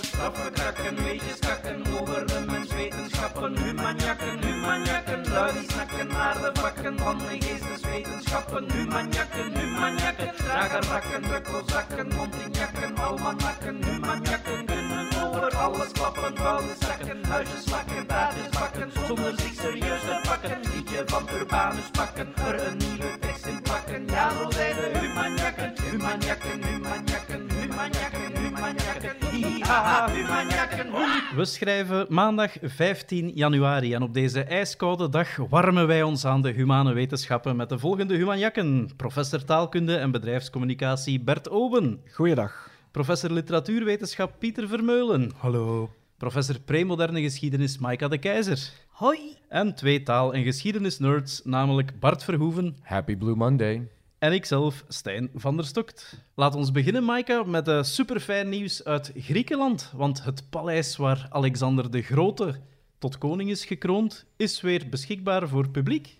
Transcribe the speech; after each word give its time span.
Straffen 0.00 0.52
krakken, 0.52 1.02
weetjes 1.02 1.38
kakken 1.38 1.82
over 2.00 2.26
de 2.26 2.44
menswetenschappen, 2.46 3.58
humanjakken, 3.58 4.44
humanjakken, 4.44 5.28
lui 5.28 5.52
die 5.52 5.70
snakken 5.70 6.10
vakken 6.54 6.98
van 6.98 7.18
de 7.18 7.24
geesteswetenschappen, 7.40 8.72
humanjakken, 8.72 9.58
humanjakken, 9.58 10.34
dragen 10.36 10.82
rakken, 10.82 11.22
drukkelzakken, 11.22 12.14
mondinjakken, 12.16 12.96
almanakken, 12.98 13.84
humanjakken 13.84 14.66
kunnen 14.66 15.08
over 15.24 15.56
alles 15.56 15.92
klappen, 15.92 16.36
zakken, 16.80 17.24
huisjes 17.24 17.64
slakken, 17.64 18.06
taartjes 18.06 18.48
bakken, 18.48 18.92
zonder 19.06 19.32
zich 19.36 19.54
serieus 19.54 20.00
te 20.00 20.20
pakken, 20.22 20.60
liedje 20.74 21.02
van 21.06 21.28
Urbanus 21.34 21.90
pakken, 21.92 22.34
er 22.36 22.66
een 22.66 22.76
nieuwe 22.76 23.27
tekst 23.48 23.56
in 23.56 23.62
plakken, 23.62 24.06
ja 24.06 24.30
zo 24.30 24.50
zijn 24.50 24.74
de 24.74 24.98
humanjakken, 24.98 25.72
humanjakken, 25.90 26.62
humanjakken, 26.62 27.50
humanjakken, 27.50 28.36
humanjakken, 28.36 29.30
hi-ha-ha, 29.30 30.10
humanjakken, 30.10 30.90
hoe 30.90 31.22
We 31.36 31.44
schrijven 31.44 32.06
maandag 32.08 32.52
15 32.62 33.30
januari 33.34 33.94
en 33.94 34.02
op 34.02 34.14
deze 34.14 34.42
ijskoude 34.42 35.08
dag 35.08 35.36
warmen 35.36 35.86
wij 35.86 36.02
ons 36.02 36.24
aan 36.24 36.42
de 36.42 36.50
humane 36.50 36.92
wetenschappen 36.92 37.56
met 37.56 37.68
de 37.68 37.78
volgende 37.78 38.16
humanjakken. 38.16 38.90
Professor 38.96 39.44
taalkunde 39.44 39.96
en 39.96 40.10
bedrijfscommunicatie 40.10 41.20
Bert 41.20 41.48
Oben. 41.48 42.00
Goeiedag. 42.12 42.70
Professor 42.90 43.30
literatuurwetenschap 43.30 44.32
Pieter 44.38 44.68
Vermeulen. 44.68 45.32
Hallo. 45.36 45.90
Professor 46.16 46.60
premoderne 46.60 47.22
geschiedenis 47.22 47.78
Maika 47.78 48.08
de 48.08 48.18
Keizer. 48.18 48.70
Hoi. 48.98 49.36
En 49.48 49.74
twee 49.74 50.02
taal- 50.02 50.34
en 50.34 50.42
geschiedenisnerds, 50.42 51.40
namelijk 51.44 52.00
Bart 52.00 52.24
Verhoeven 52.24 52.76
Happy 52.82 53.16
Blue 53.16 53.34
Monday. 53.34 53.88
en 54.18 54.32
ikzelf, 54.32 54.84
Stijn 54.88 55.30
van 55.34 55.56
der 55.56 55.66
Stokt. 55.66 56.24
Laat 56.34 56.54
ons 56.54 56.70
beginnen, 56.70 57.04
Maika, 57.04 57.42
met 57.42 57.68
uh, 57.68 57.82
superfijn 57.82 58.48
nieuws 58.48 58.84
uit 58.84 59.12
Griekenland. 59.16 59.92
Want 59.96 60.24
het 60.24 60.50
paleis 60.50 60.96
waar 60.96 61.26
Alexander 61.30 61.90
de 61.90 62.02
Grote 62.02 62.60
tot 62.98 63.18
koning 63.18 63.50
is 63.50 63.64
gekroond, 63.64 64.26
is 64.36 64.60
weer 64.60 64.88
beschikbaar 64.88 65.48
voor 65.48 65.68
publiek. 65.68 66.17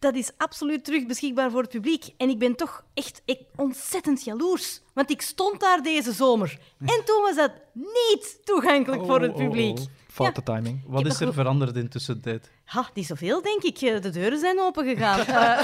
Dat 0.00 0.14
is 0.14 0.30
absoluut 0.36 0.84
terug 0.84 1.06
beschikbaar 1.06 1.50
voor 1.50 1.60
het 1.60 1.70
publiek. 1.70 2.04
En 2.16 2.28
ik 2.28 2.38
ben 2.38 2.56
toch 2.56 2.84
echt 2.94 3.22
ik, 3.24 3.40
ontzettend 3.56 4.24
jaloers. 4.24 4.80
Want 4.94 5.10
ik 5.10 5.22
stond 5.22 5.60
daar 5.60 5.82
deze 5.82 6.12
zomer. 6.12 6.58
En 6.78 7.02
toen 7.04 7.22
was 7.22 7.36
dat 7.36 7.52
niet 7.74 8.40
toegankelijk 8.44 9.04
voor 9.04 9.20
het 9.20 9.34
publiek. 9.34 9.78
Foute 10.08 10.42
timing. 10.42 10.82
Wat 10.86 11.06
is 11.06 11.20
er 11.20 11.32
veranderd 11.32 11.76
in 11.76 11.88
tussentijd? 11.88 12.50
Ha, 12.64 12.90
niet 12.94 13.06
zoveel, 13.06 13.42
denk 13.42 13.62
ik. 13.62 13.80
Eh, 13.80 14.00
De 14.00 14.10
deuren 14.10 14.38
zijn 14.38 14.60
opengegaan. 14.60 15.20
Eh, 15.30 15.58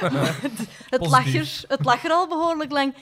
het, 0.42 0.52
het, 0.88 1.06
lag 1.06 1.34
er, 1.34 1.64
het 1.68 1.84
lag 1.84 2.04
er 2.04 2.10
al 2.10 2.28
behoorlijk 2.28 2.70
lang. 2.70 2.94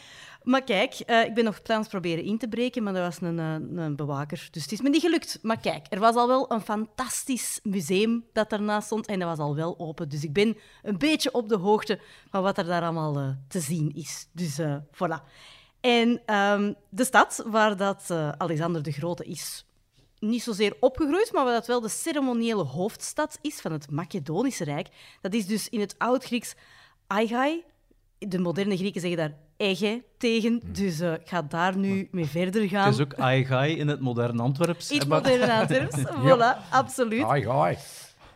Maar 0.42 0.62
kijk, 0.64 0.94
eh, 0.94 1.24
ik 1.24 1.34
ben 1.34 1.44
nog 1.44 1.62
plans 1.62 1.88
proberen 1.88 2.24
in 2.24 2.38
te 2.38 2.48
breken, 2.48 2.82
maar 2.82 2.94
er 2.94 3.00
was 3.00 3.20
een, 3.20 3.38
eh, 3.38 3.84
een 3.84 3.96
bewaker. 3.96 4.48
Dus 4.50 4.62
het 4.62 4.72
is 4.72 4.80
me 4.80 4.88
niet 4.88 5.00
gelukt. 5.00 5.38
Maar 5.42 5.60
kijk, 5.60 5.86
er 5.88 5.98
was 5.98 6.14
al 6.14 6.28
wel 6.28 6.52
een 6.52 6.60
fantastisch 6.60 7.60
museum 7.62 8.24
dat 8.32 8.50
daarnaast 8.50 8.86
stond 8.86 9.06
en 9.06 9.18
dat 9.18 9.28
was 9.28 9.38
al 9.38 9.54
wel 9.54 9.78
open. 9.78 10.08
Dus 10.08 10.24
ik 10.24 10.32
ben 10.32 10.56
een 10.82 10.98
beetje 10.98 11.32
op 11.32 11.48
de 11.48 11.56
hoogte 11.56 12.00
van 12.30 12.42
wat 12.42 12.58
er 12.58 12.64
daar 12.64 12.82
allemaal 12.82 13.16
eh, 13.16 13.28
te 13.48 13.60
zien 13.60 13.94
is. 13.94 14.28
Dus 14.32 14.58
eh, 14.58 14.76
voilà. 14.94 15.28
En 15.80 16.22
ehm, 16.26 16.72
de 16.88 17.04
stad 17.04 17.44
waar 17.46 17.76
dat 17.76 18.10
Alexander 18.38 18.82
de 18.82 18.92
Grote 18.92 19.24
is 19.24 19.64
niet 20.18 20.42
zozeer 20.42 20.76
opgegroeid, 20.80 21.32
maar 21.32 21.44
waar 21.44 21.52
dat 21.52 21.66
wel 21.66 21.80
de 21.80 21.88
ceremoniële 21.88 22.62
hoofdstad 22.62 23.38
is 23.40 23.60
van 23.60 23.72
het 23.72 23.90
Macedonische 23.90 24.64
Rijk. 24.64 24.88
Dat 25.20 25.34
is 25.34 25.46
dus 25.46 25.68
in 25.68 25.80
het 25.80 25.94
Oud-Grieks 25.98 26.54
Aigai. 27.06 27.64
De 28.28 28.38
moderne 28.38 28.76
Grieken 28.76 29.00
zeggen 29.00 29.18
daar 29.18 29.34
Ege 29.56 30.02
tegen, 30.18 30.60
dus 30.72 31.00
eh, 31.00 31.12
ik 31.12 31.28
ga 31.28 31.42
daar 31.42 31.76
nu 31.76 32.08
mee 32.10 32.26
verder 32.26 32.68
gaan. 32.68 32.84
Het 32.84 32.94
is 32.94 33.00
ook 33.00 33.14
Aigai 33.14 33.76
in 33.76 33.88
het 33.88 34.00
moderne 34.00 34.42
Antwerps. 34.42 34.90
Iets 34.90 35.02
hè, 35.04 35.08
maar- 35.08 35.20
moderne 35.22 35.52
Antwerps, 35.52 35.96
voilà, 36.24 36.70
absoluut. 36.70 37.22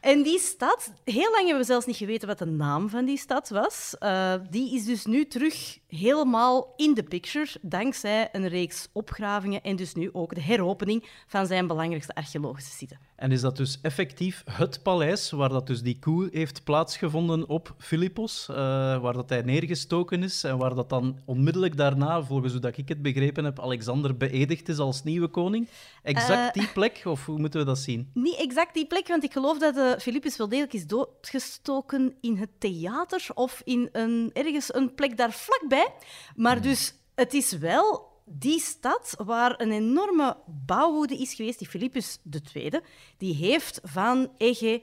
En 0.05 0.23
die 0.23 0.39
stad, 0.39 0.93
heel 1.05 1.31
lang 1.31 1.43
hebben 1.43 1.59
we 1.59 1.65
zelfs 1.65 1.87
niet 1.87 1.97
geweten 1.97 2.29
wat 2.29 2.39
de 2.39 2.45
naam 2.45 2.89
van 2.89 3.05
die 3.05 3.19
stad 3.19 3.49
was. 3.49 3.95
Eh, 3.99 4.35
die 4.51 4.75
is 4.75 4.85
dus 4.85 5.05
nu 5.05 5.27
terug 5.27 5.79
helemaal 5.89 6.73
in 6.77 6.95
de 6.95 7.03
picture, 7.03 7.47
dankzij 7.63 8.29
een 8.33 8.49
reeks 8.49 8.89
opgravingen 8.93 9.63
en 9.63 9.77
dus 9.77 9.95
nu 9.95 10.11
ook 10.13 10.35
de 10.35 10.41
heropening 10.41 11.05
van 11.27 11.47
zijn 11.47 11.67
belangrijkste 11.67 12.15
archeologische 12.15 12.71
site. 12.71 12.97
En 13.17 13.33
is 13.33 13.41
dat 13.41 13.57
dus 13.57 13.79
effectief 13.83 14.43
het 14.51 14.83
paleis 14.83 15.31
waar 15.31 15.49
dat 15.49 15.67
dus 15.67 15.83
die 15.83 15.99
coup 16.01 16.33
heeft 16.33 16.65
plaatsgevonden 16.65 17.49
op 17.49 17.75
Philippos, 17.79 18.49
eh, 18.49 18.57
waar 19.01 19.13
dat 19.13 19.29
hij 19.29 19.43
neergestoken 19.43 20.23
is 20.23 20.45
en 20.45 20.59
waar 20.59 20.75
dat 20.75 20.89
dan 20.89 21.19
onmiddellijk 21.25 21.77
daarna, 21.77 22.23
volgens 22.23 22.53
hoe 22.53 22.61
dat 22.61 22.77
ik 22.77 22.89
het 22.89 23.03
begrepen 23.03 23.45
heb, 23.45 23.61
Alexander 23.61 24.17
beëdigd 24.17 24.69
is 24.69 24.79
als 24.79 25.03
nieuwe 25.03 25.29
koning? 25.29 25.69
Exact 26.03 26.57
Eh. 26.57 26.63
die 26.63 26.73
plek, 26.73 27.03
of 27.05 27.27
hoe 27.27 27.39
moeten 27.39 27.61
we 27.61 27.67
dat 27.67 27.79
zien? 27.79 28.11
Niet 28.15 28.37
exact 28.37 28.75
die 28.75 28.87
plek, 28.87 29.09
want 29.09 29.25
ik 29.25 29.33
geloof 29.33 29.59
dat 29.59 29.94
eh 29.95 30.01
Philippus 30.01 30.37
wel 30.37 30.49
degelijk 30.49 30.73
is 30.73 30.87
doodgestoken 30.87 32.17
in 32.21 32.37
het 32.37 32.51
theater 32.59 33.27
of 33.35 33.61
in 33.65 33.89
een, 33.93 34.31
ergens 34.33 34.75
een 34.75 34.95
plek 34.95 35.17
daar 35.17 35.33
vlakbij. 35.33 35.95
Maar 36.37 36.63
dus, 36.63 36.95
het 37.15 37.35
is 37.35 37.53
wel 37.53 38.13
die 38.25 38.61
stad 38.61 39.15
waar 39.25 39.61
een 39.61 39.73
enorme 39.73 40.37
bouwwoede 40.67 41.17
is 41.17 41.35
geweest, 41.35 41.59
die 41.59 41.69
Philippus 41.69 42.19
II, 42.55 42.71
die 43.19 43.35
heeft 43.35 43.81
van 43.83 44.31
Ege 44.37 44.83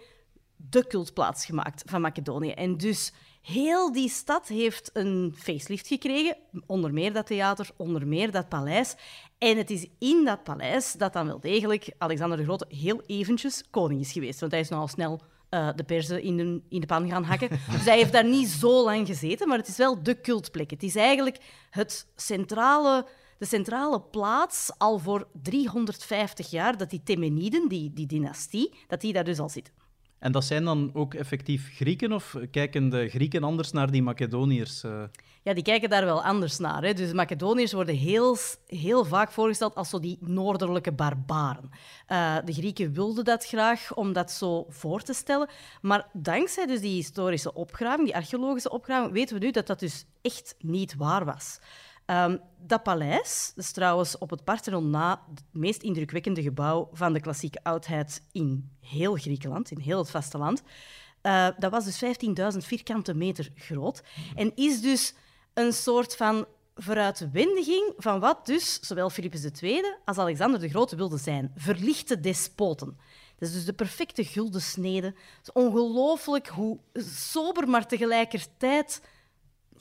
de 0.56 0.88
cultplaats 0.88 1.46
gemaakt 1.46 1.84
van 1.86 2.02
Macedonië. 2.02 2.52
En 2.52 2.78
dus 2.78 3.14
heel 3.42 3.92
die 3.92 4.10
stad 4.10 4.48
heeft 4.48 4.90
een 4.94 5.36
facelift 5.38 5.88
gekregen, 5.88 6.38
onder 6.66 6.94
meer 6.94 7.14
dat 7.14 7.26
theater, 7.26 7.70
onder 7.78 8.08
meer 8.08 8.32
dat 8.32 8.50
paleis. 8.50 8.96
En 9.38 9.58
het 9.58 9.70
is 9.70 9.88
in 10.00 10.26
dat 10.26 10.44
paleis 10.44 10.94
dat 10.94 11.14
dan 11.14 11.28
wel 11.28 11.40
degelijk 11.40 11.94
Alexander 11.98 12.38
de 12.38 12.44
Grote 12.44 12.66
heel 12.70 13.02
eventjes 13.06 13.64
koning 13.70 14.02
is 14.02 14.12
geweest. 14.12 14.40
Want 14.40 14.52
hij 14.52 14.62
is 14.62 14.70
nogal 14.70 14.88
snel 14.88 15.22
eh, 15.50 15.70
de 15.76 15.84
persen 15.84 16.22
in 16.22 16.38
de, 16.38 16.62
in 16.70 16.80
de 16.80 16.86
pan 16.86 17.10
gaan 17.10 17.24
hakken. 17.24 17.50
Dus 17.72 17.86
hij 17.86 17.98
heeft 17.98 18.12
daar 18.12 18.26
niet 18.26 18.48
zo 18.48 18.84
lang 18.84 19.08
gezeten, 19.08 19.48
maar 19.48 19.58
het 19.58 19.68
is 19.68 19.78
wel 19.78 20.04
de 20.04 20.22
cultplek. 20.22 20.70
Het 20.70 20.84
is 20.84 20.96
eigenlijk 20.96 21.38
het 21.70 22.08
centrale, 22.16 23.08
de 23.38 23.46
centrale 23.46 24.02
plaats 24.02 24.72
al 24.78 25.00
voor 25.00 25.28
350 25.42 26.50
jaar 26.50 26.78
dat 26.78 26.90
die 26.90 27.04
Temeniden, 27.04 27.68
die, 27.68 27.94
die 27.94 28.08
dynastie, 28.08 28.74
dat 28.88 29.02
die 29.02 29.14
daar 29.14 29.24
dus 29.24 29.40
al 29.40 29.50
zitten. 29.50 29.81
En 30.22 30.32
dat 30.32 30.44
zijn 30.44 30.64
dan 30.64 30.92
ook 30.94 31.14
effectief 31.14 31.76
Grieken, 31.76 32.12
of 32.12 32.36
kijken 32.52 32.90
de 32.90 33.10
Grieken 33.10 33.44
anders 33.44 33.72
naar 33.72 33.92
die 33.92 34.04
Macedoniërs? 34.04 34.84
eh? 34.84 35.04
Ja, 35.44 35.54
die 35.54 35.64
kijken 35.64 35.90
daar 35.90 36.06
wel 36.06 36.24
anders 36.24 36.58
naar. 36.58 36.84
Hè. 36.84 36.94
Dus 36.94 37.14
Macedoniërs 37.14 37.74
worden 37.74 37.96
heel, 37.96 38.38
heel 38.68 39.06
vaak 39.06 39.32
voorgesteld 39.32 39.76
als 39.76 39.90
zo 39.90 40.00
die 40.00 40.18
noordelijke 40.20 40.92
barbaren. 40.92 41.70
Eh, 42.08 42.36
de 42.46 42.54
Grieken 42.54 42.94
wilden 42.94 43.26
dat 43.26 43.46
graag 43.46 43.94
om 43.94 44.14
dat 44.14 44.32
zo 44.32 44.66
voor 44.70 45.02
te 45.02 45.14
stellen. 45.14 45.50
Maar 45.82 46.08
dankzij 46.14 46.66
dus 46.66 46.82
die 46.82 46.96
historische 46.96 47.54
opgraving, 47.54 48.06
die 48.06 48.16
archeologische 48.16 48.72
opgraving, 48.72 49.14
weten 49.14 49.40
we 49.40 49.46
nu 49.46 49.52
dat 49.52 49.68
dat 49.68 49.80
dus 49.80 50.06
echt 50.22 50.56
niet 50.60 50.96
waar 50.96 51.26
was. 51.26 51.60
Ehm, 52.12 52.38
dat 52.58 52.84
paleis, 52.84 53.52
dat 53.56 53.64
is 53.64 53.72
trouwens 53.72 54.18
op 54.18 54.30
het 54.30 54.44
Parthenon 54.44 54.90
na 54.90 55.24
het 55.30 55.44
meest 55.52 55.82
indrukwekkende 55.82 56.42
gebouw 56.42 56.90
van 56.94 57.14
de 57.14 57.20
klassieke 57.20 57.64
oudheid 57.64 58.24
in 58.32 58.70
heel 58.80 59.16
Griekenland, 59.16 59.72
in 59.72 59.80
heel 59.80 59.98
het 59.98 60.10
vasteland. 60.10 60.64
Eh, 61.22 61.48
dat 61.60 61.72
was 61.72 61.86
dus 61.86 61.98
15.000 61.98 62.66
vierkante 62.66 63.14
meter 63.14 63.52
groot 63.56 64.04
en 64.36 64.52
is 64.56 64.82
dus 64.82 65.14
een 65.54 65.74
soort 65.74 66.16
van 66.16 66.46
vooruitwendiging 66.76 67.94
van 67.98 68.20
wat 68.20 68.46
dus 68.46 68.80
zowel 68.80 69.10
Philippus 69.10 69.46
II 69.62 69.84
als 70.06 70.18
Alexander 70.18 70.60
de 70.60 70.70
Grote 70.70 70.96
wilden 70.96 71.20
zijn. 71.20 71.52
Verlichte 71.56 72.20
despoten. 72.20 72.98
Dat 73.38 73.50
is 73.50 73.56
dus 73.56 73.66
de 73.66 73.74
perfecte 73.74 74.24
gulden 74.24 74.62
snede. 74.62 75.08
Het 75.08 75.16
is 75.44 75.52
ongelooflijk 75.52 76.48
hoe 76.48 76.80
sober, 76.94 77.68
maar 77.68 77.88
tegelijkertijd 77.88 79.02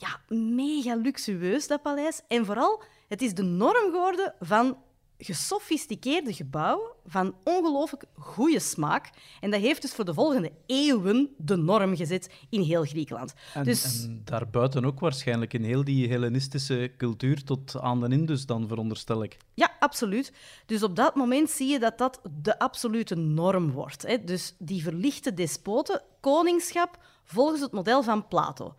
ja, 0.01 0.35
mega 0.35 0.95
luxueus, 0.95 1.67
dat 1.67 1.81
paleis. 1.81 2.21
En 2.27 2.45
vooral, 2.45 2.83
het 3.07 3.21
is 3.21 3.33
de 3.33 3.43
norm 3.43 3.91
geworden 3.91 4.33
van 4.39 4.77
gesofisticeerde 5.17 6.33
gebouwen 6.33 6.91
van 7.05 7.35
ongelooflijk 7.43 8.03
goede 8.17 8.59
smaak. 8.59 9.09
En 9.39 9.51
dat 9.51 9.61
heeft 9.61 9.81
dus 9.81 9.93
voor 9.93 10.05
de 10.05 10.13
volgende 10.13 10.51
eeuwen 10.65 11.29
de 11.37 11.55
norm 11.55 11.95
gezet 11.95 12.29
in 12.49 12.61
heel 12.61 12.83
Griekenland. 12.83 13.33
En, 13.53 13.63
dus 13.63 14.03
en 14.03 14.21
daarbuiten 14.25 14.85
ook 14.85 14.99
waarschijnlijk 14.99 15.53
in 15.53 15.63
heel 15.63 15.83
die 15.83 16.09
Hellenistische 16.09 16.91
cultuur 16.97 17.43
tot 17.43 17.79
aan 17.79 17.99
de 17.99 18.09
Indus 18.09 18.45
dan, 18.45 18.67
veronderstel 18.67 19.23
ik. 19.23 19.37
Ja, 19.53 19.71
absoluut. 19.79 20.33
Dus 20.65 20.83
op 20.83 20.95
dat 20.95 21.15
moment 21.15 21.49
zie 21.49 21.67
je 21.67 21.79
dat 21.79 21.97
dat 21.97 22.21
de 22.41 22.59
absolute 22.59 23.15
norm 23.15 23.71
wordt. 23.71 24.01
Hè. 24.01 24.23
Dus 24.23 24.55
die 24.59 24.83
verlichte 24.83 25.33
despoten, 25.33 26.01
koningschap 26.19 26.97
volgens 27.23 27.61
het 27.61 27.71
model 27.71 28.03
van 28.03 28.27
Plato. 28.27 28.75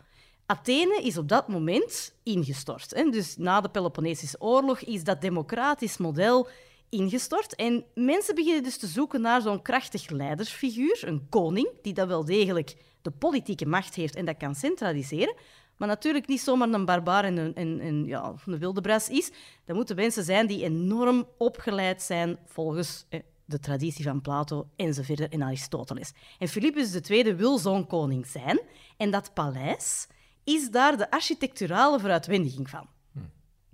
Athene 0.52 1.00
is 1.02 1.18
op 1.18 1.28
dat 1.28 1.48
moment 1.48 2.14
ingestort. 2.22 2.90
Hè. 2.90 3.10
Dus 3.10 3.36
na 3.36 3.60
de 3.60 3.68
Peloponnesische 3.68 4.40
oorlog 4.40 4.80
is 4.80 5.04
dat 5.04 5.20
democratisch 5.20 5.96
model 5.96 6.48
ingestort. 6.88 7.54
En 7.54 7.84
mensen 7.94 8.34
beginnen 8.34 8.62
dus 8.62 8.76
te 8.76 8.86
zoeken 8.86 9.20
naar 9.20 9.40
zo'n 9.40 9.62
krachtig 9.62 10.10
leidersfiguur, 10.10 11.02
een 11.06 11.28
koning, 11.28 11.68
die 11.82 11.92
dat 11.92 12.08
wel 12.08 12.24
degelijk 12.24 12.76
de 13.02 13.10
politieke 13.10 13.66
macht 13.66 13.94
heeft 13.94 14.16
en 14.16 14.24
dat 14.24 14.36
kan 14.36 14.54
centraliseren. 14.54 15.34
maar 15.76 15.88
natuurlijk 15.88 16.26
niet 16.26 16.40
zomaar 16.40 16.68
een 16.68 16.84
barbaar 16.84 17.24
en 17.24 17.36
een, 17.36 17.54
en, 17.54 17.80
en, 17.80 18.04
ja, 18.04 18.34
een 18.46 18.58
wilde 18.58 18.80
bras 18.80 19.08
is. 19.08 19.30
Dat 19.64 19.76
moeten 19.76 19.96
mensen 19.96 20.24
zijn 20.24 20.46
die 20.46 20.64
enorm 20.64 21.26
opgeleid 21.38 22.02
zijn 22.02 22.38
volgens 22.46 23.06
de 23.44 23.58
traditie 23.58 24.04
van 24.04 24.20
Plato 24.20 24.68
enzovoort 24.76 25.28
en 25.28 25.42
Aristoteles. 25.42 26.12
En 26.38 26.48
Philippus 26.48 26.94
II 26.94 27.34
wil 27.34 27.58
zo'n 27.58 27.86
koning 27.86 28.26
zijn. 28.26 28.60
En 28.96 29.10
dat 29.10 29.34
paleis 29.34 30.08
is 30.44 30.70
daar 30.70 30.96
de 30.96 31.10
architecturale 31.10 32.00
vooruitwendiging 32.00 32.70
van. 32.70 32.88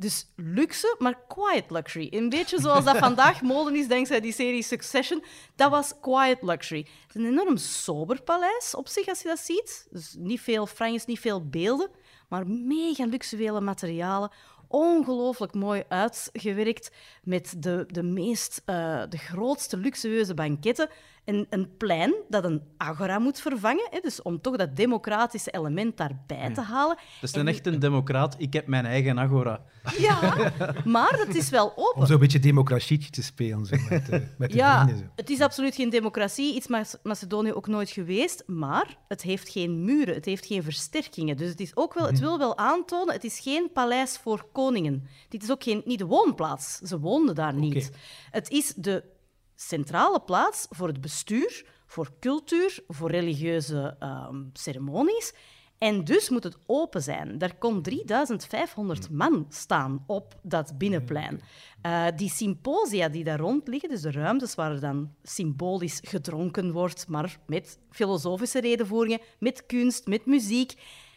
Dus 0.00 0.32
luxe, 0.36 0.96
maar 0.98 1.20
quiet 1.28 1.70
luxury. 1.70 2.08
Een 2.10 2.28
beetje 2.28 2.60
zoals 2.60 2.84
dat 2.84 2.98
vandaag 3.08 3.42
moden 3.42 3.76
is 3.76 3.88
dankzij 3.88 4.20
die 4.20 4.32
serie 4.32 4.62
Succession. 4.62 5.24
Dat 5.56 5.70
was 5.70 5.92
quiet 6.00 6.42
luxury. 6.42 6.86
Het 7.06 7.16
is 7.16 7.22
een 7.22 7.26
enorm 7.26 7.56
sober 7.56 8.22
paleis 8.22 8.74
op 8.74 8.88
zich, 8.88 9.08
als 9.08 9.22
je 9.22 9.28
dat 9.28 9.38
ziet. 9.38 9.86
Dus 9.90 10.14
niet 10.18 10.40
veel 10.40 10.66
franjes, 10.66 11.04
niet 11.04 11.20
veel 11.20 11.48
beelden, 11.48 11.90
maar 12.28 12.46
mega 12.46 13.04
luxuele 13.04 13.60
materialen. 13.60 14.30
Ongelooflijk 14.68 15.54
mooi 15.54 15.84
uitgewerkt 15.88 16.90
met 17.22 17.54
de, 17.58 17.84
de 17.88 18.02
meest, 18.02 18.62
uh, 18.66 19.02
de 19.08 19.18
grootste 19.18 19.76
luxueuze 19.76 20.34
banketten. 20.34 20.88
En 21.28 21.46
een 21.50 21.76
plein 21.76 22.14
dat 22.28 22.44
een 22.44 22.62
agora 22.76 23.18
moet 23.18 23.40
vervangen. 23.40 23.88
Hè, 23.90 23.98
dus 24.00 24.22
om 24.22 24.40
toch 24.40 24.56
dat 24.56 24.76
democratische 24.76 25.50
element 25.50 25.96
daarbij 25.96 26.54
te 26.54 26.60
halen. 26.60 26.98
Dus 27.20 27.34
een 27.34 27.48
echt 27.48 27.66
een 27.66 27.78
democraat. 27.78 28.34
Ik 28.38 28.52
heb 28.52 28.66
mijn 28.66 28.86
eigen 28.86 29.18
agora. 29.18 29.64
Ja, 29.98 30.52
maar 30.84 31.18
het 31.26 31.34
is 31.34 31.50
wel 31.50 31.72
open. 31.76 32.00
Om 32.00 32.06
zo'n 32.06 32.18
beetje 32.18 32.38
democratietje 32.38 33.10
te 33.10 33.22
spelen 33.22 33.66
zo, 33.66 33.76
met, 33.88 34.08
uh, 34.10 34.20
met 34.38 34.50
de 34.50 34.56
ja, 34.56 34.84
vrienden. 34.84 35.04
Zo. 35.04 35.12
het 35.16 35.30
is 35.30 35.40
absoluut 35.40 35.74
geen 35.74 35.90
democratie. 35.90 36.54
Iets 36.54 36.66
Mac- 36.66 36.98
Macedonië 37.02 37.52
ook 37.52 37.66
nooit 37.66 37.90
geweest. 37.90 38.42
Maar 38.46 38.96
het 39.08 39.22
heeft 39.22 39.48
geen 39.48 39.84
muren, 39.84 40.14
het 40.14 40.24
heeft 40.24 40.46
geen 40.46 40.62
versterkingen. 40.62 41.36
Dus 41.36 41.48
het, 41.48 41.60
is 41.60 41.76
ook 41.76 41.94
wel, 41.94 42.06
het 42.06 42.18
wil 42.18 42.38
wel 42.38 42.58
aantonen, 42.58 43.14
het 43.14 43.24
is 43.24 43.40
geen 43.40 43.70
paleis 43.72 44.16
voor 44.16 44.46
koningen. 44.52 45.06
Dit 45.28 45.42
is 45.42 45.50
ook 45.50 45.62
geen, 45.62 45.82
niet 45.84 45.98
de 45.98 46.06
woonplaats. 46.06 46.78
Ze 46.78 46.98
woonden 46.98 47.34
daar 47.34 47.54
niet. 47.54 47.90
Het 48.30 48.50
is 48.50 48.74
de 48.76 49.16
centrale 49.60 50.20
plaats 50.20 50.66
voor 50.70 50.88
het 50.88 51.00
bestuur, 51.00 51.66
voor 51.86 52.12
cultuur, 52.20 52.80
voor 52.88 53.10
religieuze 53.10 53.96
ehm, 53.98 54.44
ceremonies. 54.52 55.32
En 55.78 56.04
dus 56.04 56.28
moet 56.28 56.44
het 56.44 56.58
open 56.66 57.02
zijn. 57.02 57.38
Daar 57.38 57.56
kon 57.56 57.82
3500 57.82 59.10
man 59.10 59.46
staan 59.48 60.04
op 60.06 60.40
dat 60.42 60.78
binnenplein. 60.78 61.40
Uh, 61.86 62.06
die 62.16 62.30
symposia 62.30 63.08
die 63.08 63.24
daar 63.24 63.38
rond 63.38 63.68
liggen, 63.68 63.88
dus 63.88 64.00
de 64.00 64.10
ruimtes 64.10 64.54
waar 64.54 64.72
er 64.72 64.80
dan 64.80 65.14
symbolisch 65.22 65.98
gedronken 66.02 66.72
wordt, 66.72 67.08
maar 67.08 67.38
met 67.46 67.78
filosofische 67.90 68.60
redenvoeringen, 68.60 69.20
met 69.38 69.66
kunst, 69.66 70.06
met 70.06 70.26
muziek, 70.26 70.74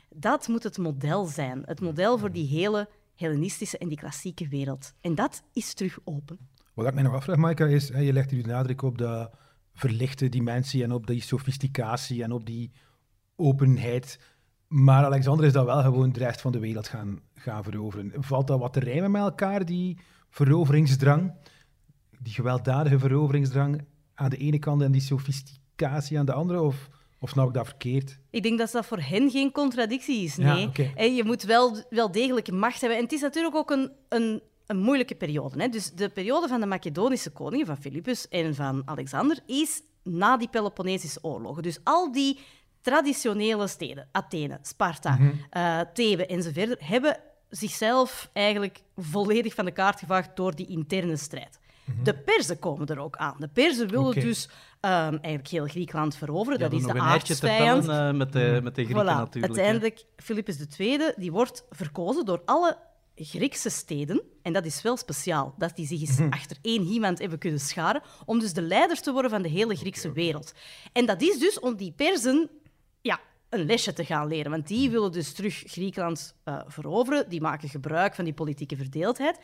dat 0.09 0.47
moet 0.47 0.63
het 0.63 0.77
model 0.77 1.25
zijn. 1.25 1.63
Het 1.65 1.81
model 1.81 2.17
voor 2.17 2.31
die 2.31 2.47
hele 2.47 2.89
Hellenistische 3.15 3.77
en 3.77 3.87
die 3.87 3.97
klassieke 3.97 4.47
wereld. 4.47 4.93
En 5.01 5.15
dat 5.15 5.43
is 5.53 5.73
terug 5.73 5.99
open. 6.03 6.49
Wat 6.81 6.89
ik 6.89 6.95
mij 6.95 7.03
nog 7.03 7.13
afvraag, 7.13 7.37
Maaike, 7.37 7.69
is, 7.69 7.89
hè, 7.89 7.99
je 7.99 8.13
legt 8.13 8.31
hier 8.31 8.43
de 8.43 8.49
nadruk 8.49 8.81
op 8.81 8.97
de 8.97 9.29
verlichte 9.73 10.29
dimensie 10.29 10.83
en 10.83 10.91
op 10.91 11.07
die 11.07 11.21
sofisticatie 11.21 12.23
en 12.23 12.31
op 12.31 12.45
die 12.45 12.71
openheid. 13.35 14.19
Maar 14.67 15.05
Alexander 15.05 15.45
is 15.45 15.53
dat 15.53 15.65
wel 15.65 15.81
gewoon 15.81 16.11
de 16.11 16.19
rest 16.19 16.41
van 16.41 16.51
de 16.51 16.59
wereld 16.59 16.87
gaan, 16.87 17.19
gaan 17.35 17.63
veroveren. 17.63 18.11
Valt 18.15 18.47
dat 18.47 18.59
wat 18.59 18.73
te 18.73 18.79
rijmen 18.79 19.11
met 19.11 19.21
elkaar, 19.21 19.65
die 19.65 19.97
veroveringsdrang, 20.29 21.33
die 22.19 22.33
gewelddadige 22.33 22.99
veroveringsdrang 22.99 23.85
aan 24.13 24.29
de 24.29 24.37
ene 24.37 24.59
kant 24.59 24.81
en 24.81 24.91
die 24.91 25.01
sofisticatie 25.01 26.19
aan 26.19 26.25
de 26.25 26.33
andere? 26.33 26.61
Of, 26.61 26.89
of 27.19 27.29
snap 27.29 27.47
ik 27.47 27.53
dat 27.53 27.67
verkeerd? 27.67 28.19
Ik 28.29 28.43
denk 28.43 28.57
dat 28.57 28.71
dat 28.71 28.85
voor 28.85 28.99
hen 28.99 29.29
geen 29.29 29.51
contradictie 29.51 30.23
is, 30.23 30.37
nee. 30.37 30.71
je 31.15 31.23
moet 31.25 31.43
wel, 31.43 31.83
wel 31.89 32.11
degelijk 32.11 32.51
macht 32.51 32.79
hebben. 32.79 32.97
En 32.97 33.03
het 33.03 33.13
is 33.13 33.21
natuurlijk 33.21 33.55
ook 33.55 33.71
een, 33.71 33.91
een, 34.09 34.41
een 34.71 34.79
moeilijke 34.79 35.15
periode. 35.15 35.61
Hè. 35.61 35.67
Dus 35.69 35.91
de 35.91 36.09
periode 36.09 36.47
van 36.47 36.59
de 36.59 36.65
Macedonische 36.65 37.29
koningen, 37.29 37.65
van 37.65 37.77
Philippus 37.77 38.27
en 38.27 38.55
van 38.55 38.81
Alexander, 38.85 39.39
is 39.45 39.81
na 40.03 40.37
die 40.37 40.49
Peloponnesische 40.49 41.19
oorlogen. 41.23 41.63
Dus 41.63 41.79
al 41.83 42.11
die 42.11 42.39
traditionele 42.81 43.67
steden, 43.67 44.07
Athene, 44.11 44.59
Sparta, 44.61 45.19
eh, 45.49 45.79
Thebe 45.93 46.25
enzovoort, 46.25 46.75
hebben 46.79 47.17
zichzelf 47.49 48.29
eigenlijk 48.33 48.81
volledig 48.95 49.53
van 49.53 49.65
de 49.65 49.71
kaart 49.71 49.99
gevaagd 49.99 50.35
door 50.35 50.55
die 50.55 50.67
interne 50.67 51.17
strijd. 51.17 51.59
De 52.03 52.13
Perzen 52.17 52.59
komen 52.59 52.87
er 52.87 52.99
ook 52.99 53.15
aan. 53.15 53.35
De 53.39 53.47
Perzen 53.47 53.87
willen 53.89 54.13
dus 54.19 54.49
ehm, 54.79 54.93
eigenlijk 54.93 55.47
heel 55.47 55.65
Griekenland 55.65 56.15
veroveren. 56.15 56.59
Ja, 56.59 56.69
dat 56.69 56.79
is 56.79 56.85
de 56.85 56.99
aardsvijand. 56.99 57.87
eh, 57.87 58.11
met, 58.11 58.33
de, 58.33 58.59
met 58.63 58.75
de 58.75 58.83
Grieken 58.83 59.03
Voilà. 59.03 59.07
natuurlijk. 59.17 59.33
hè. 59.33 59.61
Uiteindelijk, 59.61 60.03
Philippus 60.15 60.57
II 60.77 60.99
die 61.15 61.31
wordt 61.31 61.65
verkozen 61.69 62.25
door 62.25 62.41
alle 62.45 62.77
Griekse 63.15 63.69
steden. 63.69 64.21
En 64.41 64.53
dat 64.53 64.65
is 64.65 64.81
wel 64.81 64.97
speciaal, 64.97 65.53
dat 65.57 65.75
die 65.75 65.87
zich 65.87 66.01
eens 66.01 66.19
achter 66.29 66.57
één 66.61 66.85
iemand 66.85 67.19
hebben 67.19 67.39
kunnen 67.39 67.59
scharen, 67.59 68.01
om 68.25 68.39
dus 68.39 68.53
de 68.53 68.61
leider 68.61 69.01
te 69.01 69.11
worden 69.11 69.31
van 69.31 69.41
de 69.41 69.49
hele 69.49 69.75
Griekse 69.75 70.11
wereld. 70.11 70.53
En 70.93 71.05
dat 71.05 71.21
is 71.21 71.39
dus 71.39 71.59
om 71.59 71.75
die 71.75 71.91
Perzen 71.91 72.49
ja, 73.01 73.19
een 73.49 73.65
lesje 73.65 73.93
te 73.93 74.05
gaan 74.05 74.27
leren. 74.27 74.51
Want 74.51 74.67
die 74.67 74.89
willen 74.89 75.11
dus 75.11 75.33
terug 75.33 75.63
Griekenland 75.65 76.35
eh, 76.43 76.61
veroveren. 76.67 77.29
Die 77.29 77.41
maken 77.41 77.69
gebruik 77.69 78.15
van 78.15 78.25
die 78.25 78.33
politieke 78.33 78.75
verdeeldheid. 78.75 79.39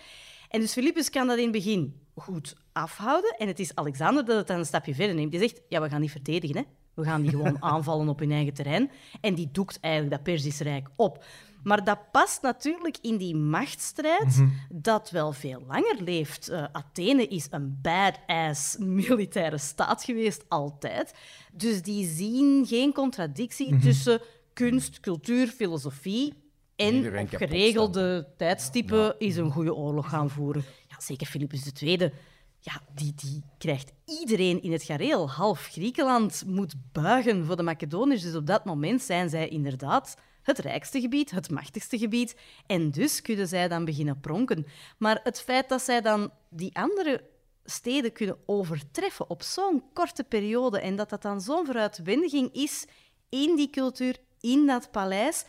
En 0.50 0.60
dus 0.60 0.74
Philippus 0.74 1.10
kan 1.10 1.28
dat 1.28 1.38
in 1.38 1.44
het 1.44 1.52
begin 1.52 2.02
goed 2.16 2.56
afhouden. 2.72 3.36
En 3.38 3.48
het 3.48 3.60
is 3.60 3.76
Alexander 3.76 4.26
dat 4.26 4.38
het 4.38 4.48
dan 4.48 4.58
een 4.58 4.66
stapje 4.66 4.96
verder 4.96 5.16
neemt. 5.16 5.32
Die 5.32 5.40
zegt, 5.40 5.62
ja, 5.70 5.82
we 5.82 5.90
gaan 5.90 6.02
niet 6.02 6.12
verdedigen, 6.12 6.58
hè. 6.58 6.64
We 6.94 7.04
gaan 7.04 7.22
die 7.22 7.30
gewoon 7.30 7.62
aanvallen 7.74 8.10
op 8.10 8.20
hun 8.20 8.32
eigen 8.32 8.54
terrein. 8.54 8.92
En 9.22 9.36
die 9.36 9.50
doekt 9.52 9.80
eigenlijk 9.80 10.14
dat 10.16 10.24
Persisch 10.24 10.60
Rijk 10.60 10.90
op. 10.96 11.24
Maar 11.64 11.84
dat 11.84 12.12
past 12.12 12.42
natuurlijk 12.42 12.98
in 13.02 13.18
die 13.18 13.36
machtsstrijd 13.36 14.44
dat 14.70 15.10
wel 15.10 15.32
veel 15.34 15.64
langer 15.68 15.96
leeft. 16.04 16.50
Eh, 16.50 16.66
Athene 16.72 17.28
is 17.28 17.48
een 17.50 17.80
badass 17.82 18.78
militaire 18.78 19.58
staat 19.58 20.04
geweest, 20.04 20.46
altijd. 20.48 21.14
Dus 21.54 21.82
die 21.82 22.08
zien 22.08 22.66
geen 22.66 22.94
contradictie 22.94 23.78
tussen 23.78 24.22
kunst, 24.54 25.00
cultuur, 25.00 25.48
filosofie 25.48 26.34
en 26.76 26.94
Iedereen 26.94 27.24
op 27.24 27.30
kapot 27.30 27.48
geregelde 27.48 28.28
tijdstippen 28.38 29.16
is 29.20 29.38
een 29.38 29.52
goede 29.52 29.76
oorlog 29.76 30.10
gaan 30.10 30.30
voeren. 30.30 30.64
Ja, 30.90 30.96
zeker 31.00 31.28
Philippus 31.28 31.72
II. 31.82 32.12
Ja, 32.60 32.82
die, 32.94 33.14
die 33.16 33.44
krijgt 33.58 33.92
iedereen 34.06 34.62
in 34.62 34.72
het 34.72 34.84
gareel. 34.84 35.30
Half 35.30 35.68
Griekenland 35.72 36.44
moet 36.48 36.76
buigen 36.92 37.46
voor 37.46 37.56
de 37.56 37.64
Macedoniërs. 37.64 38.22
Dus 38.22 38.36
op 38.36 38.46
dat 38.46 38.66
moment 38.66 39.02
zijn 39.02 39.30
zij 39.30 39.48
inderdaad 39.48 40.18
het 40.48 40.60
rijkste 40.60 41.02
gebied, 41.02 41.32
het 41.32 41.50
machtigste 41.50 41.98
gebied. 41.98 42.36
En 42.66 42.92
dus 42.92 43.22
kunnen 43.22 43.48
zij 43.48 43.68
dan 43.68 43.86
beginnen 43.86 44.20
pronken. 44.20 44.66
Maar 44.98 45.20
het 45.24 45.42
feit 45.42 45.70
dat 45.70 45.82
zij 45.82 46.02
dan 46.02 46.32
die 46.50 46.76
andere 46.76 47.24
steden 47.66 48.12
kunnen 48.12 48.38
overtreffen 48.46 49.30
op 49.30 49.44
zo'n 49.44 49.84
korte 49.94 50.24
periode 50.24 50.80
en 50.80 50.96
dat 50.96 51.10
dat 51.10 51.22
dan 51.22 51.42
zo'n 51.42 51.66
vooruitwendiging 51.66 52.54
is 52.54 52.86
in 53.30 53.56
die 53.56 53.70
cultuur, 53.70 54.18
in 54.40 54.66
dat 54.66 54.92
paleis. 54.92 55.46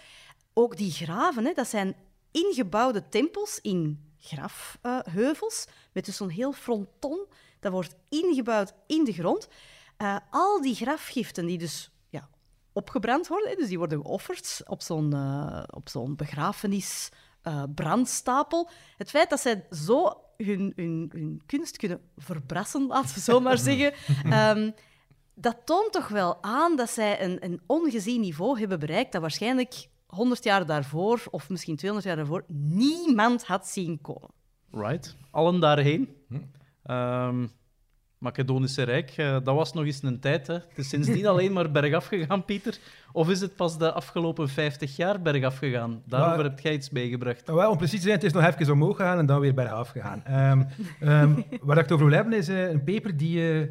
Ook 0.55 0.77
die 0.77 0.91
graven, 0.91 1.45
hè, 1.45 1.53
dat 1.53 1.69
zijn 1.69 1.97
ingebouwde 2.31 3.09
tempels 3.09 3.59
in 3.63 4.13
grafheuvels, 4.19 5.67
met 5.93 6.05
dus 6.05 6.17
zo'n 6.17 6.29
heel 6.29 6.53
fronton. 6.53 7.27
Dat 7.61 7.73
wordt 7.73 7.95
ingebouwd 8.09 8.75
in 8.87 9.05
de 9.05 9.13
grond. 9.13 9.49
Eh, 9.97 10.17
al 10.31 10.61
die 10.61 10.75
grafgiften 10.75 11.47
die 11.47 11.59
dus 11.59 11.91
opgebrand 12.79 13.29
worden, 13.29 13.51
hè, 13.51 13.57
dus 13.57 13.69
die 13.69 13.79
worden 13.79 14.01
geofferd 14.01 14.61
op 14.67 14.83
zo'n 14.83 15.13
eh, 15.13 15.63
op 15.71 15.89
zo'n 15.89 16.17
begrafenis 16.17 17.09
eh, 17.43 17.63
brandstapel. 17.75 18.71
Het 18.97 19.11
feit 19.11 19.31
dat 19.31 19.41
zij 19.41 19.67
zo 19.71 20.21
hun, 20.37 20.73
hun, 20.77 21.11
hun 21.13 21.43
kunst 21.47 21.77
kunnen 21.77 22.01
verbrassen, 22.17 22.87
laten 22.87 23.15
we 23.15 23.21
zo 23.21 23.41
maar 23.41 23.59
zeggen, 23.59 23.93
ehm, 24.39 24.71
dat 25.35 25.57
toont 25.65 25.93
toch 25.93 26.09
wel 26.09 26.43
aan 26.43 26.77
dat 26.77 26.91
zij 26.91 27.23
een, 27.23 27.45
een 27.45 27.61
ongezien 27.67 28.21
niveau 28.21 28.59
hebben 28.59 28.79
bereikt 28.79 29.13
dat 29.13 29.21
waarschijnlijk 29.21 29.89
100 30.07 30.45
jaar 30.45 30.67
daarvoor, 30.67 31.23
of 31.31 31.49
misschien 31.49 31.77
200 31.77 32.09
jaar 32.09 32.17
daarvoor, 32.17 32.45
niemand 32.57 33.45
had 33.45 33.67
zien 33.67 34.01
komen. 34.01 34.31
Right. 34.71 35.17
Allen 35.31 35.61
daarheen. 35.61 36.17
Ehm, 36.83 37.47
Macedonische 38.19 38.83
Rijk, 38.83 39.11
eh, 39.17 39.33
dat 39.33 39.55
was 39.55 39.73
nog 39.73 39.85
eens 39.85 40.03
een 40.03 40.21
tijd. 40.21 40.47
Hè. 40.47 40.55
Het 40.55 40.79
is 40.79 40.89
sindsdien 40.89 41.27
alleen 41.33 41.53
maar 41.53 41.71
bergaf 41.71 42.07
gegaan, 42.07 42.45
Pieter. 42.45 42.79
Of 43.13 43.31
is 43.31 43.41
het 43.41 43.57
pas 43.57 43.79
de 43.79 43.93
afgelopen 43.93 44.49
50 44.49 44.97
jaar 44.97 45.23
bergaf 45.23 45.59
gegaan? 45.59 46.03
Daarover 46.07 46.45
heb 46.45 46.61
jij 46.61 46.73
iets 46.73 46.91
meegebracht. 46.91 47.47
Nou, 47.47 47.59
wel, 47.59 47.71
om 47.71 47.77
precies 47.77 47.99
te 47.99 48.03
zijn, 48.03 48.15
het 48.15 48.25
is 48.25 48.33
nog 48.33 48.45
even 48.45 48.73
omhoog 48.73 48.97
gegaan 48.97 49.19
en 49.19 49.27
dan 49.27 49.41
weer 49.41 49.55
bergaf 49.55 49.89
gegaan. 49.89 50.25
Ehm 50.25 50.63
ehm, 51.01 51.41
waar 51.61 51.77
ik 51.77 51.83
het 51.83 51.93
over 51.93 52.07
wil 52.07 52.15
hebben 52.15 52.33
is 52.33 52.49
eh, 52.49 52.71
een 52.71 52.85
paper 52.85 53.17
die 53.17 53.53
eh, 53.53 53.69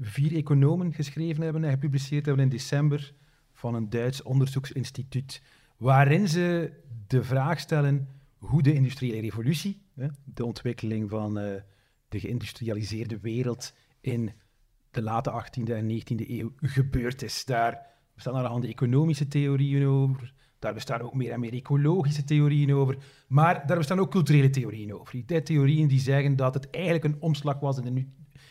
vier 0.00 0.36
economen 0.36 0.92
geschreven 0.92 1.42
hebben 1.42 1.64
en 1.64 1.70
gepubliceerd 1.70 2.26
hebben 2.26 2.44
in 2.44 2.50
december 2.50 3.12
van 3.52 3.74
een 3.74 3.90
Duits 3.90 4.22
onderzoeksinstituut, 4.22 5.42
waarin 5.76 6.28
ze 6.28 6.70
de 7.06 7.24
vraag 7.24 7.60
stellen 7.60 8.08
hoe 8.38 8.62
de 8.62 8.74
industriële 8.74 9.20
revolutie, 9.20 9.82
hè, 9.94 10.06
de 10.24 10.44
ontwikkeling 10.44 11.10
van 11.10 11.38
de 12.08 12.20
geïndustrialiseerde 12.20 13.18
wereld 13.20 13.74
in 14.00 14.32
de 14.90 15.02
late 15.02 15.44
18e 15.44 15.72
en 15.72 15.90
19e 15.90 16.28
eeuw 16.30 16.52
gebeurd 16.56 17.22
is. 17.22 17.44
Daar 17.44 17.86
bestaan 18.14 18.34
allerhande 18.34 18.68
economische 18.68 19.28
theorieën 19.28 19.86
over. 19.86 20.34
Daar 20.58 20.74
bestaan 20.74 21.00
ook 21.00 21.14
meer 21.14 21.32
en 21.32 21.40
meer 21.40 21.52
ecologische 21.52 22.24
theorieën 22.24 22.74
over. 22.74 22.96
Maar 23.28 23.66
daar 23.66 23.76
bestaan 23.76 24.00
ook 24.00 24.10
culturele 24.10 24.50
theorieën 24.50 24.94
over. 24.94 25.24
Die 25.26 25.42
theorieën 25.42 25.88
die 25.88 26.00
zeggen 26.00 26.36
dat 26.36 26.54
het 26.54 26.70
eigenlijk 26.70 27.04
een 27.04 27.20
omslag 27.20 27.60
was 27.60 27.78
in 27.78 27.94
de, 27.94 28.06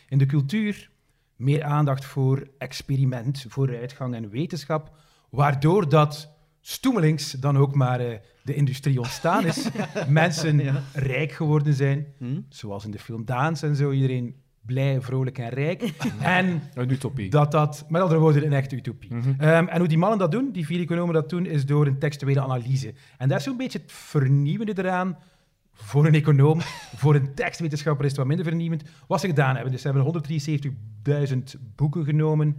in 0.08 0.18
de 0.18 0.26
cultuur. 0.26 0.90
Meer 1.36 1.64
aandacht 1.64 2.04
voor 2.04 2.48
experiment, 2.58 3.44
vooruitgang 3.48 4.14
en 4.14 4.30
wetenschap. 4.30 4.96
Waardoor 5.30 5.88
dat 5.88 6.35
stoemelings 6.68 7.30
dan 7.32 7.56
ook 7.56 7.74
maar 7.74 8.00
eh, 8.00 8.18
de 8.42 8.54
industrie 8.54 8.98
ontstaan 8.98 9.46
is. 9.46 9.68
Mensen 10.08 10.58
Ja. 10.58 10.82
rijk 10.94 11.32
geworden 11.32 11.74
zijn. 11.74 12.06
Hm? 12.18 12.40
Zoals 12.48 12.84
in 12.84 12.90
de 12.90 12.98
film 12.98 13.24
Daans 13.24 13.62
en 13.62 13.76
zo. 13.76 13.90
Iedereen 13.90 14.34
blij, 14.60 15.00
vrolijk 15.00 15.38
en 15.38 15.48
rijk. 15.48 15.82
en 16.20 16.62
Een 16.74 16.90
utopie. 16.90 17.30
dat 17.30 17.50
dat, 17.50 17.84
met 17.88 18.02
andere 18.02 18.20
woorden, 18.20 18.44
een 18.46 18.52
echte 18.52 18.76
utopie. 18.76 19.10
Ehm, 19.38 19.66
en 19.66 19.78
hoe 19.78 19.88
die 19.88 19.98
mannen 19.98 20.18
dat 20.18 20.30
doen, 20.30 20.52
die 20.52 20.66
vier 20.66 20.80
economen 20.80 21.14
dat 21.14 21.28
doen, 21.30 21.46
is 21.46 21.66
door 21.66 21.86
een 21.86 21.98
textuele 21.98 22.40
analyse. 22.40 22.94
En 23.18 23.28
dat 23.28 23.38
is 23.38 23.44
zo'n 23.44 23.56
beetje 23.56 23.78
het 23.78 23.92
vernieuwende 23.92 24.72
eraan 24.78 25.18
voor 25.72 26.06
een 26.06 26.14
econoom. 26.14 26.60
voor 27.02 27.14
een 27.14 27.34
tekstwetenschapper 27.34 28.04
is 28.04 28.10
het 28.10 28.18
wat 28.20 28.28
minder 28.28 28.46
vernieuwend. 28.46 28.82
Wat 29.08 29.20
ze 29.20 29.26
gedaan 29.26 29.54
hebben, 29.54 29.72
dus 29.72 29.82
ze 29.82 29.90
hebben 29.90 30.24
173.000 31.28 31.60
boeken 31.76 32.04
genomen 32.04 32.56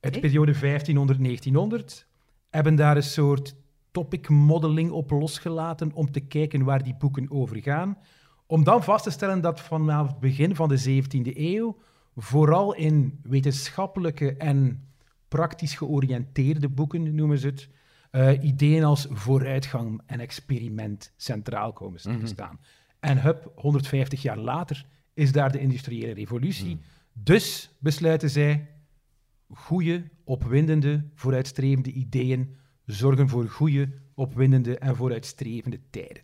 uit 0.00 0.14
de 0.14 0.20
periode 0.20 0.54
1500-1900, 0.54 2.06
hebben 2.50 2.74
daar 2.74 2.96
een 2.96 3.02
soort 3.02 3.54
topic 3.90 4.28
modeling 4.28 4.90
op 4.90 5.10
losgelaten 5.10 5.92
om 5.92 6.10
te 6.10 6.20
kijken 6.20 6.64
waar 6.64 6.82
die 6.82 6.96
boeken 6.98 7.30
over 7.30 7.62
gaan. 7.62 7.98
Om 8.46 8.64
dan 8.64 8.82
vast 8.82 9.04
te 9.04 9.10
stellen 9.10 9.40
dat 9.40 9.60
vanaf 9.60 10.08
het 10.08 10.18
begin 10.18 10.56
van 10.56 10.68
de 10.68 11.02
17e 11.02 11.38
eeuw 11.38 11.76
vooral 12.16 12.74
in 12.74 13.20
wetenschappelijke 13.22 14.36
en 14.36 14.88
praktisch 15.28 15.74
georiënteerde 15.74 16.68
boeken, 16.68 17.14
noemen 17.14 17.38
ze 17.38 17.46
het, 17.46 17.68
eh, 18.10 18.42
ideeën 18.42 18.84
als 18.84 19.06
vooruitgang 19.10 20.00
en 20.06 20.20
experiment 20.20 21.12
centraal 21.16 21.72
komen 21.72 22.00
te 22.00 22.26
staan. 22.26 22.58
En 23.00 23.22
hup, 23.22 23.52
150 23.54 24.22
jaar 24.22 24.38
later 24.38 24.86
is 25.14 25.32
daar 25.32 25.52
de 25.52 25.60
industriële 25.60 26.12
revolutie. 26.12 26.78
Dus 27.12 27.70
besluiten 27.78 28.30
zij, 28.30 28.68
goede, 29.54 30.04
opwindende, 30.24 31.04
vooruitstrevende 31.14 31.90
ideeën 31.92 32.56
zorgen 32.84 33.28
voor 33.28 33.48
goede, 33.48 33.88
opwindende 34.14 34.78
en 34.78 34.96
vooruitstrevende 34.96 35.80
tijden. 35.90 36.22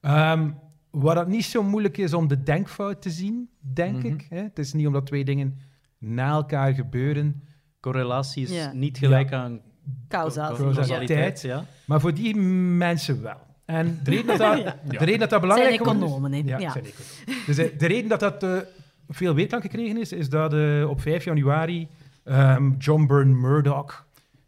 Ehm, 0.00 0.50
waar 0.90 1.16
het 1.18 1.28
niet 1.28 1.44
zo 1.44 1.62
moeilijk 1.62 1.96
is 1.98 2.12
om 2.14 2.28
de 2.28 2.42
denkfout 2.42 3.02
te 3.02 3.10
zien, 3.10 3.48
denk 3.60 4.02
ik. 4.02 4.26
Hè? 4.28 4.42
Het 4.42 4.58
is 4.58 4.72
niet 4.72 4.86
omdat 4.86 5.06
twee 5.06 5.24
dingen 5.24 5.58
na 5.98 6.30
elkaar 6.30 6.74
gebeuren. 6.74 7.42
Correlatie 7.80 8.42
is 8.42 8.50
Ja. 8.50 8.72
niet 8.72 8.98
gelijk 8.98 9.32
aan 9.32 9.60
causaliteit. 10.08 11.40
Ja. 11.40 11.64
Maar 11.86 12.00
voor 12.00 12.14
die 12.14 12.36
mensen 12.36 13.22
wel. 13.22 13.48
En 13.64 13.98
de 14.02 14.10
reden 14.10 14.26
dat 14.26 14.38
dat, 14.38 14.56
de 14.98 15.04
reden 15.04 15.18
dat, 15.18 15.30
dat 15.30 15.40
belangrijk 15.40 15.74
Zijn 15.74 15.86
is- 15.96 16.02
economen, 16.02 16.32
hè? 16.32 16.38
Ja, 16.44 16.58
Ja. 16.58 16.70
zijn 16.72 16.84
economen. 16.84 17.46
Dus 17.46 17.58
eh, 17.58 17.78
de 17.78 17.86
reden 17.86 18.08
dat 18.08 18.20
dat 18.20 18.42
eh, 18.42 18.58
veel 19.08 19.34
weerklank 19.34 19.62
gekregen 19.62 19.96
is, 20.00 20.12
is 20.12 20.28
dat 20.28 20.54
eh, 20.54 20.88
op 20.88 21.00
5 21.00 21.24
januari 21.24 21.88
ehm, 22.24 22.72
John 22.78 23.06
Byrne 23.06 23.34
Murdoch, 23.34 24.06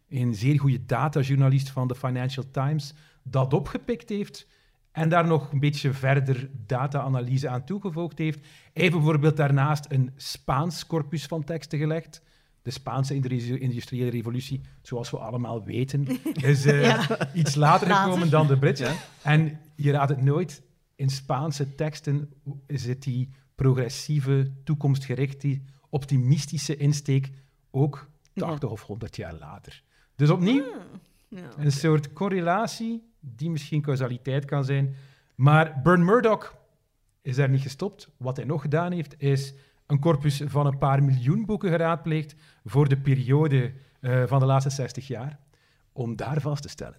een 0.09 0.35
zeer 0.35 0.59
goede 0.59 0.85
datajournalist 0.85 1.69
van 1.69 1.87
de 1.87 1.95
Financial 1.95 2.45
Times, 2.51 2.93
dat 3.23 3.53
opgepikt 3.53 4.09
heeft 4.09 4.47
en 4.93 5.09
daar 5.09 5.27
nog 5.27 5.51
een 5.51 5.59
beetje 5.59 5.93
verder 5.93 6.49
data-analyse 6.65 7.49
aan 7.49 7.65
toegevoegd 7.65 8.17
heeft. 8.17 8.39
Hij 8.39 8.81
heeft 8.83 8.93
bijvoorbeeld 8.93 9.37
daarnaast 9.37 9.85
een 9.89 10.11
Spaans 10.15 10.85
corpus 10.87 11.25
van 11.25 11.43
teksten 11.43 11.79
gelegd. 11.79 12.21
De 12.61 12.71
Spaanse 12.71 13.15
industriële 13.59 14.09
revolutie, 14.09 14.61
zoals 14.81 15.09
we 15.09 15.17
allemaal 15.17 15.63
weten, 15.63 16.07
is 16.33 16.65
eh, 16.65 17.09
iets 17.33 17.55
later 17.55 17.87
Later. 17.87 18.03
gekomen 18.03 18.29
dan 18.29 18.47
de 18.47 18.57
Britse. 18.57 18.91
En 19.23 19.59
je 19.75 19.91
raadt 19.91 20.09
het 20.09 20.21
nooit, 20.21 20.61
in 20.95 21.09
Spaanse 21.09 21.75
teksten 21.75 22.33
zit 22.67 23.03
die 23.03 23.29
progressieve, 23.55 24.51
toekomstgerichte, 24.63 25.61
optimistische 25.89 26.77
insteek 26.77 27.29
ook 27.73 28.09
80 28.33 28.69
of 28.69 28.81
100 28.81 29.15
jaar 29.15 29.33
later. 29.33 29.83
Dus 30.15 30.29
opnieuw 30.29 30.63
Ja. 31.27 31.49
een 31.57 31.71
soort 31.71 32.13
correlatie 32.13 33.03
die 33.19 33.49
misschien 33.49 33.81
causaliteit 33.81 34.45
kan 34.45 34.65
zijn. 34.65 34.95
Maar 35.35 35.79
Byrne 35.83 36.03
Murdoch 36.03 36.55
is 37.21 37.35
daar 37.35 37.49
niet 37.49 37.61
gestopt. 37.61 38.09
Wat 38.17 38.35
hij 38.37 38.45
nog 38.45 38.61
gedaan 38.61 38.91
heeft, 38.91 39.15
is 39.21 39.53
een 39.87 39.99
corpus 39.99 40.41
van 40.45 40.65
een 40.65 40.77
paar 40.77 41.03
miljoen 41.03 41.45
boeken 41.45 41.69
geraadpleegd 41.69 42.35
voor 42.65 42.89
de 42.89 42.97
periode 42.97 43.73
eh, 43.99 44.23
van 44.25 44.39
de 44.39 44.45
laatste 44.45 44.69
60 44.69 45.07
jaar, 45.07 45.39
om 45.91 46.15
daar 46.15 46.41
vast 46.41 46.61
te 46.61 46.69
stellen. 46.69 46.97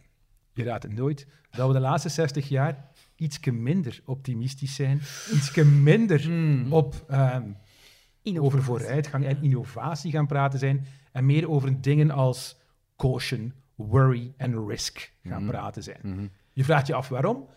Je 0.52 0.64
raadt 0.64 0.83
het 0.83 0.93
nooit, 0.95 1.26
dat 1.50 1.66
we 1.66 1.73
de 1.73 1.81
laatste 1.81 2.09
60 2.09 2.49
jaar 2.49 2.88
ietske 3.16 3.52
minder 3.52 4.00
optimistisch 4.04 4.75
zijn, 4.75 5.00
ietske 5.33 5.64
minder 5.64 6.31
op, 6.71 7.04
ehm, 7.09 7.50
Innovatie. 8.25 8.59
over 8.59 8.62
vooruitgang 8.62 9.25
en 9.25 9.43
innovatie 9.43 10.11
gaan 10.11 10.26
praten 10.26 10.59
zijn 10.59 10.87
en 11.12 11.26
meer 11.26 11.50
over 11.50 11.81
dingen 11.81 12.11
als 12.11 12.57
caution, 12.97 13.52
worry 13.75 14.33
en 14.37 14.66
risk 14.66 15.12
gaan 15.23 15.47
praten 15.47 15.83
zijn. 15.83 16.31
Je 16.52 16.64
vraagt 16.64 16.87
je 16.87 16.95
af 16.95 17.09
waarom, 17.09 17.49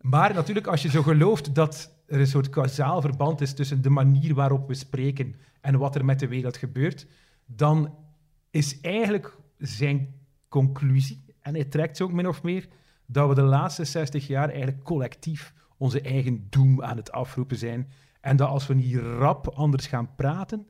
maar 0.00 0.34
natuurlijk 0.34 0.66
als 0.66 0.82
je 0.82 0.90
zo 0.90 1.02
gelooft 1.02 1.54
dat 1.54 2.02
er 2.06 2.20
een 2.20 2.26
soort 2.26 2.50
kausaal 2.50 3.00
verband 3.00 3.40
is 3.40 3.54
tussen 3.54 3.82
de 3.82 3.90
manier 3.90 4.34
waarop 4.34 4.68
we 4.68 4.74
spreken 4.74 5.34
en 5.60 5.78
wat 5.78 5.94
er 5.94 6.04
met 6.04 6.18
de 6.18 6.28
wereld 6.28 6.56
gebeurt, 6.56 7.06
dan 7.46 7.94
is 8.50 8.80
eigenlijk 8.80 9.36
zijn 9.58 10.14
conclusie, 10.48 11.24
en 11.40 11.54
hij 11.54 11.64
trekt 11.64 11.96
ze 11.96 12.02
ook 12.04 12.12
min 12.12 12.28
of 12.28 12.42
meer, 12.42 12.68
dat 13.06 13.28
we 13.28 13.34
de 13.34 13.42
laatste 13.42 13.84
60 13.84 14.26
jaar 14.26 14.48
eigenlijk 14.48 14.84
collectief 14.84 15.54
onze 15.76 16.00
eigen 16.00 16.46
doem 16.50 16.82
aan 16.82 16.96
het 16.96 17.12
afroepen 17.12 17.56
zijn. 17.56 17.92
En 18.20 18.36
dat 18.36 18.48
als 18.48 18.66
we 18.66 18.74
niet 18.74 18.96
rap 18.96 19.48
anders 19.48 19.86
gaan 19.86 20.14
praten 20.14 20.66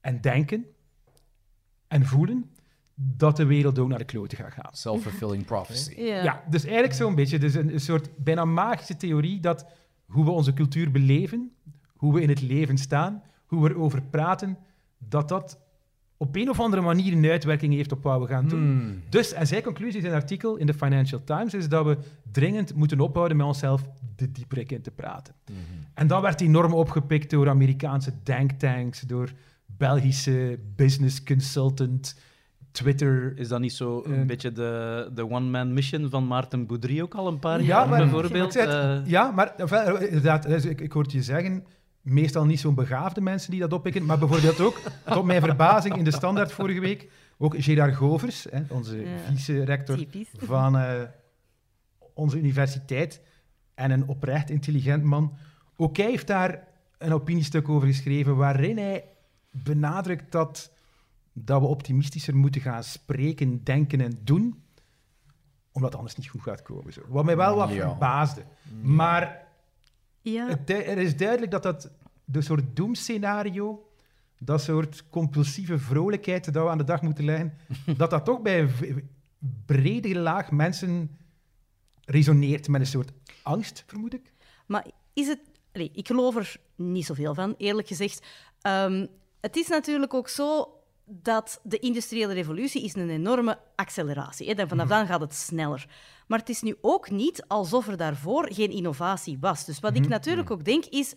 en 0.00 0.20
denken 0.20 0.66
en 1.88 2.06
voelen, 2.06 2.50
dat 2.94 3.36
de 3.36 3.44
wereld 3.44 3.78
ook 3.78 3.88
naar 3.88 3.98
de 3.98 4.04
kloten 4.04 4.38
gaat 4.38 4.52
gaan. 4.52 4.74
Self-fulfilling 4.74 5.44
prophecy. 5.52 6.00
Ja. 6.00 6.22
Ja, 6.22 6.44
dus 6.50 6.64
eigenlijk 6.64 6.94
zo'n 6.94 7.14
beetje. 7.14 7.38
Dus 7.38 7.54
een, 7.54 7.72
een 7.72 7.80
soort 7.80 8.16
bijna 8.16 8.44
magische 8.44 8.96
theorie 8.96 9.40
dat 9.40 9.66
hoe 10.06 10.24
we 10.24 10.30
onze 10.30 10.52
cultuur 10.52 10.90
beleven, 10.90 11.52
hoe 11.96 12.14
we 12.14 12.20
in 12.20 12.28
het 12.28 12.40
leven 12.40 12.78
staan, 12.78 13.22
hoe 13.46 13.62
we 13.62 13.70
erover 13.70 14.02
praten, 14.02 14.58
dat 14.98 15.28
dat 15.28 15.58
op 16.22 16.36
een 16.36 16.50
of 16.50 16.60
andere 16.60 16.82
manier 16.82 17.12
een 17.12 17.24
uitwerking 17.30 17.74
heeft 17.74 17.92
op 17.92 18.02
wat 18.02 18.20
we 18.20 18.26
gaan 18.26 18.48
doen. 18.48 19.02
Dus, 19.08 19.32
en 19.32 19.46
zijn 19.46 19.62
conclusie 19.62 20.00
in 20.00 20.06
een 20.06 20.12
artikel 20.12 20.56
in 20.56 20.66
de 20.66 20.74
Financial 20.74 21.24
Times 21.24 21.54
is 21.54 21.68
dat 21.68 21.84
we 21.86 21.96
dringend 22.32 22.74
moeten 22.74 23.00
ophouden 23.00 23.36
met 23.36 23.46
onszelf 23.46 23.82
de 24.16 24.32
dieperik 24.32 24.72
in 24.72 24.82
te 24.82 24.90
praten. 24.90 25.34
En 25.94 26.06
dat 26.06 26.22
werd 26.22 26.40
enorm 26.40 26.72
opgepikt 26.72 27.30
door 27.30 27.48
Amerikaanse 27.48 28.12
denktanks, 28.22 29.00
door 29.00 29.30
Belgische 29.66 30.58
business 30.76 31.22
consultant, 31.22 32.18
Twitter, 32.72 33.32
Is 33.38 33.48
dat 33.48 33.60
niet 33.60 33.72
zo 33.72 34.02
een 34.06 34.14
Eh. 34.20 34.26
beetje 34.26 34.52
de, 34.52 35.10
de 35.14 35.30
one-man 35.30 35.72
mission 35.72 36.10
van 36.10 36.26
Maarten 36.26 36.66
Boudry 36.66 37.00
ook 37.00 37.14
al 37.14 37.26
een 37.28 37.38
paar 37.38 37.60
Ja, 37.60 37.66
jaar 37.66 37.88
maar 37.88 37.98
bijvoorbeeld? 37.98 38.56
Eh, 38.56 38.98
ja, 39.04 39.30
maar 39.30 39.54
enfin, 39.56 40.00
inderdaad, 40.06 40.42
dus 40.46 40.64
ik, 40.64 40.80
ik 40.80 40.92
hoor 40.92 41.02
het 41.02 41.12
je 41.12 41.22
zeggen, 41.22 41.64
meestal 42.02 42.44
niet 42.44 42.60
zo'n 42.60 42.74
begaafde 42.74 43.20
mensen 43.20 43.50
die 43.50 43.60
dat 43.60 43.72
oppikken, 43.72 44.04
maar 44.04 44.18
bijvoorbeeld 44.18 44.60
ook, 44.60 44.80
tot 45.14 45.24
mijn 45.24 45.42
verbazing, 45.42 45.96
in 45.96 46.04
de 46.04 46.12
standaard 46.12 46.52
vorige 46.52 46.80
week, 46.80 47.10
ook 47.38 47.54
Gerard 47.58 47.94
Govers, 47.94 48.46
hè, 48.50 48.62
onze 48.68 48.96
Ja. 49.00 49.16
vice-rector 49.32 50.04
van 50.38 50.76
eh, 50.78 51.02
onze 52.14 52.38
universiteit 52.38 53.20
en 53.74 53.90
een 53.90 54.06
oprecht 54.08 54.50
intelligent 54.50 55.02
man. 55.04 55.36
Ook 55.76 55.96
hij 55.96 56.06
heeft 56.06 56.26
daar 56.26 56.66
een 56.98 57.12
opiniestuk 57.12 57.68
over 57.68 57.88
geschreven 57.88 58.36
waarin 58.36 58.78
hij 58.78 59.04
benadrukt 59.50 60.32
dat, 60.32 60.72
dat 61.32 61.60
we 61.60 61.66
optimistischer 61.66 62.36
moeten 62.36 62.60
gaan 62.60 62.84
spreken, 62.84 63.64
denken 63.64 64.00
en 64.00 64.18
doen, 64.24 64.62
omdat 65.72 65.90
het 65.90 65.98
anders 65.98 66.16
niet 66.18 66.28
goed 66.28 66.42
gaat 66.42 66.62
komen. 66.62 66.92
Zo. 66.92 67.00
Wat 67.08 67.24
mij 67.24 67.36
wel 67.36 67.56
wat 67.56 67.70
Ja. 67.72 67.88
verbaasde. 67.88 68.42
Maar 68.82 69.41
Ja. 70.22 70.48
het, 70.48 70.70
er 70.70 70.98
is 70.98 71.16
duidelijk 71.16 71.50
dat 71.50 71.62
dat 71.62 71.90
de 72.24 72.40
soort 72.40 72.76
doemscenario, 72.76 73.92
dat 74.38 74.62
soort 74.62 75.04
compulsieve 75.10 75.78
vrolijkheid 75.78 76.52
dat 76.52 76.64
we 76.64 76.70
aan 76.70 76.78
de 76.78 76.84
dag 76.84 77.02
moeten 77.02 77.24
leggen, 77.24 77.56
dat 77.96 78.10
dat 78.10 78.24
toch 78.24 78.42
bij 78.42 78.60
een 78.60 79.10
brede 79.66 80.18
laag 80.18 80.50
mensen 80.50 81.16
resoneert 82.04 82.68
met 82.68 82.80
een 82.80 82.86
soort 82.86 83.12
angst, 83.42 83.84
vermoed 83.86 84.14
ik. 84.14 84.32
Maar 84.66 84.86
is 85.12 85.26
het... 85.26 85.40
Allee, 85.72 85.90
ik 85.94 86.06
geloof 86.06 86.36
er 86.36 86.56
niet 86.74 87.06
zoveel 87.06 87.34
van, 87.34 87.54
eerlijk 87.58 87.88
gezegd. 87.88 88.26
Ehm, 88.60 89.06
het 89.40 89.56
is 89.56 89.68
natuurlijk 89.68 90.14
ook 90.14 90.28
zo 90.28 90.68
dat 91.04 91.60
de 91.62 91.78
industriële 91.78 92.32
revolutie 92.32 92.82
is 92.84 92.94
een 92.94 93.10
enorme 93.10 93.58
acceleratie 93.76 94.46
is. 94.46 94.64
Vanaf 94.66 94.88
dan 94.88 95.06
gaat 95.06 95.20
het 95.20 95.34
sneller. 95.34 95.86
Maar 96.26 96.38
het 96.38 96.48
is 96.48 96.62
nu 96.62 96.76
ook 96.80 97.10
niet 97.10 97.44
alsof 97.46 97.88
er 97.88 97.96
daarvoor 97.96 98.48
geen 98.52 98.70
innovatie 98.70 99.38
was. 99.40 99.64
Dus 99.64 99.80
wat 99.80 99.96
ik 99.96 100.08
natuurlijk 100.08 100.50
ook 100.50 100.64
denk 100.64 100.84
is... 100.84 101.14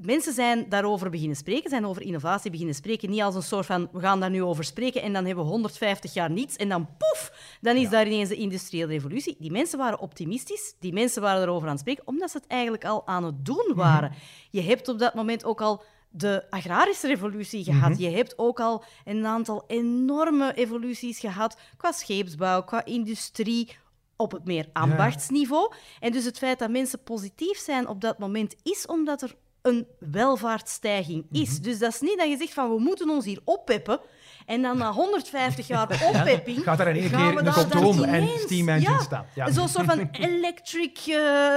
mensen 0.00 0.32
zijn 0.32 0.68
daarover 0.68 1.10
beginnen 1.10 1.36
spreken, 1.36 1.70
zijn 1.70 1.86
over 1.86 2.02
innovatie 2.02 2.50
beginnen 2.50 2.74
spreken. 2.74 3.10
Niet 3.10 3.22
als 3.22 3.34
een 3.34 3.42
soort 3.42 3.66
van, 3.66 3.88
we 3.92 4.00
gaan 4.00 4.20
daar 4.20 4.30
nu 4.30 4.42
over 4.42 4.64
spreken 4.64 5.02
en 5.02 5.12
dan 5.12 5.24
hebben 5.26 5.44
we 5.44 5.50
150 5.50 6.12
jaar 6.12 6.30
niets 6.30 6.56
en 6.56 6.68
dan 6.68 6.88
poef, 6.98 7.32
dan 7.60 7.76
is 7.76 7.88
daar 7.88 8.06
ineens 8.06 8.28
de 8.28 8.36
industriële 8.36 8.86
revolutie. 8.86 9.36
Die 9.38 9.50
mensen 9.50 9.78
waren 9.78 9.98
optimistisch, 10.00 10.74
die 10.80 10.92
mensen 10.92 11.22
waren 11.22 11.42
erover 11.42 11.66
aan 11.66 11.72
het 11.72 11.80
spreken, 11.80 12.06
omdat 12.06 12.30
ze 12.30 12.36
het 12.36 12.46
eigenlijk 12.46 12.84
al 12.84 13.06
aan 13.06 13.24
het 13.24 13.44
doen 13.44 13.72
waren. 13.74 14.12
Je 14.50 14.62
hebt 14.62 14.88
op 14.88 14.98
dat 14.98 15.14
moment 15.14 15.44
ook 15.44 15.60
al 15.60 15.82
de 16.12 16.44
agrarische 16.50 17.06
revolutie 17.06 17.64
gehad. 17.64 17.98
Je 17.98 18.08
hebt 18.08 18.38
ook 18.38 18.60
al 18.60 18.84
een 19.04 19.26
aantal 19.26 19.64
enorme 19.66 20.54
evoluties 20.54 21.18
gehad 21.18 21.56
qua 21.76 21.92
scheepsbouw, 21.92 22.62
qua 22.62 22.84
industrie, 22.84 23.76
op 24.16 24.32
het 24.32 24.44
meer 24.44 24.68
ambachtsniveau. 24.72 25.72
En 26.00 26.12
dus 26.12 26.24
het 26.24 26.38
feit 26.38 26.58
dat 26.58 26.70
mensen 26.70 27.02
positief 27.02 27.58
zijn 27.58 27.88
op 27.88 28.00
dat 28.00 28.18
moment 28.18 28.54
is 28.62 28.86
omdat 28.86 29.22
er 29.22 29.34
een 29.62 29.86
welvaartstijging 29.98 31.26
is. 31.30 31.60
Dus 31.60 31.78
dat 31.78 31.92
is 31.92 32.00
niet 32.00 32.18
dat 32.18 32.28
je 32.28 32.36
zegt 32.36 32.52
van 32.52 32.74
we 32.74 32.80
moeten 32.80 33.10
ons 33.10 33.24
hier 33.24 33.40
oppeppen 33.44 34.00
en 34.46 34.62
dan 34.62 34.78
na 34.78 34.92
150 34.92 35.66
jaar 35.66 35.88
oppepping 36.14 36.62
Gaat 36.62 36.80
er 36.80 36.88
in 36.88 36.96
één 36.96 37.10
keer 37.10 37.34
we 37.34 37.46
een 37.46 37.52
contoom 37.52 38.02
en 38.02 38.28
steam 38.38 38.68
engine 38.68 38.90
ja, 38.90 38.98
staan. 38.98 39.24
Ja. 39.34 39.50
Zo'n 39.50 39.68
soort 39.68 39.86
van 39.86 40.08
electric 40.28 40.98
eh 40.98 41.14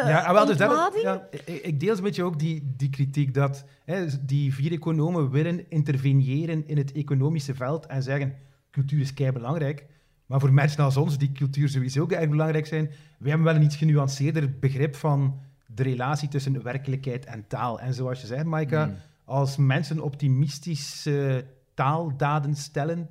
Ja, 0.07 0.23
ah, 0.23 0.33
wel, 0.33 0.45
dus 0.45 0.57
dat, 0.57 0.99
ja, 1.01 1.27
ik, 1.45 1.79
deel 1.79 1.97
een 1.97 2.03
beetje 2.03 2.23
ook 2.23 2.39
die, 2.39 2.73
die 2.77 2.89
kritiek 2.89 3.33
dat 3.33 3.65
hè, 3.85 4.05
die 4.21 4.53
vier 4.53 4.71
economen 4.71 5.29
willen 5.31 5.69
interveneren 5.69 6.67
in 6.67 6.77
het 6.77 6.91
economische 6.91 7.55
veld 7.55 7.85
en 7.85 8.03
zeggen 8.03 8.35
cultuur 8.71 9.01
is 9.01 9.13
kei 9.13 9.31
belangrijk. 9.31 9.85
Maar 10.25 10.39
voor 10.39 10.53
mensen 10.53 10.83
als 10.83 10.97
ons, 10.97 11.17
die 11.17 11.31
cultuur 11.31 11.69
sowieso 11.69 12.01
ook 12.01 12.11
erg 12.11 12.29
belangrijk 12.29 12.65
zijn, 12.65 12.91
wij 13.17 13.29
hebben 13.29 13.43
wel 13.47 13.55
een 13.55 13.63
iets 13.63 13.75
genuanceerder 13.75 14.59
begrip 14.59 14.95
van 14.95 15.39
de 15.65 15.83
relatie 15.83 16.27
tussen 16.27 16.63
werkelijkheid 16.63 17.25
en 17.25 17.47
taal. 17.47 17.79
En 17.79 17.93
zoals 17.93 18.21
je 18.21 18.27
zegt, 18.27 18.43
Maaika, 18.43 18.95
als 19.25 19.57
mensen 19.57 19.99
optimistische 19.99 21.45
taaldaden 21.75 22.55
stellen, 22.55 23.09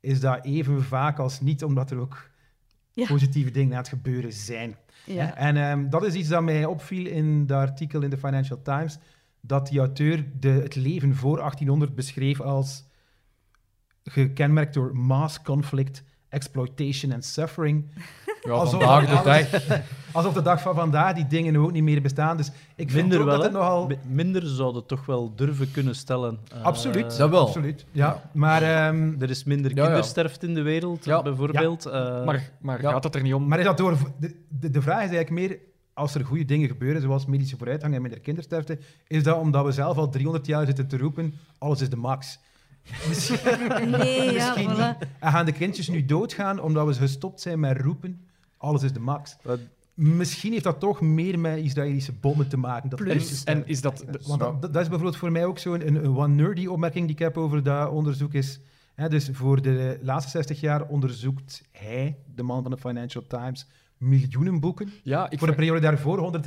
is 0.00 0.20
dat 0.20 0.44
even 0.44 0.82
vaak 0.84 1.18
als 1.18 1.40
niet, 1.40 1.64
omdat 1.64 1.90
er 1.90 1.98
ook 1.98 2.30
Ja. 2.92 3.06
positieve 3.06 3.50
dingen 3.50 3.72
aan 3.72 3.78
het 3.78 3.88
gebeuren 3.88 4.32
zijn. 4.32 4.76
Ja. 5.06 5.36
En 5.36 5.56
ehm, 5.56 5.88
dat 5.88 6.04
is 6.04 6.14
iets 6.14 6.28
dat 6.28 6.42
mij 6.42 6.64
opviel 6.64 7.06
in 7.06 7.46
dat 7.46 7.58
artikel 7.68 8.02
in 8.02 8.10
de 8.10 8.16
Financial 8.18 8.62
Times, 8.62 8.98
dat 9.40 9.66
die 9.66 9.78
auteur 9.78 10.24
de, 10.40 10.48
het 10.48 10.74
leven 10.74 11.14
voor 11.14 11.36
1800 11.36 11.94
beschreef 11.94 12.40
als 12.40 12.84
gekenmerkt 14.04 14.74
door 14.74 14.96
mass 14.96 15.42
conflict, 15.42 16.02
exploitation 16.28 17.12
en 17.12 17.22
suffering. 17.22 17.90
Ja, 18.42 18.50
Alsof- 18.50 18.82
vandaag 18.82 19.06
de 19.06 19.22
dag. 19.70 19.80
Alsof 20.14 20.32
de 20.34 20.42
dag 20.42 20.60
van 20.60 20.74
vandaag 20.74 21.14
die 21.14 21.26
dingen 21.26 21.56
ook 21.56 21.72
niet 21.72 21.82
meer 21.82 22.02
bestaan. 22.02 22.36
Dus 22.36 22.46
ik 22.76 22.90
vind 22.90 22.92
Minder 23.08 23.18
ook 23.18 23.24
wel, 23.24 23.34
dat 23.34 23.44
het 23.44 23.52
nogal... 23.52 23.86
Mi- 23.86 23.98
Minder 24.08 24.42
zouden 24.46 24.86
toch 24.86 25.06
wel 25.06 25.32
durven 25.36 25.70
kunnen 25.70 25.94
stellen. 25.94 26.38
Eh, 26.52 26.62
Absoluut. 26.62 27.16
Dat 27.16 27.30
wel. 27.30 27.46
Absoluut, 27.46 27.84
ja. 27.92 28.22
Maar, 28.32 28.62
ehm, 28.62 29.14
Er 29.22 29.30
is 29.30 29.44
minder 29.44 29.72
kindersterfte 29.74 30.46
in 30.46 30.54
de 30.54 30.62
wereld, 30.62 31.04
Ja. 31.04 31.22
bijvoorbeeld. 31.22 31.86
Eh, 31.86 32.24
Maar, 32.24 32.50
maar 32.60 32.82
Ja. 32.82 32.90
gaat 32.90 33.04
het 33.04 33.14
er 33.14 33.22
niet 33.22 33.34
om? 33.34 33.46
maar 33.48 33.58
is 33.58 33.64
dat 33.64 33.76
door... 33.76 33.96
De, 34.18 34.34
de, 34.48 34.70
de 34.70 34.82
vraag 34.82 35.02
is 35.04 35.10
eigenlijk 35.16 35.30
meer, 35.30 35.58
als 35.94 36.14
er 36.14 36.24
goede 36.24 36.44
dingen 36.44 36.68
gebeuren, 36.68 37.02
zoals 37.02 37.26
medische 37.26 37.56
vooruitgang 37.56 37.94
en 37.94 38.02
minder 38.02 38.20
kindersterfte, 38.20 38.78
is 39.06 39.22
dat 39.22 39.38
omdat 39.38 39.64
we 39.64 39.72
zelf 39.72 39.96
al 39.96 40.08
300 40.08 40.46
jaar 40.46 40.66
zitten 40.66 40.86
te 40.88 40.98
roepen, 40.98 41.34
alles 41.58 41.80
is 41.80 41.88
de 41.90 41.96
max. 41.96 42.38
Nee, 43.86 44.32
ja, 44.32 44.32
Misschien 44.32 44.70
voilà. 44.74 44.98
niet. 44.98 45.08
En 45.20 45.30
gaan 45.32 45.44
de 45.46 45.52
kindjes 45.52 45.88
nu 45.88 46.04
doodgaan 46.04 46.60
omdat 46.60 46.86
we 46.86 46.94
gestopt 46.94 47.40
zijn 47.40 47.60
met 47.60 47.80
roepen, 47.80 48.20
alles 48.56 48.82
is 48.82 48.92
de 48.92 49.00
max. 49.00 49.36
Misschien 49.94 50.52
heeft 50.52 50.64
dat 50.64 50.80
toch 50.80 51.00
meer 51.00 51.38
met 51.38 51.58
Israëlische 51.58 52.12
bommen 52.12 52.48
te 52.48 52.56
maken. 52.56 52.90
Dat 52.90 53.00
En, 53.00 53.06
is- 53.16 53.44
en 53.44 53.66
is 53.66 53.80
dat... 53.80 54.04
Want 54.26 54.40
dat, 54.40 54.62
dat 54.62 54.74
is 54.82 54.88
bijvoorbeeld 54.88 55.16
voor 55.16 55.32
mij 55.32 55.44
ook 55.44 55.58
zo'n 55.58 55.86
een, 55.86 56.04
een 56.04 56.16
one 56.16 56.34
nerdy 56.34 56.66
opmerking 56.66 57.04
die 57.06 57.14
ik 57.14 57.22
heb 57.22 57.36
over 57.36 57.62
dat 57.62 57.90
onderzoek 57.90 58.32
is. 58.34 58.60
Hè, 58.94 59.08
dus 59.08 59.28
voor 59.32 59.62
de 59.62 59.98
laatste 60.02 60.30
60 60.30 60.60
jaar 60.60 60.86
onderzoekt 60.88 61.62
hij, 61.70 62.16
de 62.34 62.42
man 62.42 62.62
van 62.62 62.70
de 62.70 62.78
Financial 62.78 63.24
Times, 63.26 63.66
miljoenen 64.08 64.60
boeken. 64.60 64.88
Ja, 65.02 65.30
ik 65.30 65.38
voor 65.38 65.48
de 65.48 65.54
periode 65.54 65.80
daarvoor 65.80 66.18
173.000. 66.18 66.40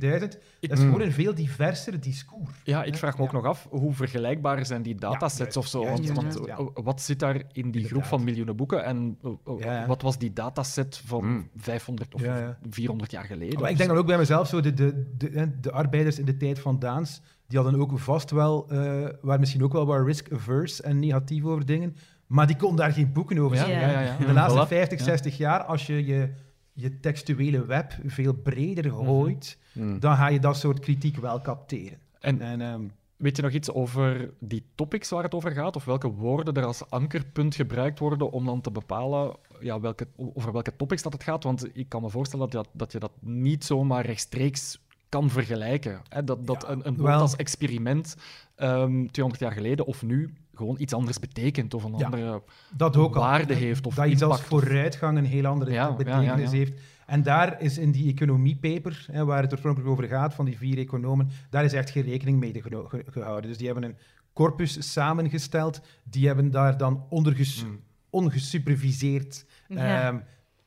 Dat 0.00 0.38
is 0.60 0.78
gewoon 0.78 1.00
een 1.00 1.12
veel 1.12 1.34
diverser 1.34 2.00
discours. 2.00 2.50
ja, 2.64 2.82
ik 2.84 2.96
vraag 2.96 3.18
me 3.18 3.24
ook 3.24 3.32
nog 3.32 3.44
af, 3.44 3.66
hoe 3.70 3.92
vergelijkbaar 3.92 4.66
zijn 4.66 4.82
die 4.82 4.94
datasets 4.94 5.56
of 5.56 5.66
zo? 5.66 5.82
juist, 5.82 6.12
want 6.12 6.22
juist, 6.22 6.38
want, 6.38 6.48
ja. 6.48 6.56
eh, 6.74 6.84
wat 6.84 7.00
zit 7.02 7.18
daar 7.18 7.42
in 7.52 7.70
die 7.70 7.84
groep 7.84 8.04
van 8.04 8.24
miljoenen 8.24 8.56
boeken? 8.56 8.84
En 8.84 9.18
eh, 9.60 9.86
wat 9.86 10.02
was 10.02 10.18
die 10.18 10.32
dataset 10.32 11.02
van 11.06 11.20
Hmm. 11.22 11.48
500 11.56 12.14
of 12.14 12.20
Ja, 12.20 12.38
ja. 12.38 12.58
400 12.70 13.10
jaar 13.10 13.24
geleden? 13.24 13.60
Maar 13.60 13.70
ik 13.70 13.76
denk 13.76 13.88
dan 13.88 13.98
ook 13.98 14.06
bij 14.06 14.18
mezelf, 14.18 14.48
zo 14.48 14.60
de, 14.60 14.74
de, 14.74 15.10
de, 15.16 15.30
hè, 15.32 15.60
de 15.60 15.72
arbeiders 15.72 16.18
in 16.18 16.24
de 16.24 16.36
tijd 16.36 16.58
van 16.58 16.78
Daans, 16.78 17.20
die 17.46 17.58
hadden 17.58 17.80
ook 17.80 17.98
vast 17.98 18.30
wel, 18.30 18.66
eh 18.70 18.78
waren 19.20 19.40
misschien 19.40 19.62
ook 19.64 19.72
wel 19.72 19.86
wat 19.86 20.06
risk-averse 20.06 20.82
en 20.82 20.98
negatief 20.98 21.44
over 21.44 21.66
dingen, 21.66 21.96
maar 22.26 22.46
die 22.46 22.56
konden 22.56 22.76
daar 22.76 22.92
geen 22.92 23.12
boeken 23.12 23.38
over 23.38 23.56
schrijven. 23.56 23.80
ja, 23.80 23.90
ja, 23.90 24.00
ja. 24.00 24.16
In 24.18 24.26
de 24.26 24.32
laatste 24.32 24.64
Voilà, 24.64 24.68
50, 24.68 24.98
ja. 24.98 25.04
60 25.04 25.36
jaar, 25.36 25.62
als 25.64 25.86
je 25.86 26.06
je, 26.06 26.28
je 26.72 27.00
textuele 27.00 27.64
web 27.66 27.92
veel 28.04 28.32
breder 28.32 28.90
gooit, 28.90 29.58
Hmm. 29.72 30.00
dan 30.00 30.16
ga 30.16 30.26
je 30.28 30.38
dat 30.38 30.56
soort 30.56 30.78
kritiek 30.80 31.16
wel 31.16 31.40
capteren. 31.40 31.98
En 32.20 32.40
En, 32.40 32.60
ehm, 32.60 32.82
weet 33.16 33.36
je 33.36 33.42
nog 33.42 33.52
iets 33.52 33.70
over 33.72 34.30
die 34.38 34.64
topics 34.74 35.10
waar 35.10 35.22
het 35.22 35.34
over 35.34 35.50
gaat? 35.50 35.76
Of 35.76 35.84
welke 35.84 36.08
woorden 36.08 36.54
er 36.54 36.64
als 36.64 36.90
ankerpunt 36.90 37.54
gebruikt 37.54 37.98
worden 37.98 38.30
om 38.30 38.44
dan 38.44 38.60
te 38.60 38.70
bepalen 38.70 39.36
ja, 39.60 39.80
welke, 39.80 40.06
over 40.16 40.52
welke 40.52 40.76
topics 40.76 41.02
dat 41.02 41.12
het 41.12 41.22
gaat? 41.22 41.44
Want 41.44 41.76
ik 41.76 41.88
kan 41.88 42.02
me 42.02 42.10
voorstellen 42.10 42.50
dat 42.50 42.52
je 42.54 42.68
dat, 42.68 42.78
dat, 42.80 42.92
je 42.92 42.98
dat 42.98 43.12
niet 43.20 43.64
zomaar 43.64 44.06
rechtstreeks 44.06 44.80
kan 45.08 45.30
vergelijken. 45.30 46.00
Hè? 46.08 46.24
Dat, 46.24 46.46
dat 46.46 46.68
een, 46.68 46.86
een 46.86 46.96
woord 46.96 47.08
wel. 47.08 47.20
als 47.20 47.36
experiment 47.36 48.16
ehm 48.54 49.06
200 49.06 49.38
jaar 49.38 49.52
geleden 49.52 49.86
of 49.86 50.02
nu 50.02 50.32
gewoon 50.54 50.76
iets 50.78 50.92
anders 50.92 51.18
betekent 51.18 51.74
of 51.74 51.84
een 51.84 51.94
Ja. 51.98 52.04
andere... 52.04 52.42
dat 52.76 52.96
ook 52.96 53.14
al. 53.14 53.22
waarde 53.22 53.54
hè, 53.54 53.60
heeft 53.60 53.86
of 53.86 53.94
dat 53.94 54.06
iets 54.06 54.22
als 54.22 54.32
impact 54.40 54.52
of- 54.52 54.60
vooruitgang 54.60 55.18
een 55.18 55.24
heel 55.24 55.46
andere 55.46 55.72
Ja, 55.72 55.92
betekenis 55.96 56.24
ja, 56.26 56.36
ja. 56.36 56.50
heeft. 56.50 56.80
En 57.06 57.22
daar 57.22 57.60
is 57.62 57.78
in 57.78 57.90
die 57.92 58.12
economiepaper, 58.12 59.06
hè, 59.12 59.24
waar 59.24 59.42
het 59.42 59.52
oorspronkelijk 59.52 59.90
over 59.90 60.04
gaat, 60.08 60.34
van 60.34 60.44
die 60.44 60.56
vier 60.58 60.78
economen, 60.78 61.28
daar 61.50 61.64
is 61.64 61.72
echt 61.72 61.90
geen 61.90 62.02
rekening 62.02 62.38
mee 62.40 62.62
gehouden. 63.06 63.48
Dus 63.48 63.58
die 63.58 63.66
hebben 63.66 63.84
een 63.84 63.96
corpus 64.32 64.92
samengesteld, 64.92 65.80
die 66.04 66.26
hebben 66.26 66.50
daar 66.50 66.76
dan 66.76 67.06
onderges- 67.08 67.60
Hmm. 67.62 67.80
ongesuperviseerd 68.10 69.46
Ja. 69.68 70.06
ehm, 70.08 70.18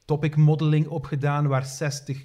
topic 0.06 0.36
modeling 0.36 0.88
opgedaan, 0.88 1.48
waar 1.48 1.66
60 1.66 2.24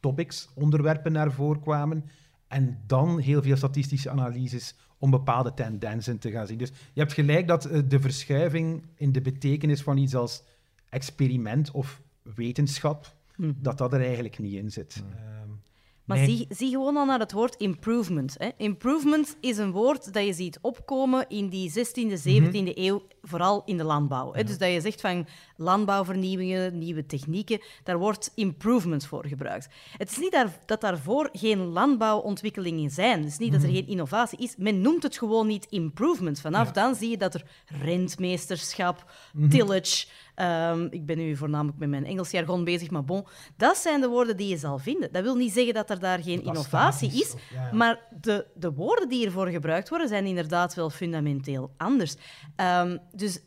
topics, 0.00 0.48
onderwerpen 0.54 1.12
naar 1.12 1.32
voren 1.32 1.60
kwamen. 1.60 2.04
En 2.48 2.78
dan 2.86 3.18
heel 3.18 3.42
veel 3.42 3.56
statistische 3.56 4.10
analyses 4.10 4.74
om 5.02 5.10
bepaalde 5.10 5.54
tendensen 5.54 6.18
te 6.18 6.30
gaan 6.30 6.46
zien. 6.46 6.58
Dus 6.58 6.68
je 6.92 7.00
hebt 7.00 7.12
gelijk 7.12 7.48
dat 7.48 7.64
eh, 7.64 7.80
de 7.88 8.00
verschuiving 8.00 8.82
in 8.96 9.12
de 9.12 9.20
betekenis 9.20 9.82
van 9.82 9.96
iets 9.96 10.14
als 10.14 10.42
experiment 10.88 11.70
of 11.70 12.00
wetenschap, 12.22 13.14
Mhm. 13.36 13.52
dat 13.56 13.78
dat 13.78 13.92
er 13.92 14.00
eigenlijk 14.04 14.38
niet 14.38 14.52
in 14.54 14.70
zit. 14.70 15.02
Ehm, 15.16 15.39
Maar 16.10 16.18
nee. 16.18 16.36
zie, 16.36 16.46
zie 16.48 16.70
gewoon 16.70 16.96
al 16.96 17.04
naar 17.04 17.18
het 17.18 17.32
woord 17.32 17.56
improvement. 17.56 18.34
Hè. 18.38 18.48
Improvement 18.56 19.36
is 19.40 19.58
een 19.58 19.70
woord 19.70 20.12
dat 20.12 20.24
je 20.24 20.32
ziet 20.32 20.58
opkomen 20.60 21.24
in 21.28 21.48
die 21.48 21.70
16e, 21.70 22.22
17e 22.28 22.74
eeuw, 22.74 23.02
vooral 23.22 23.62
in 23.64 23.76
de 23.76 23.84
landbouw. 23.84 24.32
Hè. 24.32 24.44
Dus 24.44 24.58
dat 24.58 24.72
je 24.72 24.80
zegt 24.80 25.00
van 25.00 25.26
landbouwvernieuwingen, 25.56 26.78
nieuwe 26.78 27.06
technieken, 27.06 27.60
daar 27.84 27.98
wordt 27.98 28.32
improvement 28.34 29.06
voor 29.06 29.26
gebruikt. 29.26 29.68
Het 29.96 30.10
is 30.10 30.18
niet 30.18 30.32
daar, 30.32 30.58
dat 30.66 30.80
daarvoor 30.80 31.28
geen 31.32 31.58
landbouwontwikkelingen 31.58 32.90
zijn. 32.90 33.18
Het 33.18 33.28
is 33.28 33.38
niet 33.38 33.52
dat 33.52 33.62
er 33.62 33.70
geen 33.70 33.86
innovatie 33.86 34.38
is. 34.38 34.54
Men 34.56 34.80
noemt 34.80 35.02
het 35.02 35.18
gewoon 35.18 35.46
niet 35.46 35.66
improvement. 35.70 36.40
Vanaf 36.40 36.72
dan 36.72 36.94
zie 36.94 37.10
je 37.10 37.16
dat 37.16 37.34
er 37.34 37.44
rentmeesterschap, 37.66 39.12
tillage... 39.50 40.06
ehm, 40.40 40.86
ik 40.90 41.06
ben 41.06 41.18
nu 41.18 41.36
voornamelijk 41.36 41.78
met 41.78 41.88
mijn 41.88 42.04
Engels 42.04 42.30
jargon 42.30 42.64
bezig, 42.64 42.90
maar 42.90 43.04
bon. 43.04 43.26
Dat 43.56 43.76
zijn 43.76 44.00
de 44.00 44.08
woorden 44.08 44.36
die 44.36 44.48
je 44.48 44.56
zal 44.56 44.78
vinden. 44.78 45.12
Dat 45.12 45.22
wil 45.22 45.34
niet 45.34 45.52
zeggen 45.52 45.74
dat 45.74 45.90
er 45.90 45.98
daar 45.98 46.22
geen 46.22 46.42
innovatie 46.42 47.12
is, 47.12 47.34
ja, 47.54 47.70
maar 47.72 47.98
de, 48.20 48.46
de 48.54 48.72
woorden 48.72 49.08
die 49.08 49.26
ervoor 49.26 49.48
gebruikt 49.48 49.88
worden, 49.88 50.08
zijn 50.08 50.26
inderdaad 50.26 50.74
wel 50.74 50.90
fundamenteel 50.90 51.72
anders. 51.76 52.16
Ehm, 52.56 52.96
dus 53.12 53.40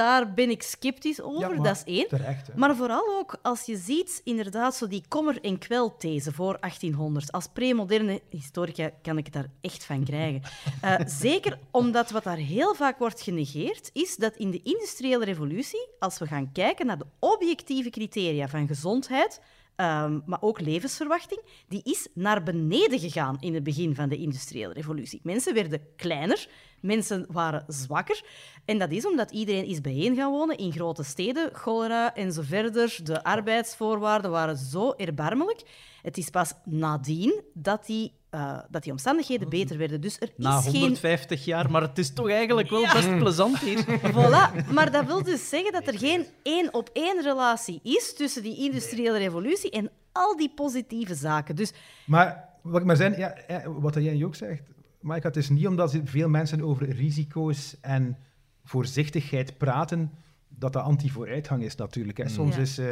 daar 0.00 0.32
ben 0.34 0.50
ik 0.50 0.62
sceptisch 0.62 1.20
over, 1.20 1.40
Ja, 1.40 1.48
maar 1.48 1.62
dat 1.62 1.76
is 1.76 1.94
één. 1.94 2.08
Terecht. 2.08 2.54
Maar 2.56 2.76
vooral 2.76 3.18
ook 3.18 3.38
als 3.42 3.66
je 3.66 3.76
ziet, 3.76 4.20
inderdaad, 4.24 4.74
zo 4.76 4.86
die 4.86 5.02
kommer- 5.08 5.40
en 5.40 5.58
kwelthese 5.58 6.32
voor 6.32 6.56
1800. 6.60 7.32
Als 7.32 7.46
premoderne 7.52 8.20
historica 8.30 8.90
kan 9.02 9.18
ik 9.18 9.24
het 9.24 9.34
daar 9.34 9.50
echt 9.60 9.84
van 9.84 10.04
krijgen. 10.04 10.42
Eh, 10.80 10.94
zeker 11.06 11.58
omdat 11.70 12.10
wat 12.10 12.24
daar 12.24 12.36
heel 12.36 12.74
vaak 12.74 12.98
wordt 12.98 13.20
genegeerd, 13.22 13.90
is 13.92 14.16
dat 14.16 14.36
in 14.36 14.50
de 14.50 14.62
industriële 14.62 15.24
revolutie, 15.24 15.88
als 15.98 16.18
we 16.18 16.26
gaan 16.26 16.52
kijken 16.52 16.86
naar 16.86 16.98
de 16.98 17.06
objectieve 17.18 17.90
criteria 17.90 18.48
van 18.48 18.66
gezondheid, 18.66 19.40
ehm, 19.76 20.20
maar 20.26 20.42
ook 20.42 20.60
levensverwachting, 20.60 21.40
die 21.68 21.80
is 21.84 22.08
naar 22.14 22.42
beneden 22.42 22.98
gegaan 22.98 23.36
in 23.40 23.54
het 23.54 23.62
begin 23.62 23.94
van 23.94 24.08
de 24.08 24.16
industriële 24.16 24.72
revolutie. 24.72 25.20
Mensen 25.22 25.54
werden 25.54 25.80
kleiner, 25.96 26.48
mensen 26.80 27.26
waren 27.30 27.64
zwakker. 27.68 28.22
En 28.70 28.78
dat 28.78 28.90
is 28.90 29.06
omdat 29.06 29.30
iedereen 29.30 29.64
is 29.64 29.80
bijeen 29.80 30.16
gaan 30.16 30.30
wonen 30.30 30.56
in 30.56 30.72
grote 30.72 31.02
steden, 31.02 31.50
cholera 31.52 32.14
en 32.14 32.32
zo 32.32 32.42
verder. 32.42 32.98
De 33.02 33.24
arbeidsvoorwaarden 33.24 34.30
waren 34.30 34.56
zo 34.56 34.92
erbarmelijk. 34.92 35.62
Het 36.02 36.16
is 36.16 36.30
pas 36.30 36.52
nadien 36.64 37.42
dat 37.54 37.86
die 37.86 38.12
eh, 38.30 38.58
dat 38.70 38.82
die 38.82 38.92
omstandigheden 38.92 39.48
beter 39.48 39.78
werden. 39.78 40.00
Dus 40.00 40.20
er 40.20 40.32
Na 40.36 40.58
is 40.58 40.64
geen 40.64 40.80
150 40.80 41.44
jaar, 41.44 41.70
maar 41.70 41.82
het 41.82 41.98
is 41.98 42.12
toch 42.12 42.28
eigenlijk 42.30 42.70
wel 42.70 42.92
best 42.92 43.18
plezant 43.18 43.58
hier. 43.58 43.84
Voilà, 44.14 44.72
maar 44.72 44.92
dat 44.92 45.06
wil 45.06 45.22
dus 45.22 45.48
zeggen 45.48 45.72
dat 45.72 45.86
er 45.86 45.98
geen 45.98 46.26
één 46.42 46.74
op 46.74 46.90
één 46.92 47.22
relatie 47.22 47.80
is 47.82 48.14
tussen 48.14 48.42
die 48.42 48.56
industriële 48.56 49.18
revolutie 49.18 49.70
en 49.70 49.90
al 50.12 50.36
die 50.36 50.52
positieve 50.54 51.14
zaken. 51.14 51.56
Dus 51.56 51.72
Maar 52.06 52.48
wat 52.62 52.80
ik 52.80 52.86
maar 52.86 52.96
zijn, 52.96 53.18
ja, 53.18 53.34
wat 53.66 53.94
jij 53.94 54.24
ook 54.24 54.34
zegt, 54.34 54.62
Maaike, 55.00 55.26
het 55.26 55.36
is 55.36 55.48
niet 55.48 55.66
omdat 55.66 55.98
veel 56.04 56.28
mensen 56.28 56.62
over 56.62 56.90
risico's 56.90 57.76
en 57.80 58.16
voorzichtigheid 58.64 59.58
praten, 59.58 60.10
dat 60.48 60.72
dat 60.72 60.82
anti-vooruitgang 60.82 61.62
is 61.62 61.74
natuurlijk. 61.76 62.18
Hè. 62.18 62.28
Soms 62.28 62.54
Ja. 62.54 62.60
is 62.60 62.78
eh, 62.78 62.86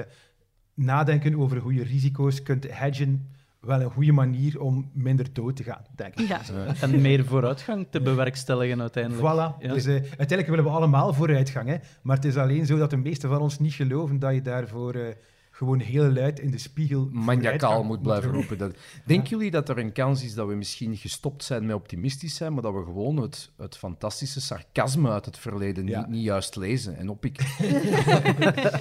nadenken 0.75 1.35
over 1.39 1.59
hoe 1.59 1.75
je 1.75 1.83
risico's 1.83 2.43
kunt 2.43 2.67
hedgen 2.71 3.29
wel 3.61 3.81
een 3.81 3.91
goede 3.91 4.13
manier 4.13 4.61
om 4.61 4.91
minder 4.93 5.33
dood 5.33 5.57
te 5.57 5.63
gaan, 5.63 5.85
denk 5.95 6.15
ik. 6.21 6.29
ja, 6.29 6.41
En 6.81 7.01
meer 7.01 7.25
vooruitgang 7.25 7.87
te 7.91 8.01
bewerkstelligen 8.01 8.81
uiteindelijk. 8.81 9.23
Voilà. 9.27 9.63
Ja. 9.63 9.73
Dus, 9.75 9.85
eh, 9.87 9.93
uiteindelijk 9.95 10.49
willen 10.49 10.65
we 10.65 10.71
allemaal 10.71 11.13
vooruitgang, 11.15 11.69
hè. 11.69 11.77
maar 12.03 12.17
het 12.17 12.25
is 12.25 12.37
alleen 12.37 12.67
zo 12.67 12.79
dat 12.79 12.91
de 12.91 12.97
meesten 12.97 13.29
van 13.29 13.41
ons 13.41 13.59
niet 13.59 13.73
geloven 13.75 14.19
dat 14.19 14.35
je 14.35 14.43
daarvoor 14.43 14.95
eh, 14.95 15.15
gewoon 15.59 15.79
heel 15.79 16.13
luid 16.13 16.41
in 16.41 16.51
de 16.51 16.59
spiegel 16.59 17.09
maniacaal 17.13 17.85
moet 17.85 18.03
blijven 18.03 18.31
roepen. 18.31 18.59
Dat... 18.59 18.75
Denken 19.05 19.29
jullie 19.29 19.51
dat 19.51 19.69
er 19.69 19.79
een 19.79 19.93
kans 19.93 20.25
is 20.25 20.35
dat 20.35 20.49
we 20.49 20.55
misschien 20.55 20.97
gestopt 20.97 21.45
zijn 21.45 21.67
met 21.67 21.75
optimistisch 21.77 22.35
zijn, 22.35 22.53
maar 22.53 22.63
dat 22.63 22.73
we 22.75 22.83
gewoon 22.85 23.17
het, 23.17 23.51
het 23.57 23.77
fantastische 23.77 24.41
sarcasme 24.41 25.11
uit 25.11 25.25
het 25.25 25.39
verleden 25.39 25.87
Ja. 25.87 25.99
niet, 26.01 26.09
niet 26.09 26.25
juist 26.25 26.57
lezen 26.57 26.97
en 26.97 27.09
oppikken? 27.09 27.47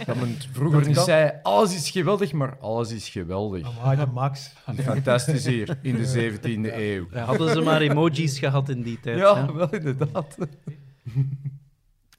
dat 0.05 0.15
men 0.15 0.35
vroeger 0.51 0.77
Dat 0.79 0.87
niet 0.87 0.95
kan. 0.95 1.05
zei, 1.05 1.31
alles 1.43 1.75
is 1.75 1.89
geweldig, 1.89 2.31
maar 2.33 2.57
alles 2.59 2.91
is 2.91 3.09
geweldig. 3.09 3.79
Amai, 3.79 4.05
Max. 4.13 4.53
Fantastisch 4.75 5.45
hier, 5.45 5.79
in 5.81 5.95
de 5.95 6.31
17e 6.39 6.73
eeuw. 6.73 7.07
Hadden 7.11 7.49
ze 7.49 7.61
maar 7.61 7.81
emojis 7.81 8.39
gehad 8.39 8.69
in 8.69 8.81
die 8.81 8.99
tijd. 8.99 9.17
Ja, 9.17 9.45
hè. 9.45 9.53
wel 9.53 9.73
inderdaad. 9.73 10.37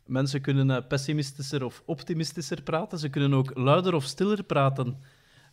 Mensen 0.08 0.40
kunnen 0.40 0.70
eh, 0.70 0.86
pessimistischer 0.88 1.64
of 1.64 1.82
optimistischer 1.86 2.62
praten. 2.62 2.98
Ze 2.98 3.08
kunnen 3.08 3.34
ook 3.34 3.50
luider 3.54 3.94
of 3.94 4.04
stiller 4.04 4.42
praten, 4.42 4.96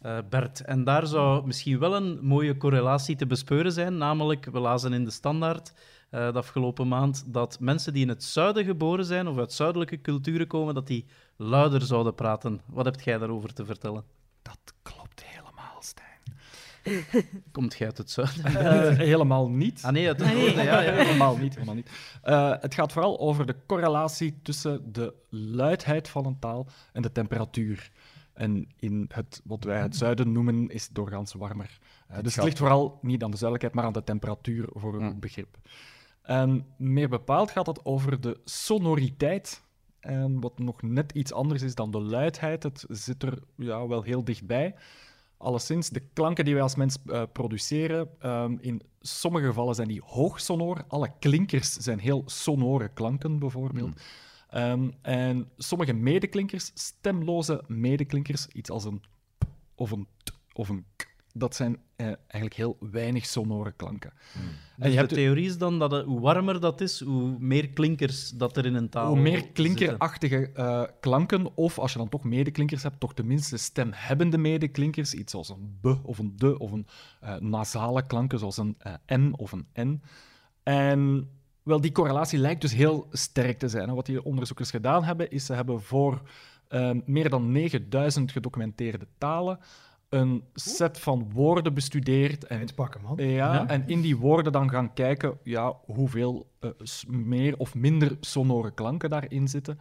eh, 0.01 0.17
Bert. 0.29 0.61
En 0.61 0.83
daar 0.83 1.07
zou 1.07 1.45
misschien 1.45 1.79
wel 1.79 1.95
een 1.95 2.19
mooie 2.21 2.57
correlatie 2.57 3.15
te 3.15 3.25
bespeuren 3.25 3.71
zijn. 3.71 3.97
Namelijk, 3.97 4.45
we 4.45 4.59
lazen 4.59 4.93
in 4.93 5.03
de 5.03 5.11
standaard 5.11 5.73
eh, 6.09 6.31
de 6.31 6.37
afgelopen 6.37 6.87
maand 6.87 7.23
dat 7.33 7.59
mensen 7.59 7.93
die 7.93 8.01
in 8.01 8.09
het 8.09 8.23
zuiden 8.23 8.65
geboren 8.65 9.05
zijn 9.05 9.27
of 9.27 9.37
uit 9.37 9.53
zuidelijke 9.53 10.01
culturen 10.01 10.47
komen, 10.47 10.73
dat 10.73 10.87
die 10.87 11.05
luider 11.35 11.81
zouden 11.81 12.15
praten. 12.15 12.61
Wat 12.65 12.85
heb 12.85 13.01
jij 13.01 13.17
daarover 13.17 13.53
te 13.53 13.65
vertellen? 13.65 14.03
Dat 14.41 14.73
klopt. 14.81 15.04
Komt 17.51 17.75
jij 17.77 17.87
uit 17.87 17.97
het 17.97 18.11
zuiden? 18.11 18.43
Eh, 18.55 18.97
helemaal 18.97 19.49
niet. 19.49 19.81
Ah 19.83 19.91
nee, 19.91 20.07
uit 20.07 20.19
het 20.19 20.33
noorden, 20.33 20.63
ja, 20.63 20.81
ja. 20.81 20.91
helemaal 21.03 21.37
niet. 21.37 21.53
Helemaal 21.53 21.75
niet. 21.75 21.89
Eh, 22.21 22.53
het 22.59 22.73
gaat 22.73 22.91
vooral 22.91 23.19
over 23.19 23.45
de 23.45 23.55
correlatie 23.65 24.39
tussen 24.43 24.91
de 24.93 25.13
luidheid 25.29 26.09
van 26.09 26.25
een 26.25 26.39
taal 26.39 26.67
en 26.93 27.01
de 27.01 27.11
temperatuur. 27.11 27.91
En 28.33 28.67
in 28.79 29.09
het, 29.13 29.41
wat 29.43 29.63
wij 29.63 29.81
het 29.81 29.95
zuiden 29.95 30.31
noemen, 30.31 30.69
is 30.69 30.83
het 30.83 30.95
doorgaans 30.95 31.33
warmer. 31.33 31.77
Eh, 32.07 32.17
dus 32.21 32.35
het 32.35 32.43
ligt 32.43 32.57
vooral 32.57 32.99
niet 33.01 33.23
aan 33.23 33.31
de 33.31 33.37
zuidelijkheid, 33.37 33.73
maar 33.73 33.85
aan 33.85 33.99
de 33.99 34.03
temperatuur 34.11 34.67
voor 34.73 34.93
een 34.95 35.01
Hm. 35.01 35.07
goed 35.07 35.19
begrip. 35.19 35.57
En 36.21 36.65
meer 36.77 37.09
bepaald 37.09 37.51
gaat 37.51 37.67
het 37.67 37.85
over 37.85 38.21
de 38.21 38.39
sonoriteit. 38.45 39.63
En 39.99 40.39
wat 40.39 40.59
nog 40.59 40.81
net 40.81 41.11
iets 41.11 41.33
anders 41.33 41.61
is 41.61 41.75
dan 41.75 41.91
de 41.91 42.01
luidheid. 42.01 42.63
Het 42.63 42.85
zit 42.89 43.23
er 43.23 43.39
ja, 43.55 43.87
wel 43.87 44.01
heel 44.01 44.23
dichtbij. 44.23 44.75
Alleszins, 45.37 45.89
de 45.89 45.99
klanken 46.13 46.45
die 46.45 46.53
wij 46.53 46.63
als 46.63 46.75
mens 46.75 46.97
eh, 47.05 47.23
produceren, 47.31 48.09
ehm, 48.19 48.57
in 48.59 48.81
sommige 48.99 49.45
gevallen 49.45 49.75
zijn 49.75 49.87
die 49.87 50.01
hoog 50.05 50.39
sonor. 50.39 50.83
Alle 50.87 51.11
klinkers 51.19 51.73
zijn 51.73 51.99
heel 51.99 52.23
sonore 52.25 52.89
klanken, 52.93 53.39
bijvoorbeeld. 53.39 54.01
Ehm, 54.49 54.89
en 55.01 55.49
sommige 55.57 55.93
medeklinkers, 55.93 56.71
stemloze 56.73 57.63
medeklinkers, 57.67 58.47
iets 58.47 58.69
als 58.69 58.83
een 58.85 59.01
p 59.37 59.45
of 59.75 59.91
een 59.91 60.07
t 60.23 60.33
of 60.53 60.69
een 60.69 60.85
k, 60.95 61.14
dat 61.37 61.55
zijn 61.55 61.77
eh, 61.95 62.05
eigenlijk 62.05 62.53
heel 62.53 62.77
weinig 62.91 63.25
sonore 63.25 63.71
klanken. 63.71 64.11
En 64.33 64.41
Dus 64.77 64.91
je 64.91 64.97
hebt 64.97 65.09
de 65.09 65.15
theorie 65.15 65.45
is 65.45 65.57
dan 65.57 65.79
dat 65.79 65.91
het- 65.91 66.05
hoe 66.05 66.19
warmer 66.19 66.59
dat 66.59 66.81
is, 66.81 66.99
hoe 67.03 67.35
meer 67.39 67.69
klinkers 67.69 68.29
dat 68.29 68.57
er 68.57 68.65
in 68.65 68.75
een 68.75 68.89
taal 68.89 69.07
Hoe 69.07 69.19
meer 69.19 69.47
klinkerachtige 69.51 70.51
eh, 70.53 70.83
klanken, 70.99 71.55
of 71.57 71.79
als 71.79 71.91
je 71.91 71.97
dan 71.97 72.09
toch 72.09 72.23
medeklinkers 72.23 72.83
hebt, 72.83 72.99
toch 72.99 73.13
tenminste 73.13 73.57
stemhebbende 73.57 74.37
medeklinkers, 74.37 75.13
iets 75.13 75.33
als 75.33 75.49
een 75.49 75.77
b 75.81 75.85
of 76.03 76.17
een 76.19 76.35
d 76.37 76.43
of 76.57 76.71
een 76.71 76.87
eh, 77.19 77.35
nasale 77.35 78.05
klanken 78.05 78.39
zoals 78.39 78.57
een 78.57 78.75
eh, 78.77 78.93
n 79.17 79.33
of 79.37 79.51
een 79.51 79.67
n. 79.79 80.01
En 80.63 81.29
wel, 81.63 81.81
die 81.81 81.91
correlatie 81.91 82.39
lijkt 82.39 82.61
dus 82.61 82.73
heel 82.73 83.07
sterk 83.11 83.59
te 83.59 83.67
zijn. 83.67 83.87
En 83.89 83.95
wat 83.95 84.05
die 84.05 84.23
onderzoekers 84.23 84.69
gedaan 84.69 85.03
hebben, 85.03 85.29
is 85.31 85.45
ze 85.45 85.53
hebben 85.53 85.81
voor 85.81 86.21
eh, 86.67 86.91
meer 87.05 87.29
dan 87.29 87.51
9000 87.51 88.31
gedocumenteerde 88.31 89.07
talen 89.17 89.59
een 90.09 90.43
set 90.53 90.99
van 90.99 91.31
woorden 91.33 91.73
bestudeerd 91.73 92.45
en 92.45 92.57
Eindpakken, 92.57 93.01
man. 93.01 93.15
ja, 93.17 93.53
Ja. 93.53 93.67
en 93.67 93.83
in 93.87 94.01
die 94.01 94.17
woorden 94.17 94.51
dan 94.51 94.69
gaan 94.69 94.93
kijken 94.93 95.37
ja, 95.43 95.73
hoeveel 95.85 96.51
eh, 96.59 96.69
meer 97.07 97.57
of 97.57 97.75
minder 97.75 98.17
sonore 98.19 98.71
klanken 98.73 99.09
daarin 99.09 99.47
zitten. 99.47 99.79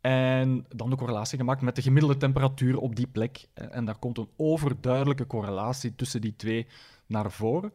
En 0.00 0.66
dan 0.68 0.90
de 0.90 0.96
correlatie 0.96 1.38
gemaakt 1.38 1.60
met 1.60 1.76
de 1.76 1.82
gemiddelde 1.82 2.16
temperatuur 2.16 2.78
op 2.78 2.96
die 2.96 3.06
plek. 3.06 3.46
En, 3.54 3.72
en 3.72 3.84
daar 3.84 3.98
komt 3.98 4.18
een 4.18 4.28
overduidelijke 4.36 5.26
correlatie 5.26 5.94
tussen 5.94 6.20
die 6.20 6.36
twee 6.36 6.66
naar 7.06 7.30
voren. 7.32 7.72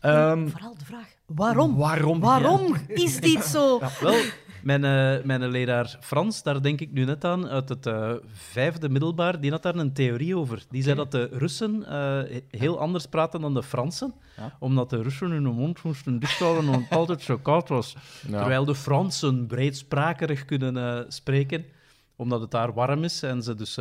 Ehm, 0.00 0.48
vooral 0.48 0.74
de 0.78 0.84
vraag, 0.84 1.14
waarom? 1.26 1.76
Waarom? 1.76 2.20
Waarom 2.20 2.76
is 2.88 3.20
dit 3.20 3.44
zo? 3.44 3.78
Wel, 4.00 4.20
mijn, 4.62 4.80
mijn 5.26 5.48
leraar 5.48 5.96
Frans, 6.00 6.42
daar 6.42 6.62
denk 6.62 6.80
ik 6.80 6.92
nu 6.92 7.04
net 7.04 7.24
aan, 7.24 7.48
uit 7.48 7.68
het 7.68 7.86
eh, 7.86 8.12
vijfde 8.32 8.88
middelbaar, 8.88 9.40
die 9.40 9.50
had 9.50 9.62
daar 9.62 9.74
een 9.76 9.92
theorie 9.92 10.36
over. 10.36 10.62
Die 10.70 10.82
zei 10.82 10.96
dat 10.96 11.10
de 11.10 11.28
Russen 11.32 11.86
eh, 11.86 12.40
heel 12.50 12.78
anders 12.78 13.06
praten 13.06 13.40
dan 13.40 13.54
de 13.54 13.62
Fransen, 13.62 14.14
Ja. 14.36 14.56
omdat 14.58 14.90
de 14.90 15.02
Russen 15.02 15.30
hun 15.30 15.42
mond 15.42 15.82
moesten 15.82 16.18
dichthouden 16.18 16.64
omdat 16.64 16.80
het 16.88 16.98
altijd 16.98 17.22
zo 17.22 17.38
koud 17.38 17.68
was. 17.68 17.96
Ja. 18.28 18.38
Terwijl 18.38 18.64
de 18.64 18.74
Fransen 18.74 19.46
breedsprakerig 19.46 20.44
kunnen 20.44 21.04
spreken, 21.12 21.64
omdat 22.16 22.40
het 22.40 22.50
daar 22.50 22.72
warm 22.74 23.04
is 23.04 23.22
en 23.22 23.42
ze 23.42 23.54
dus... 23.54 23.78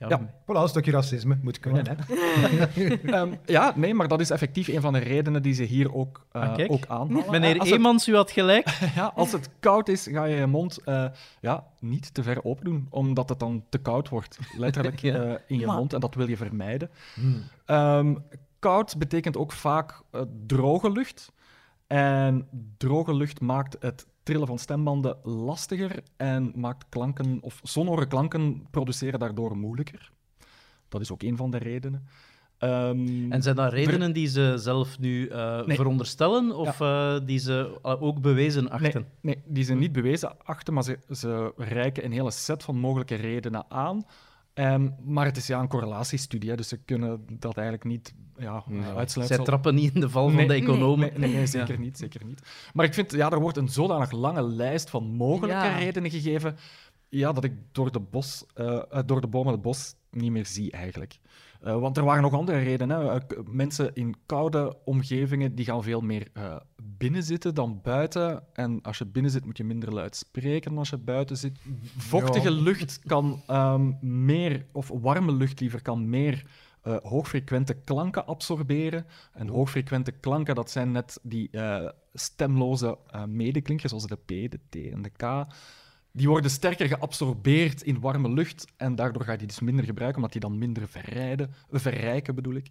ja, 0.00 0.08
Ja. 0.08 0.20
Voilà, 0.42 0.62
een 0.62 0.68
stukje 0.68 0.90
racisme 0.92 1.38
moet 1.42 1.58
kunnen. 1.60 1.84
Hè. 1.88 1.94
Ehm, 3.12 3.32
ja, 3.46 3.72
nee, 3.76 3.94
maar 3.94 4.08
dat 4.08 4.20
is 4.20 4.30
effectief 4.30 4.68
een 4.68 4.80
van 4.80 4.92
de 4.92 4.98
redenen 4.98 5.42
die 5.42 5.54
ze 5.54 5.62
hier 5.62 5.94
ook, 5.94 6.26
Ah, 6.32 6.54
kijk. 6.54 6.72
ook 6.72 6.86
aanhalen. 6.86 7.30
Meneer 7.30 7.58
Als 7.58 7.68
het- 7.68 7.78
Eemans, 7.78 8.08
u 8.08 8.14
had 8.14 8.30
gelijk. 8.30 8.68
Ja, 8.94 9.12
als 9.14 9.32
het 9.32 9.48
koud 9.60 9.88
is, 9.88 10.06
ga 10.10 10.24
je 10.24 10.36
je 10.36 10.46
mond 10.46 10.78
eh, 10.84 11.04
ja, 11.40 11.64
niet 11.80 12.14
te 12.14 12.22
ver 12.22 12.44
open 12.44 12.64
doen, 12.64 12.86
omdat 12.90 13.28
het 13.28 13.38
dan 13.38 13.64
te 13.68 13.78
koud 13.78 14.08
wordt, 14.08 14.38
letterlijk 14.56 14.98
Ja. 15.02 15.14
eh, 15.14 15.34
in 15.46 15.58
je 15.58 15.66
Maar- 15.66 15.76
mond. 15.76 15.92
En 15.92 16.00
dat 16.00 16.14
wil 16.14 16.28
je 16.28 16.36
vermijden. 16.36 16.90
Ehm, 17.64 18.14
koud 18.58 18.98
betekent 18.98 19.36
ook 19.36 19.52
vaak 19.52 20.02
droge 20.46 20.92
lucht. 20.92 21.32
En 21.86 22.48
droge 22.76 23.14
lucht 23.14 23.40
maakt 23.40 23.76
het 23.80 24.06
trillen 24.30 24.46
van 24.48 24.58
stembanden 24.58 25.16
lastiger 25.22 26.02
en 26.16 26.52
maakt 26.54 26.86
klanken, 26.88 27.38
of 27.40 27.60
sonore 27.62 28.06
klanken 28.06 28.66
produceren 28.70 29.18
daardoor 29.18 29.56
moeilijker. 29.56 30.10
Dat 30.88 31.00
is 31.00 31.12
ook 31.12 31.22
een 31.22 31.36
van 31.36 31.50
de 31.50 31.58
redenen. 31.58 32.06
Ehm, 32.58 33.32
En 33.32 33.42
zijn 33.42 33.56
dat 33.56 33.72
redenen 33.72 34.12
die 34.12 34.26
ze 34.26 34.54
zelf 34.56 34.98
nu 34.98 35.26
eh, 35.28 35.64
Nee. 35.66 35.76
veronderstellen 35.76 36.56
of 36.56 36.80
eh, 36.80 37.16
die 37.24 37.38
ze 37.38 37.78
eh, 37.82 38.02
ook 38.02 38.20
bewezen 38.20 38.70
achten? 38.70 39.06
Nee, 39.20 39.34
nee, 39.34 39.42
die 39.46 39.64
zijn 39.64 39.78
niet 39.78 39.92
bewezen 39.92 40.32
achter, 40.44 40.74
maar 40.74 40.82
ze, 40.84 40.98
ze 41.10 41.52
reiken 41.56 42.04
een 42.04 42.12
hele 42.12 42.30
set 42.30 42.62
van 42.62 42.76
mogelijke 42.76 43.14
redenen 43.14 43.64
aan. 43.68 44.04
Ehm, 44.54 44.88
maar 45.04 45.24
het 45.24 45.36
is 45.36 45.46
ja 45.46 45.60
een 45.60 45.68
correlatiestudie, 45.68 46.50
hè, 46.50 46.56
dus 46.56 46.68
ze 46.68 46.76
kunnen 46.76 47.26
dat 47.38 47.54
eigenlijk 47.56 47.84
niet 47.86 48.14
ja, 48.36 48.64
Ja. 48.68 48.94
uitsluiten. 48.94 49.36
Zij 49.36 49.44
trappen 49.44 49.74
niet 49.74 49.94
in 49.94 50.00
de 50.00 50.08
val 50.10 50.26
van 50.28 50.36
Nee, 50.36 50.46
de 50.46 50.54
economen. 50.54 50.98
Nee, 51.10 51.18
nee, 51.18 51.32
nee, 51.34 51.46
zeker 51.46 51.78
niet, 51.78 51.98
zeker 51.98 52.24
niet. 52.24 52.40
Maar 52.74 52.84
ik 52.84 52.94
vind, 52.94 53.12
ja, 53.12 53.30
er 53.30 53.40
wordt 53.40 53.56
een 53.56 53.68
zodanig 53.68 54.10
lange 54.10 54.42
lijst 54.42 54.90
van 54.90 55.04
mogelijke 55.04 55.56
Ja. 55.64 55.78
redenen 55.78 56.10
gegeven, 56.10 56.56
ja, 57.08 57.32
dat 57.32 57.44
ik 57.44 57.52
door 57.72 57.92
de, 57.92 58.00
bos, 58.00 58.44
eh, 58.54 58.82
eh, 58.90 59.02
door 59.06 59.20
de 59.20 59.26
bomen 59.26 59.52
het 59.52 59.62
bos 59.62 59.94
niet 60.10 60.30
meer 60.30 60.46
zie 60.46 60.70
eigenlijk. 60.70 61.18
Eh, 61.60 61.78
want 61.78 61.96
er 61.96 62.04
waren 62.04 62.22
nog 62.22 62.32
andere 62.32 62.58
redenen. 62.58 63.00
Hè. 63.00 63.18
Eh, 63.18 63.38
mensen 63.44 63.94
in 63.94 64.14
koude 64.26 64.76
omgevingen 64.84 65.54
die 65.54 65.64
gaan 65.64 65.82
veel 65.82 66.00
meer 66.00 66.28
eh, 66.32 66.56
binnen 66.82 67.22
zitten 67.22 67.54
dan 67.54 67.80
buiten. 67.82 68.42
En 68.52 68.82
als 68.82 68.98
je 68.98 69.06
binnen 69.06 69.30
zit, 69.30 69.44
moet 69.44 69.56
je 69.56 69.64
minder 69.64 69.92
luid 69.92 70.16
spreken 70.16 70.70
dan 70.70 70.78
als 70.78 70.90
je 70.90 70.98
buiten 70.98 71.36
zit. 71.36 71.58
Vochtige 71.96 72.50
lucht 72.50 73.00
kan 73.06 73.42
ehm, 73.46 73.92
meer, 74.00 74.66
of 74.72 74.88
warme 74.88 75.32
lucht 75.32 75.60
liever, 75.60 75.82
kan 75.82 76.08
meer 76.08 76.44
eh, 76.82 76.96
hoogfrequente 77.02 77.74
klanken 77.74 78.26
absorberen. 78.26 79.06
En 79.32 79.48
hoogfrequente 79.48 80.12
klanken, 80.12 80.54
dat 80.54 80.70
zijn 80.70 80.92
net 80.92 81.18
die 81.22 81.50
stemloze 82.14 82.98
eh, 83.10 83.24
medeklinkers, 83.24 83.90
zoals 83.90 84.06
de 84.06 84.16
P, 84.16 84.28
de 84.28 84.60
T 84.68 84.92
en 84.92 85.02
de 85.02 85.10
K. 85.10 85.46
Die 86.12 86.28
worden 86.28 86.50
sterker 86.50 86.86
geabsorbeerd 86.88 87.82
in 87.82 88.00
warme 88.00 88.30
lucht 88.30 88.64
en 88.76 88.94
daardoor 88.94 89.24
ga 89.24 89.32
je 89.32 89.38
die 89.38 89.46
dus 89.46 89.60
minder 89.60 89.84
gebruiken, 89.84 90.16
omdat 90.16 90.32
die 90.32 90.40
dan 90.40 90.58
minder 90.58 90.88
verrijden, 90.88 91.54
verrijken 91.70 92.34
bedoel 92.34 92.54
ik. 92.54 92.70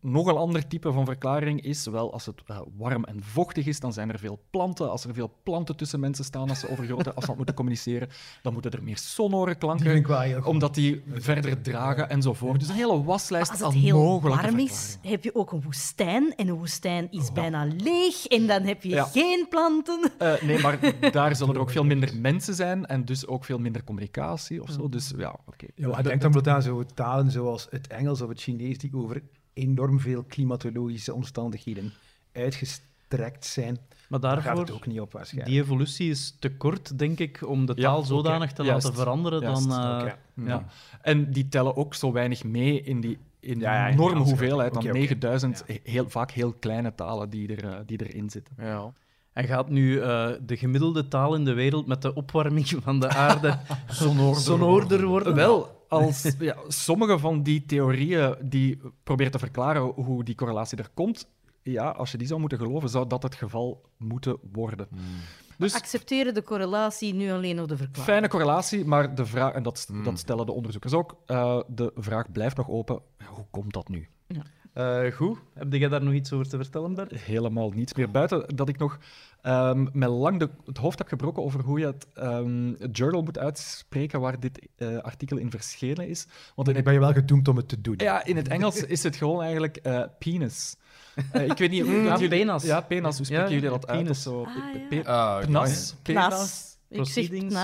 Nog 0.00 0.26
een 0.26 0.36
ander 0.36 0.66
type 0.66 0.92
van 0.92 1.04
verklaring 1.04 1.62
is 1.62 1.86
wel 1.86 2.12
als 2.12 2.26
het 2.26 2.40
eh, 2.46 2.60
warm 2.76 3.04
en 3.04 3.22
vochtig 3.22 3.66
is, 3.66 3.80
dan 3.80 3.92
zijn 3.92 4.10
er 4.12 4.18
veel 4.18 4.40
planten. 4.50 4.90
Als 4.90 5.04
er 5.04 5.14
veel 5.14 5.32
planten 5.42 5.76
tussen 5.76 6.00
mensen 6.00 6.24
staan, 6.24 6.48
als 6.48 6.60
ze 6.60 6.70
over 6.70 6.84
grote 6.84 7.14
afstand 7.14 7.36
moeten 7.36 7.54
communiceren, 7.54 8.08
dan 8.42 8.52
moeten 8.52 8.70
er 8.70 8.82
meer 8.82 8.96
sonore 8.98 9.54
klanken, 9.54 10.44
omdat 10.44 10.74
die 10.74 11.02
verder 11.14 11.62
dragen 11.62 12.08
enzovoort. 12.10 12.60
Dus 12.60 12.68
een 12.68 12.74
hele 12.74 13.02
waslijst 13.04 13.50
Als 13.50 13.62
aan 13.62 13.72
het 13.72 13.80
heel 13.80 13.98
mogelijke 14.02 14.42
warm 14.42 14.58
is, 14.58 14.98
heb 15.02 15.24
je 15.24 15.34
ook 15.34 15.52
een 15.52 15.62
woestijn. 15.62 16.34
En 16.36 16.48
een 16.48 16.54
woestijn 16.54 17.10
is 17.10 17.32
bijna 17.32 17.64
leeg. 17.76 18.26
En 18.26 18.46
dan 18.46 18.62
heb 18.62 18.82
je 18.82 18.88
Ja. 18.88 19.04
geen 19.04 19.46
planten. 19.48 20.10
Eh, 20.18 20.42
nee, 20.42 20.58
maar 20.58 20.78
daar 21.12 21.36
zullen 21.36 21.54
er 21.54 21.60
ook 21.60 21.70
veel 21.70 21.84
minder 21.84 22.16
mensen 22.16 22.54
zijn 22.54 22.79
en 22.86 23.04
dus 23.04 23.26
ook 23.26 23.44
veel 23.44 23.58
minder 23.58 23.84
communicatie 23.84 24.62
of 24.62 24.70
zo. 24.70 24.88
Dus 24.88 25.12
ja, 25.16 25.36
oké. 25.46 25.66
Ja, 25.74 25.88
maar 25.88 26.02
denk 26.02 26.20
dan 26.20 26.30
bijvoorbeeld 26.32 26.48
aan 26.56 26.62
zo 26.62 26.84
talen 26.94 27.30
zoals 27.30 27.66
het 27.70 27.86
Engels 27.86 28.20
of 28.20 28.28
het 28.28 28.40
Chinees, 28.40 28.78
die 28.78 28.96
over 28.96 29.22
enorm 29.52 30.00
veel 30.00 30.22
klimatologische 30.22 31.14
omstandigheden 31.14 31.92
uitgestrekt 32.32 33.44
zijn. 33.44 33.78
Maar 34.08 34.20
Daar 34.20 34.36
gaat 34.36 34.44
daarvoor, 34.44 34.64
het 34.64 34.74
ook 34.74 34.86
niet 34.86 35.00
op 35.00 35.12
waarschijnlijk. 35.12 35.50
die 35.52 35.60
evolutie 35.62 36.10
is 36.10 36.36
te 36.38 36.56
kort, 36.56 36.98
denk 36.98 37.18
ik, 37.18 37.48
om 37.48 37.66
de 37.66 37.74
taal 37.74 38.02
zodanig 38.02 38.52
te 38.52 38.62
Juist. 38.62 38.84
laten 38.84 38.98
veranderen 39.00 39.40
Juist. 39.40 39.68
dan... 39.68 39.80
eh, 39.80 40.00
Oké. 40.02 40.16
ja. 40.50 40.64
En 41.02 41.30
die 41.32 41.48
tellen 41.48 41.76
ook 41.76 41.94
zo 41.94 42.12
weinig 42.12 42.44
mee 42.44 42.82
in 42.82 43.00
die 43.00 43.18
Ja, 43.40 43.56
ja, 43.58 43.88
enorme 43.88 44.18
ja, 44.18 44.24
hoeveelheid, 44.24 44.74
dan 44.74 44.82
oké. 44.82 44.92
9000 44.92 45.64
heel, 45.82 46.10
vaak 46.10 46.30
heel 46.30 46.52
kleine 46.52 46.94
talen 46.94 47.30
die, 47.30 47.56
er, 47.56 47.64
eh, 47.64 47.78
die 47.86 48.06
erin 48.06 48.30
zitten. 48.30 48.54
Ja. 48.58 48.92
En 49.40 49.46
gaat 49.46 49.68
nu 49.68 50.00
eh, 50.00 50.28
de 50.40 50.56
gemiddelde 50.56 51.08
taal 51.08 51.34
in 51.34 51.44
de 51.44 51.52
wereld 51.52 51.86
met 51.86 52.02
de 52.02 52.14
opwarming 52.14 52.68
van 52.82 53.00
de 53.00 53.08
aarde 53.08 53.58
sonoorder, 54.34 55.06
worden? 55.06 55.34
Wel, 55.34 55.68
als 55.88 56.34
ja, 56.38 56.56
sommige 56.68 57.18
van 57.18 57.42
die 57.42 57.64
theorieën 57.66 58.34
die 58.42 58.80
proberen 59.02 59.32
te 59.32 59.38
verklaren 59.38 59.82
hoe 59.82 60.24
die 60.24 60.34
correlatie 60.34 60.78
er 60.78 60.88
komt, 60.94 61.28
ja, 61.62 61.90
als 61.90 62.10
je 62.10 62.18
die 62.18 62.26
zou 62.26 62.40
moeten 62.40 62.58
geloven, 62.58 62.88
zou 62.88 63.06
dat 63.06 63.22
het 63.22 63.34
geval 63.34 63.82
moeten 63.96 64.36
worden. 64.52 64.88
Dus 65.58 65.74
Accepteren 65.74 66.34
de 66.34 66.42
correlatie 66.42 67.14
nu 67.14 67.30
alleen 67.30 67.56
nog 67.56 67.66
de 67.66 67.76
verklaring. 67.76 68.04
fijne 68.10 68.28
correlatie, 68.28 68.84
maar 68.84 69.14
de 69.14 69.26
vraag, 69.26 69.52
en 69.52 69.62
dat, 69.62 69.84
Hmm. 69.88 70.04
dat 70.04 70.18
stellen 70.18 70.46
de 70.46 70.52
onderzoekers 70.52 70.92
ook, 70.92 71.16
eh, 71.26 71.60
de 71.66 71.92
vraag 71.94 72.32
blijft 72.32 72.56
nog 72.56 72.68
open, 72.68 73.00
ja, 73.18 73.26
hoe 73.26 73.46
komt 73.50 73.72
dat 73.72 73.88
nu? 73.88 74.08
Eh, 74.72 75.00
goed. 75.14 75.38
Heb 75.54 75.72
jij 75.72 75.88
daar 75.88 76.02
nog 76.04 76.12
iets 76.14 76.32
over 76.32 76.48
te 76.48 76.56
vertellen, 76.56 76.94
Bert? 76.94 77.12
helemaal 77.12 77.70
niets 77.70 77.94
meer. 77.94 78.10
Buiten 78.10 78.56
dat 78.56 78.68
ik 78.68 78.78
nog 78.78 78.98
ehm 79.42 79.86
mij 79.92 80.08
lang 80.08 80.38
de, 80.38 80.48
het 80.66 80.78
hoofd 80.78 80.98
heb 80.98 81.08
gebroken 81.08 81.42
over 81.42 81.60
hoe 81.60 81.78
je 81.78 81.86
het, 81.86 82.06
ehm, 82.14 82.72
het 82.78 82.96
journal 82.96 83.22
moet 83.22 83.38
uitspreken 83.38 84.20
waar 84.20 84.40
dit 84.40 84.68
eh, 84.76 84.96
artikel 84.98 85.36
in 85.36 85.50
verschenen 85.50 86.08
is. 86.08 86.26
Want 86.54 86.74
Dan 86.74 86.82
ben 86.84 86.92
je 86.92 86.98
wel 86.98 87.12
gedoemd 87.12 87.48
om 87.48 87.56
het 87.56 87.68
te 87.68 87.80
doen. 87.80 87.94
ja, 87.96 88.24
in 88.24 88.36
het 88.36 88.48
Engels 88.48 88.84
is 88.84 89.02
het 89.02 89.16
gewoon 89.16 89.42
eigenlijk 89.42 89.76
eh, 89.76 90.02
penis. 90.18 90.76
Ik 91.32 91.58
weet 91.58 91.70
niet 91.70 91.82
hoe 91.86 91.94
Ja, 91.94 92.08
dat 92.10 92.20
jullie- 92.20 92.38
penis. 92.44 92.62
Ja, 92.62 92.80
penis. 92.80 93.16
Hoe 93.16 93.24
spreken 93.26 93.48
Ja, 93.48 93.52
jullie 93.54 93.68
dat 93.70 93.86
uit? 93.86 93.98
penis. 93.98 94.26
of 94.26 94.32
zo? 94.32 94.42
Ah, 94.44 94.54
ja. 94.74 94.86
pe- 94.88 95.08
Ah. 95.08 95.38
Ik 96.88 96.96
zeg 96.96 96.96
Proceedings. 96.96 97.54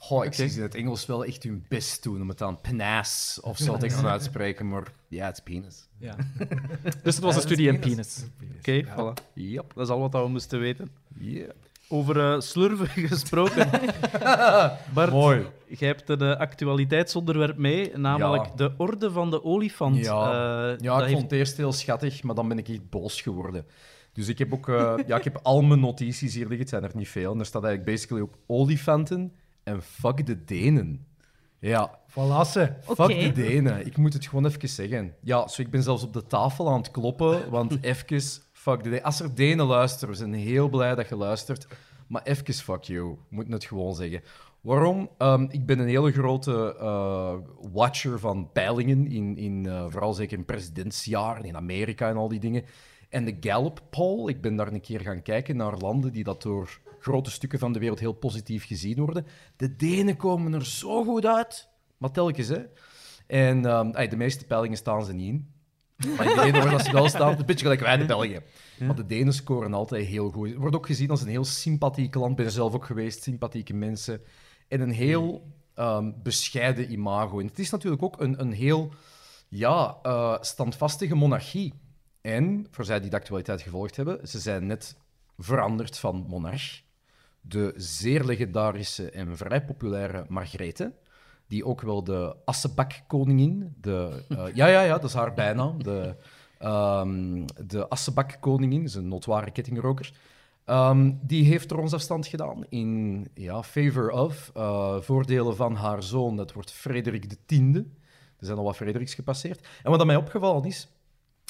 Goh, 0.00 0.24
ik 0.24 0.32
Oké. 0.32 0.48
zie 0.48 0.56
in 0.56 0.62
het 0.62 0.74
Engels 0.74 1.06
wel 1.06 1.24
echt 1.24 1.42
hun 1.42 1.64
best 1.68 2.02
doen 2.02 2.20
om 2.22 2.28
het 2.28 2.42
aan 2.42 2.60
penis 2.60 3.38
of 3.42 3.56
zo 3.58 3.76
te 3.76 3.90
gaan 3.90 4.06
uitspreken, 4.06 4.68
maar 4.68 4.92
ja, 5.08 5.26
het 5.26 5.34
is 5.36 5.42
penis. 5.42 5.88
Ja. 5.98 6.16
Dus 7.02 7.14
het 7.14 7.24
was 7.24 7.34
een 7.34 7.40
studie 7.40 7.68
in 7.68 7.78
penis. 7.78 8.24
Oké, 8.58 8.84
voilà. 8.84 9.32
Yep. 9.34 9.72
Dat 9.74 9.84
is 9.84 9.92
al 9.92 9.98
wat 10.00 10.12
we 10.12 10.28
moesten 10.28 10.60
weten. 10.60 10.90
Yeah. 11.18 11.48
Over 11.88 12.32
eh, 12.32 12.40
slurven 12.40 12.88
gesproken. 13.08 13.68
Bart, 14.94 15.10
Mooi. 15.10 15.46
jij 15.68 15.88
hebt 15.88 16.08
een 16.08 16.20
eh, 16.20 16.36
actualiteitsonderwerp 16.36 17.56
mee, 17.56 17.96
namelijk 17.96 18.44
Ja. 18.46 18.52
de 18.54 18.72
orde 18.76 19.10
van 19.10 19.30
de 19.30 19.44
olifant. 19.44 19.96
Ja, 19.96 20.30
Eh, 20.72 20.78
ja 20.78 20.92
dat 20.92 20.96
ik 21.00 21.00
heeft- 21.06 21.10
vond 21.10 21.22
het 21.22 21.32
eerst 21.32 21.56
heel 21.56 21.72
schattig, 21.72 22.22
maar 22.22 22.34
dan 22.34 22.48
ben 22.48 22.58
ik 22.58 22.68
echt 22.68 22.90
boos 22.90 23.22
geworden. 23.22 23.66
Dus 24.12 24.28
ik 24.28 24.38
heb 24.38 24.52
ook 24.52 24.68
eh, 24.68 24.94
ja, 25.06 25.16
ik 25.16 25.24
heb 25.24 25.40
al 25.42 25.62
mijn 25.62 25.80
notities 25.80 26.34
hier 26.34 26.42
liggen, 26.42 26.58
het 26.58 26.68
zijn 26.68 26.82
er 26.82 26.90
niet 26.94 27.08
veel. 27.08 27.32
En 27.32 27.38
er 27.38 27.46
staat 27.46 27.64
eigenlijk 27.64 27.94
basically 27.94 28.22
op 28.22 28.36
olifanten 28.46 29.32
en 29.68 29.82
fuck 29.82 30.26
de 30.26 30.44
Denen. 30.44 31.06
Ja, 31.58 31.98
Valasse. 32.06 32.76
Fuck 32.82 33.08
de 33.08 33.32
Denen. 33.32 33.86
Ik 33.86 33.96
moet 33.96 34.12
het 34.12 34.26
gewoon 34.26 34.46
even 34.46 34.68
zeggen. 34.68 35.14
Ja, 35.20 35.48
zo 35.48 35.62
ik 35.62 35.70
ben 35.70 35.82
zelfs 35.82 36.02
op 36.02 36.12
de 36.12 36.26
tafel 36.26 36.68
aan 36.68 36.78
het 36.78 36.90
kloppen, 36.90 37.50
want 37.50 37.78
even 37.84 38.20
fuck 38.52 38.82
de 38.82 38.88
Denen. 38.88 39.02
Als 39.02 39.20
er 39.20 39.34
Denen 39.34 39.66
luisteren, 39.66 40.08
we 40.08 40.14
zijn 40.14 40.34
heel 40.34 40.68
blij 40.68 40.94
dat 40.94 41.08
je 41.08 41.16
luistert, 41.16 41.66
maar 42.08 42.22
even 42.22 42.54
fuck 42.54 42.82
you. 42.82 43.12
Ik 43.12 43.18
moet 43.28 43.52
het 43.52 43.64
gewoon 43.64 43.94
zeggen. 43.94 44.22
Waarom? 44.60 45.10
Ehm, 45.18 45.46
ik 45.50 45.66
ben 45.66 45.78
een 45.78 45.88
hele 45.88 46.12
grote 46.12 46.76
eh, 46.80 47.34
watcher 47.72 48.18
van 48.18 48.52
peilingen, 48.52 49.10
in, 49.10 49.36
in, 49.36 49.66
eh, 49.66 49.84
vooral 49.88 50.12
zeker 50.12 50.38
in 50.38 50.44
presidentsjaren, 50.44 51.44
in 51.44 51.56
Amerika 51.56 52.08
en 52.08 52.16
al 52.16 52.28
die 52.28 52.40
dingen. 52.40 52.64
En 53.08 53.24
de 53.24 53.36
Gallup 53.40 53.82
poll, 53.90 54.28
ik 54.28 54.40
ben 54.40 54.56
daar 54.56 54.72
een 54.72 54.80
keer 54.80 55.00
gaan 55.00 55.22
kijken 55.22 55.56
naar 55.56 55.76
landen 55.76 56.12
die 56.12 56.24
dat 56.24 56.42
door 56.42 56.80
grote 56.98 57.30
stukken 57.30 57.58
van 57.58 57.72
de 57.72 57.78
wereld 57.78 57.98
heel 57.98 58.12
positief 58.12 58.66
gezien 58.66 58.98
worden. 58.98 59.26
De 59.56 59.76
Denen 59.76 60.16
komen 60.16 60.52
er 60.52 60.66
zo 60.66 61.04
goed 61.04 61.26
uit, 61.26 61.68
maar 61.96 62.10
telkens, 62.10 62.48
hè. 62.48 62.64
En 63.26 63.66
ehm, 63.66 64.08
de 64.08 64.16
meeste 64.16 64.46
peilingen 64.46 64.76
staan 64.76 65.04
ze 65.04 65.12
niet 65.12 65.28
in. 65.28 65.52
Maar 66.16 66.30
in 66.30 66.36
de 66.36 66.42
reden 66.42 66.62
waar 66.62 66.70
dat 66.70 66.84
ze 66.84 66.92
wel 66.92 67.08
staan, 67.08 67.38
een 67.38 67.46
beetje 67.46 67.62
gelijk 67.62 67.80
wij 67.80 67.96
de 67.96 68.04
Belgen. 68.04 68.42
Maar 68.78 68.94
de 68.94 69.06
Denen 69.06 69.32
scoren 69.32 69.74
altijd 69.74 70.06
heel 70.06 70.30
goed. 70.30 70.48
Het 70.48 70.58
wordt 70.58 70.76
ook 70.76 70.86
gezien 70.86 71.10
als 71.10 71.22
een 71.22 71.28
heel 71.28 71.44
sympathiek 71.44 72.14
land. 72.14 72.36
Ben 72.36 72.50
zelf 72.50 72.74
ook 72.74 72.84
geweest, 72.84 73.22
sympathieke 73.22 73.74
mensen. 73.74 74.20
En 74.68 74.80
een 74.80 74.90
heel 74.90 75.52
ehm, 75.74 76.12
bescheiden 76.22 76.92
imago. 76.92 77.40
En 77.40 77.46
het 77.46 77.58
is 77.58 77.70
natuurlijk 77.70 78.02
ook 78.02 78.20
een, 78.20 78.40
een 78.40 78.52
heel 78.52 78.92
ja, 79.48 79.98
eh, 80.02 80.36
standvastige 80.40 81.14
monarchie. 81.14 81.74
En, 82.20 82.66
voor 82.70 82.84
zij 82.84 83.00
die 83.00 83.10
de 83.10 83.16
actualiteit 83.16 83.62
gevolgd 83.62 83.96
hebben, 83.96 84.28
ze 84.28 84.38
zijn 84.38 84.66
net 84.66 84.96
veranderd 85.38 85.98
van 85.98 86.24
monarch. 86.28 86.82
De 87.48 87.72
zeer 87.76 88.24
legendarische 88.24 89.10
en 89.10 89.36
vrij 89.36 89.64
populaire 89.64 90.24
Margrethe, 90.28 90.92
die 91.46 91.64
ook 91.64 91.80
wel 91.80 92.04
de 92.04 92.36
Assebakkoningin, 92.44 93.74
de, 93.80 94.24
eh, 94.28 94.46
ja, 94.54 94.66
ja, 94.66 94.82
ja, 94.82 94.92
dat 94.92 95.04
is 95.04 95.14
haar 95.14 95.34
bijnaam, 95.34 95.82
de, 95.82 96.16
ehm 96.58 97.46
de 97.66 97.88
Assebakkoningin, 97.88 98.82
is 98.82 98.94
een 98.94 99.08
notoire 99.08 99.50
kettingroker, 99.50 100.12
Ehm, 100.68 101.12
die 101.20 101.44
heeft 101.44 101.70
er 101.70 101.78
ons 101.78 101.92
afstand 101.92 102.26
gedaan 102.26 102.64
in 102.68 103.28
ja, 103.34 103.62
favor 103.62 104.10
of 104.10 104.50
eh, 104.54 105.00
voordelen 105.00 105.56
van 105.56 105.74
haar 105.74 106.02
zoon, 106.02 106.36
dat 106.36 106.52
wordt 106.52 106.72
Frederik 106.72 107.28
X. 107.46 107.56
Er 108.38 108.46
zijn 108.46 108.58
al 108.58 108.64
wat 108.64 108.76
Frederiks 108.76 109.14
gepasseerd. 109.14 109.66
En 109.82 109.90
wat 109.90 110.06
mij 110.06 110.16
opgevallen 110.16 110.64
is, 110.64 110.88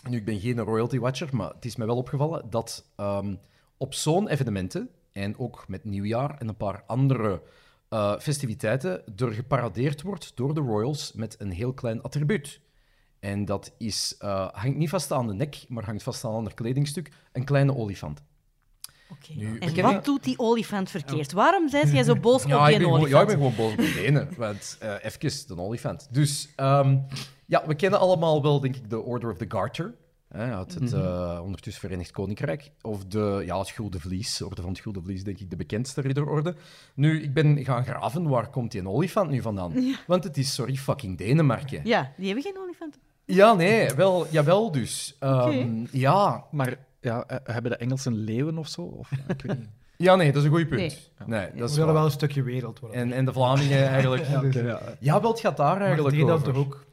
nu, 0.08 0.16
ik 0.16 0.24
ben 0.24 0.40
geen 0.40 0.58
royalty 0.58 0.98
watcher, 0.98 1.28
maar 1.32 1.50
het 1.54 1.64
is 1.64 1.76
mij 1.76 1.86
wel 1.86 1.96
opgevallen 1.96 2.50
dat 2.50 2.90
ehm, 2.96 3.34
op 3.76 3.94
zo'n 3.94 4.28
evenementen, 4.28 4.90
en 5.18 5.38
ook 5.38 5.64
met 5.68 5.84
nieuwjaar 5.84 6.38
en 6.38 6.48
een 6.48 6.56
paar 6.56 6.82
andere 6.86 7.42
eh, 7.88 8.18
festiviteiten, 8.18 9.02
er 9.16 9.32
geparadeerd 9.32 10.02
wordt 10.02 10.32
door 10.34 10.54
de 10.54 10.60
royals 10.60 11.12
met 11.12 11.36
een 11.38 11.50
heel 11.50 11.72
klein 11.72 12.02
attribuut. 12.02 12.60
En 13.20 13.44
dat 13.44 13.74
is, 13.78 14.14
eh, 14.18 14.48
hangt 14.52 14.76
niet 14.76 14.88
vast 14.88 15.12
aan 15.12 15.26
de 15.26 15.34
nek, 15.34 15.64
maar 15.68 15.84
hangt 15.84 16.02
vast 16.02 16.24
aan 16.24 16.30
een 16.30 16.36
ander 16.36 16.54
kledingstuk, 16.54 17.10
een 17.32 17.44
kleine 17.44 17.74
olifant. 17.76 18.22
Oké. 19.10 19.32
En 19.40 19.72
kennen- 19.72 19.94
wat 19.94 20.04
doet 20.04 20.24
die 20.24 20.38
olifant 20.38 20.90
verkeerd? 20.90 21.32
Waarom 21.32 21.68
zijn 21.68 21.88
jij 21.90 22.02
zo 22.02 22.16
boos 22.16 22.44
op 22.44 22.48
Ja, 22.48 22.68
ik 22.68 22.76
die 22.76 22.84
gewoon, 22.84 23.00
olifant? 23.00 23.12
ja, 23.12 23.20
ik 23.20 23.26
ben 23.26 23.36
gewoon 23.36 23.56
boos 23.56 23.70
op 23.70 23.76
de 23.76 24.00
benen. 24.02 24.28
Want 24.36 24.78
uh, 24.82 24.94
even, 25.02 25.46
de 25.46 25.62
olifant. 25.62 26.08
Dus 26.10 26.52
ehm, 26.56 26.98
ja, 27.46 27.66
we 27.66 27.74
kennen 27.74 28.00
allemaal 28.00 28.42
wel, 28.42 28.60
denk 28.60 28.76
ik, 28.76 28.90
de 28.90 29.00
Order 29.00 29.30
of 29.30 29.36
the 29.36 29.44
Garter. 29.48 29.94
Hè, 30.28 30.54
uit 30.54 30.74
het 30.74 30.92
eh, 30.92 31.40
ondertussen 31.42 31.82
Verenigd 31.82 32.10
Koninkrijk. 32.10 32.70
Of 32.82 33.04
de, 33.04 33.42
ja, 33.46 33.58
het 33.58 33.68
Gulden 33.70 34.00
Vlies. 34.00 34.42
Orde 34.42 34.62
van 34.62 34.70
het 34.70 34.80
Gulden 34.80 35.02
Vlies, 35.02 35.24
denk 35.24 35.38
ik, 35.38 35.50
de 35.50 35.56
bekendste 35.56 36.00
ridderorde. 36.00 36.54
Nu, 36.94 37.22
ik 37.22 37.34
ben 37.34 37.64
gaan 37.64 37.84
graven, 37.84 38.28
waar 38.28 38.48
komt 38.50 38.70
die 38.72 38.80
een 38.80 38.88
olifant 38.88 39.30
nu 39.30 39.42
vandaan? 39.42 39.72
Want 40.06 40.24
het 40.24 40.36
is, 40.36 40.54
sorry, 40.54 40.76
fucking 40.76 41.18
Denemarken. 41.18 41.80
Ja, 41.84 41.98
Ja, 41.98 42.12
die 42.16 42.26
hebben 42.26 42.44
geen 42.44 42.58
olifanten. 42.62 43.00
nee, 43.56 43.90
wel, 43.94 44.26
jawel 44.30 44.70
dus. 44.72 45.16
Ehm, 45.18 45.84
Ja, 45.92 46.44
Maar 46.50 46.76
ja, 47.00 47.24
eh, 47.26 47.36
hebben 47.54 47.70
de 47.70 47.76
Engelsen 47.76 48.14
leeuwen 48.14 48.58
of 48.58 48.68
zo? 48.68 48.82
Of, 48.82 49.10
ja, 49.10 49.34
ik 49.34 49.42
weet 49.42 49.58
niet. 49.58 49.68
ja, 50.06 50.16
nee, 50.16 50.32
dat 50.32 50.42
is 50.42 50.48
een 50.48 50.54
goed 50.56 50.68
punt. 50.68 50.80
Nee. 50.80 50.96
Nee, 51.26 51.46
dat 51.46 51.54
We 51.58 51.64
is 51.64 51.70
willen 51.70 51.84
waar. 51.86 51.94
wel 51.94 52.04
een 52.04 52.10
stukje 52.10 52.42
wereld 52.42 52.78
worden. 52.80 53.00
En, 53.00 53.12
en 53.12 53.24
de 53.24 53.32
Vlamingen 53.32 53.88
eigenlijk... 53.88 54.26
Ja, 54.54 54.80
Ja, 55.00 55.20
wel, 55.20 55.30
het 55.30 55.40
gaat 55.40 55.56
daar 55.56 55.80
eigenlijk 55.80 56.16
dat 56.16 56.30
over. 56.30 56.52
toch 56.52 56.56
ook 56.56 56.86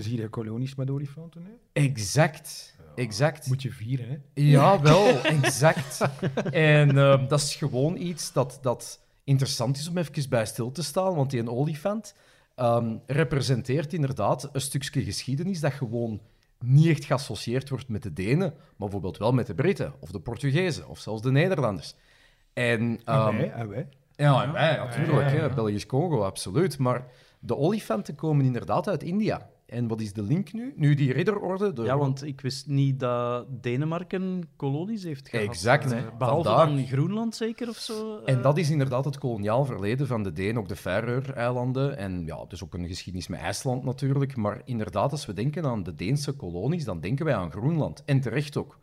plezierige 0.00 0.28
kolonies 0.28 0.74
met 0.74 0.90
olifanten? 0.90 1.42
Hè? 1.42 1.82
Exact. 1.82 2.76
Exact. 2.94 3.46
Moet 3.46 3.62
je 3.62 3.72
vieren, 3.72 4.08
hè? 4.08 4.16
Ja, 4.34 4.80
wel, 4.80 5.20
exact. 5.22 6.00
En 6.50 6.98
ehm, 6.98 7.26
dat 7.28 7.40
is 7.40 7.54
gewoon 7.54 7.96
iets 7.96 8.32
dat, 8.32 8.58
dat 8.62 9.00
interessant 9.24 9.76
is 9.76 9.88
om 9.88 9.98
even 9.98 10.28
bij 10.28 10.46
stil 10.46 10.70
te 10.72 10.82
staan, 10.82 11.14
want 11.14 11.30
die 11.30 11.40
een 11.40 11.50
olifant 11.50 12.14
ehm, 12.54 12.96
representeert 13.06 13.92
inderdaad 13.92 14.48
een 14.52 14.60
stukje 14.60 15.02
geschiedenis 15.02 15.60
dat 15.60 15.72
gewoon 15.72 16.20
niet 16.64 16.88
echt 16.88 17.04
geassocieerd 17.04 17.68
wordt 17.68 17.88
met 17.88 18.02
de 18.02 18.12
Denen, 18.12 18.54
maar 18.56 18.76
bijvoorbeeld 18.76 19.18
wel 19.18 19.32
met 19.32 19.46
de 19.46 19.54
Britten, 19.54 19.94
of 20.00 20.10
de 20.10 20.20
Portugezen, 20.20 20.88
of 20.88 20.98
zelfs 20.98 21.22
de 21.22 21.30
Nederlanders. 21.30 21.94
En, 22.52 22.80
En 22.80 23.00
ehm, 23.04 23.36
wij, 23.36 23.50
en 23.50 23.68
wij. 23.68 23.88
Ja, 24.16 24.42
ja, 24.42 24.74
ja, 24.74 24.84
natuurlijk. 24.84 25.30
Ja, 25.30 25.36
ja. 25.36 25.54
Belgisch-Congo, 25.54 26.24
absoluut. 26.24 26.78
Maar 26.78 27.06
de 27.38 27.56
olifanten 27.56 28.14
komen 28.14 28.44
inderdaad 28.44 28.88
uit 28.88 29.02
India. 29.02 29.50
En 29.68 29.88
wat 29.88 30.00
is 30.00 30.12
de 30.12 30.22
link 30.22 30.52
nu? 30.52 30.72
Nu, 30.76 30.94
die 30.94 31.12
ridderorde... 31.12 31.72
De 31.72 31.82
Ja, 31.82 31.98
want 31.98 32.24
ik 32.24 32.40
wist 32.40 32.66
niet 32.66 33.00
dat 33.00 33.62
Denemarken 33.62 34.48
kolonies 34.56 35.02
heeft 35.02 35.28
gehad. 35.28 35.46
Exact, 35.46 35.92
Eh, 35.92 35.98
hè. 35.98 36.16
behalve 36.18 36.48
Vandaar. 36.48 36.66
dan 36.66 36.86
Groenland 36.86 37.36
zeker 37.36 37.68
of 37.68 37.76
zo. 37.76 38.18
En 38.24 38.36
eh. 38.36 38.42
dat 38.42 38.58
is 38.58 38.70
inderdaad 38.70 39.04
het 39.04 39.18
koloniaal 39.18 39.64
verleden 39.64 40.06
van 40.06 40.22
de 40.22 40.32
Deen, 40.32 40.58
ook 40.58 40.68
de 40.68 40.76
Faroe-eilanden. 40.76 41.96
En 41.96 42.26
ja, 42.26 42.44
dus 42.48 42.64
ook 42.64 42.74
een 42.74 42.86
geschiedenis 42.86 43.28
met 43.28 43.40
IJsland 43.40 43.84
natuurlijk. 43.84 44.36
Maar 44.36 44.62
inderdaad, 44.64 45.10
als 45.10 45.26
we 45.26 45.32
denken 45.32 45.64
aan 45.64 45.82
de 45.82 45.94
Deense 45.94 46.32
kolonies, 46.32 46.84
dan 46.84 47.00
denken 47.00 47.24
wij 47.24 47.34
aan 47.34 47.50
Groenland. 47.50 48.02
En 48.04 48.20
terecht 48.20 48.56
ook. 48.56 48.78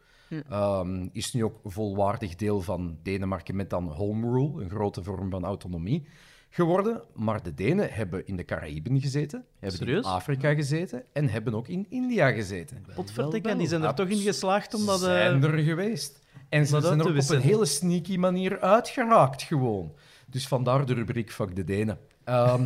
Ehm, 0.49 1.07
is 1.11 1.33
nu 1.33 1.43
ook 1.43 1.59
volwaardig 1.63 2.35
deel 2.35 2.61
van 2.61 2.97
Denemarken 3.03 3.55
met 3.55 3.69
dan 3.69 3.87
home 3.87 4.29
rule, 4.31 4.63
een 4.63 4.69
grote 4.69 5.03
vorm 5.03 5.29
van 5.29 5.45
autonomie 5.45 6.07
geworden. 6.55 7.01
Maar 7.13 7.43
de 7.43 7.53
Denen 7.53 7.89
hebben 7.91 8.27
in 8.27 8.35
de 8.35 8.45
Caraïben 8.45 9.01
gezeten, 9.01 9.45
hebben 9.59 9.77
Serieus? 9.77 10.05
in 10.05 10.11
Afrika 10.11 10.53
gezeten 10.53 11.03
en 11.13 11.29
hebben 11.29 11.53
ook 11.53 11.67
in 11.67 11.85
India 11.89 12.31
gezeten. 12.31 12.85
Potverdikke, 12.95 13.49
en 13.49 13.57
die 13.57 13.67
zijn 13.67 13.83
er 13.83 13.93
toch 13.93 14.07
in 14.07 14.17
geslaagd 14.17 14.73
om 14.73 14.85
dat... 14.85 14.95
eh, 14.95 15.07
zijn 15.07 15.43
er 15.43 15.57
geweest. 15.57 16.19
En 16.49 16.67
ze 16.67 16.81
zijn 16.81 16.99
er 16.99 17.07
op 17.07 17.29
een 17.29 17.41
hele 17.41 17.65
sneaky 17.65 18.17
manier 18.17 18.59
uitgeraakt 18.59 19.41
gewoon. 19.41 19.93
Dus 20.27 20.47
vandaar 20.47 20.85
de 20.85 20.93
rubriek 20.93 21.31
Fuck 21.31 21.55
de 21.55 21.63
Denen. 21.63 21.97
Ehm 22.25 22.63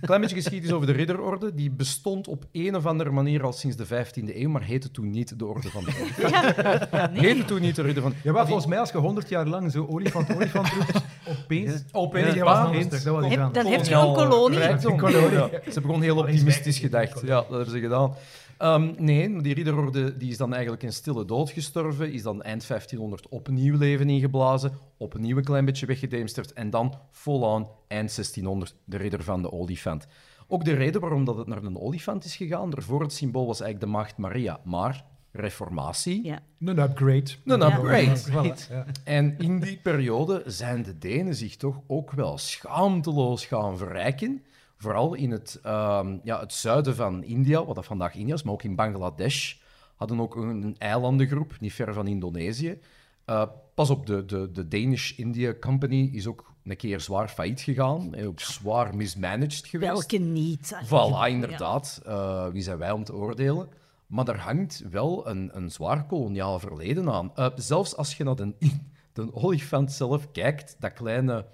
klein 0.00 0.20
beetje 0.20 0.36
geschiedenis 0.36 0.74
over 0.74 0.86
de 0.86 0.92
ridderorde. 0.92 1.54
Die 1.54 1.70
bestond 1.70 2.28
op 2.28 2.44
een 2.52 2.76
of 2.76 2.86
andere 2.86 3.10
manier 3.10 3.42
al 3.42 3.52
sinds 3.52 3.76
de 3.76 3.86
15e 3.86 4.36
eeuw, 4.36 4.48
maar 4.50 4.62
heette 4.62 4.90
toen 4.90 5.10
niet 5.10 5.38
de 5.38 5.46
Orde 5.46 5.68
van 5.70 5.84
de 5.84 5.90
Olifant. 6.00 7.10
Heette 7.20 7.44
toen 7.44 7.60
niet 7.60 7.76
de 7.76 7.82
Ridder 7.82 8.02
van... 8.02 8.14
Ja, 8.22 8.32
maar 8.32 8.46
volgens 8.46 8.66
mij 8.66 8.78
als 8.78 8.90
je 8.90 8.98
100 8.98 9.28
jaar 9.28 9.46
lang 9.46 9.72
zo 9.72 9.86
olifant, 9.90 10.34
olifant 10.34 10.68
roept, 10.68 11.02
opeens... 11.28 11.82
Opeens 11.92 12.34
Ja, 12.34 12.44
was 12.44 12.76
een 12.76 12.88
dat 12.88 13.02
was 13.02 13.52
dan 13.52 13.66
heb 13.66 13.84
je 13.84 13.94
een 13.94 14.12
kolonie. 14.12 14.58
rijkdom. 14.58 14.96
Kolonie. 14.96 15.30
Ja, 15.30 15.48
ze 15.48 15.60
hebben 15.62 15.82
gewoon 15.82 16.02
heel 16.02 16.16
optimistisch 16.16 16.78
gedacht. 16.78 17.20
Ja, 17.20 17.34
dat 17.36 17.48
hebben 17.48 17.70
ze 17.70 17.80
gedaan. 17.80 18.14
Ehm, 18.60 18.92
nee, 18.96 19.40
die 19.42 19.54
ridderorde 19.54 20.16
die 20.16 20.30
is 20.30 20.36
dan 20.36 20.52
eigenlijk 20.52 20.82
een 20.82 20.92
stille 20.92 21.24
dood 21.24 21.50
gestorven, 21.50 22.12
is 22.12 22.22
dan 22.22 22.42
eind 22.42 22.66
1500 22.66 23.28
opnieuw 23.28 23.78
leven 23.78 24.10
ingeblazen, 24.10 24.72
opnieuw 24.96 25.36
een 25.36 25.44
klein 25.44 25.64
beetje 25.64 25.86
weggedemsterd 25.86 26.52
en 26.52 26.70
dan 26.70 26.94
vol-on 27.10 27.66
eind 27.88 28.14
1600 28.14 28.74
de 28.84 28.96
ridder 28.96 29.22
van 29.22 29.42
de 29.42 29.52
olifant. 29.52 30.06
Ook 30.48 30.64
de 30.64 30.72
reden 30.72 31.00
waarom 31.00 31.24
dat 31.24 31.36
het 31.36 31.46
naar 31.46 31.62
een 31.62 31.78
olifant 31.78 32.24
is 32.24 32.36
gegaan, 32.36 32.70
daarvoor 32.70 33.02
het 33.02 33.12
symbool 33.12 33.46
was 33.46 33.60
eigenlijk 33.60 33.92
de 33.92 33.98
maagd 33.98 34.16
Maria, 34.16 34.60
maar 34.64 35.04
reformatie, 35.32 36.24
Ja. 36.24 36.38
Een 36.60 36.78
upgrade. 36.78 37.30
een 37.44 37.62
upgrade. 37.62 38.54
Ja. 38.70 38.86
En 39.04 39.38
in 39.38 39.60
die 39.60 39.76
periode 39.82 40.42
zijn 40.46 40.82
de 40.82 40.98
Denen 40.98 41.34
zich 41.34 41.56
toch 41.56 41.80
ook 41.86 42.10
wel 42.10 42.38
schaamteloos 42.38 43.46
gaan 43.46 43.78
verrijken. 43.78 44.42
Vooral 44.80 45.14
in 45.14 45.30
het, 45.30 45.58
ehm, 45.62 46.18
ja, 46.22 46.40
het 46.40 46.52
zuiden 46.52 46.94
van 46.94 47.24
India, 47.24 47.64
wat 47.64 47.74
dat 47.74 47.84
vandaag 47.84 48.14
India 48.14 48.34
is, 48.34 48.42
maar 48.42 48.52
ook 48.52 48.62
in 48.62 48.74
Bangladesh. 48.74 49.54
Hadden 49.94 50.20
ook 50.20 50.36
een, 50.36 50.74
eilandengroep, 50.78 51.60
niet 51.60 51.72
ver 51.72 51.94
van 51.94 52.06
Indonesië. 52.06 52.78
Eh, 53.24 53.42
pas 53.74 53.90
op, 53.90 54.06
de, 54.06 54.24
de, 54.24 54.50
de 54.52 54.68
Danish 54.68 55.12
India 55.18 55.54
Company 55.60 56.10
is 56.12 56.26
ook 56.26 56.52
een 56.64 56.76
keer 56.76 57.00
zwaar 57.00 57.28
failliet 57.28 57.60
gegaan. 57.60 58.14
En 58.14 58.26
ook 58.26 58.40
zwaar 58.40 58.96
mismanaged 58.96 59.66
geweest. 59.66 59.92
Welke 59.92 60.16
niet? 60.16 60.80
Voilà, 60.84 61.28
inderdaad. 61.28 62.00
Eh, 62.06 62.46
wie 62.46 62.62
zijn 62.62 62.78
wij 62.78 62.90
om 62.90 63.04
te 63.04 63.14
oordelen? 63.14 63.68
Maar 64.06 64.28
er 64.28 64.38
hangt 64.38 64.84
wel 64.90 65.28
een, 65.28 65.50
een 65.56 65.70
zwaar 65.70 66.06
koloniaal 66.06 66.58
verleden 66.58 67.10
aan. 67.10 67.32
Eh, 67.34 67.46
zelfs 67.54 67.96
als 67.96 68.16
je 68.16 68.24
naar 68.24 68.36
de, 68.36 68.54
de 69.12 69.34
olifant 69.34 69.92
zelf 69.92 70.30
kijkt, 70.32 70.76
dat 70.78 70.92
kleine... 70.92 71.46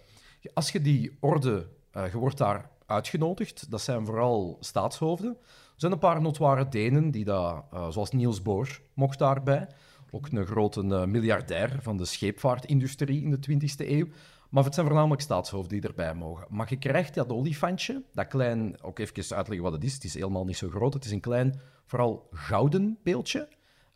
Als 0.55 0.71
je 0.71 0.81
die 0.81 1.17
orde... 1.21 1.69
eh, 1.91 2.13
je 2.13 2.19
wordt 2.19 2.39
daar 2.39 2.75
uitgenodigd. 2.87 3.71
Dat 3.71 3.81
zijn 3.81 4.07
vooral 4.07 4.57
staatshoofden. 4.61 5.37
Er 5.41 5.83
zijn 5.83 5.93
een 5.93 5.99
paar 5.99 6.21
notoire 6.21 6.69
Denen, 6.69 7.11
die 7.11 7.25
dat, 7.25 7.65
eh, 7.73 7.89
zoals 7.91 8.11
Niels 8.11 8.43
Bohr 8.43 8.81
mocht 8.95 9.19
daarbij. 9.19 9.69
Ook 10.11 10.29
een 10.31 10.47
grote 10.47 10.81
eh, 10.81 11.05
miljardair 11.05 11.79
van 11.83 11.97
de 11.97 12.05
scheepvaartindustrie 12.05 13.23
in 13.23 13.31
de 13.31 13.39
20e 13.39 13.91
eeuw. 13.91 14.07
Maar 14.51 14.65
het 14.65 14.75
zijn 14.75 14.87
voornamelijk 14.87 15.23
staatshoofden 15.23 15.81
die 15.81 15.89
erbij 15.89 16.15
mogen. 16.15 16.47
Maar 16.51 16.67
je 16.69 16.77
krijgt 16.77 17.15
dat 17.15 17.33
olifantje, 17.33 18.03
dat 18.13 18.27
klein, 18.27 18.83
ook 18.83 18.99
even 18.99 19.37
uitleggen 19.37 19.63
wat 19.63 19.73
het 19.73 19.85
is. 19.85 19.95
Het 19.95 20.05
is 20.05 20.15
helemaal 20.15 20.45
niet 20.45 20.57
zo 20.57 20.69
groot. 20.69 20.95
Het 20.95 21.05
is 21.05 21.11
een 21.11 21.21
klein, 21.21 21.61
vooral 21.85 22.29
gouden 22.31 22.99
beeldje. 23.03 23.49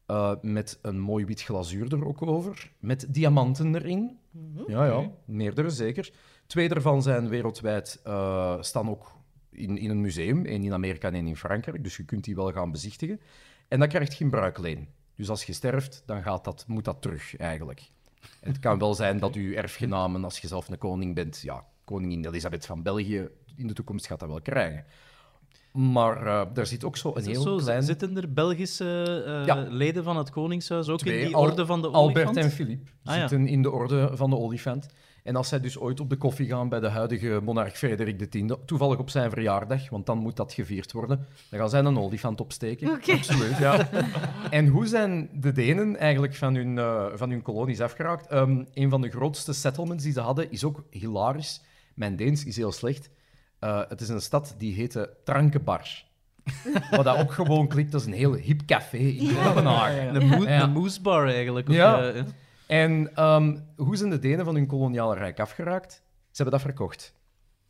eh, 0.06 0.32
met 0.42 0.78
een 0.82 1.00
mooi 1.00 1.24
wit 1.24 1.42
glazuur 1.42 1.92
er 1.92 2.06
ook 2.06 2.22
over. 2.22 2.72
Met 2.78 3.06
diamanten 3.08 3.74
erin. 3.74 4.18
Ja, 4.66 4.84
ja, 4.84 5.10
meerdere 5.24 5.70
zeker. 5.70 6.12
Twee 6.50 6.68
daarvan 6.68 7.02
zijn 7.02 7.28
wereldwijd, 7.28 8.00
eh, 8.04 8.56
staan 8.60 8.90
ook 8.90 9.12
in, 9.50 9.78
in 9.78 9.90
een 9.90 10.00
museum. 10.00 10.44
één 10.46 10.62
in 10.64 10.72
Amerika 10.72 11.08
en 11.08 11.14
één 11.14 11.26
in 11.26 11.36
Frankrijk. 11.36 11.84
Dus 11.84 11.96
je 11.96 12.04
kunt 12.04 12.24
die 12.24 12.34
wel 12.34 12.52
gaan 12.52 12.70
bezichtigen. 12.70 13.20
En 13.68 13.78
dat 13.78 13.88
krijgt 13.88 14.14
geen 14.14 14.30
bruikleen. 14.30 14.88
Dus 15.16 15.28
als 15.28 15.44
je 15.44 15.52
sterft, 15.52 16.02
dan 16.06 16.22
gaat 16.22 16.44
dat, 16.44 16.64
moet 16.66 16.84
dat 16.84 17.02
terug 17.02 17.36
eigenlijk. 17.36 17.82
En 18.40 18.48
het 18.52 18.58
kan 18.58 18.78
wel 18.78 18.94
zijn 18.94 19.18
dat 19.18 19.34
uw 19.34 19.52
erfgenamen, 19.52 20.24
als 20.24 20.38
je 20.38 20.48
zelf 20.48 20.68
een 20.68 20.78
koning 20.78 21.14
bent, 21.14 21.40
ja, 21.40 21.64
koningin 21.84 22.24
Elisabeth 22.26 22.66
van 22.66 22.82
België, 22.82 23.28
in 23.56 23.66
de 23.66 23.72
toekomst 23.72 24.06
gaat 24.06 24.20
dat 24.20 24.28
wel 24.28 24.40
krijgen. 24.40 24.84
Maar 25.72 26.26
eh, 26.26 26.42
daar 26.54 26.66
zit 26.66 26.84
ook 26.84 26.96
zo 26.96 27.12
een 27.16 27.24
heel 27.24 27.42
zo? 27.42 27.56
klein... 27.56 27.82
Zitten 27.82 28.16
er 28.16 28.32
Belgische 28.32 29.22
eh, 29.26 29.46
Ja. 29.46 29.66
leden 29.68 30.04
van 30.04 30.16
het 30.16 30.30
Koningshuis 30.30 30.88
ook 30.88 30.98
Twee, 30.98 31.20
in 31.20 31.26
die 31.26 31.36
orde 31.36 31.66
van 31.66 31.82
de 31.82 31.88
Albert 31.88 32.26
olifant? 32.26 32.36
en 32.36 32.50
Philippe 32.50 32.90
Ah, 33.04 33.14
ja. 33.14 33.20
zitten 33.20 33.46
in 33.48 33.62
de 33.62 33.70
orde 33.70 34.10
van 34.16 34.30
de 34.30 34.36
olifant. 34.36 34.86
En 35.24 35.36
als 35.36 35.48
zij 35.48 35.60
dus 35.60 35.78
ooit 35.78 36.00
op 36.00 36.10
de 36.10 36.16
koffie 36.16 36.46
gaan 36.46 36.68
bij 36.68 36.80
de 36.80 36.88
huidige 36.88 37.40
monarch 37.42 37.76
Frederik 37.76 38.30
X, 38.30 38.38
toevallig 38.66 38.98
op 38.98 39.10
zijn 39.10 39.30
verjaardag, 39.30 39.90
want 39.90 40.06
dan 40.06 40.18
moet 40.18 40.36
dat 40.36 40.52
gevierd 40.52 40.92
worden, 40.92 41.26
dan 41.50 41.58
gaan 41.60 41.70
zij 41.70 41.80
een 41.80 41.98
olifant 41.98 42.40
opsteken. 42.40 42.90
Oké. 42.90 43.12
Absoluut, 43.12 43.58
ja. 43.58 43.88
En 44.50 44.66
hoe 44.66 44.86
zijn 44.86 45.30
de 45.32 45.52
Denen 45.52 45.96
eigenlijk 45.96 46.34
van 46.34 46.54
hun, 46.54 46.78
eh, 46.78 47.06
van 47.14 47.30
hun 47.30 47.42
kolonies 47.42 47.80
afgeraakt? 47.80 48.26
Ehm, 48.26 48.64
een 48.74 48.90
van 48.90 49.00
de 49.00 49.10
grootste 49.10 49.52
settlements 49.52 50.04
die 50.04 50.12
ze 50.12 50.20
hadden 50.20 50.50
is 50.50 50.64
ook 50.64 50.84
hilarisch. 50.90 51.60
Mijn 51.94 52.16
Deens 52.16 52.44
is 52.44 52.56
heel 52.56 52.72
slecht. 52.72 53.10
Eh, 53.58 53.80
het 53.88 54.00
is 54.00 54.08
een 54.08 54.20
stad 54.20 54.54
die 54.58 54.74
heette 54.74 55.16
Trankebar. 55.24 56.04
Wat 56.90 57.04
dat 57.04 57.16
ook 57.18 57.32
gewoon 57.32 57.68
klinkt 57.68 57.94
als 57.94 58.06
een 58.06 58.12
heel 58.12 58.34
hip 58.34 58.62
café 58.66 58.96
in 58.96 59.34
Kopenhagen. 59.34 60.20
Ja. 60.40 60.62
een 60.62 60.70
moesbar 60.70 61.28
eigenlijk. 61.28 61.68
Ja. 61.68 62.10
eh, 62.10 62.22
En 62.70 63.14
ehm, 63.14 63.56
hoe 63.76 63.96
zijn 63.96 64.10
de 64.10 64.18
Denen 64.18 64.44
van 64.44 64.54
hun 64.54 64.66
koloniale 64.66 65.14
rijk 65.14 65.40
afgeraakt? 65.40 65.92
Ze 66.30 66.42
hebben 66.42 66.52
dat 66.52 66.60
verkocht. 66.60 67.14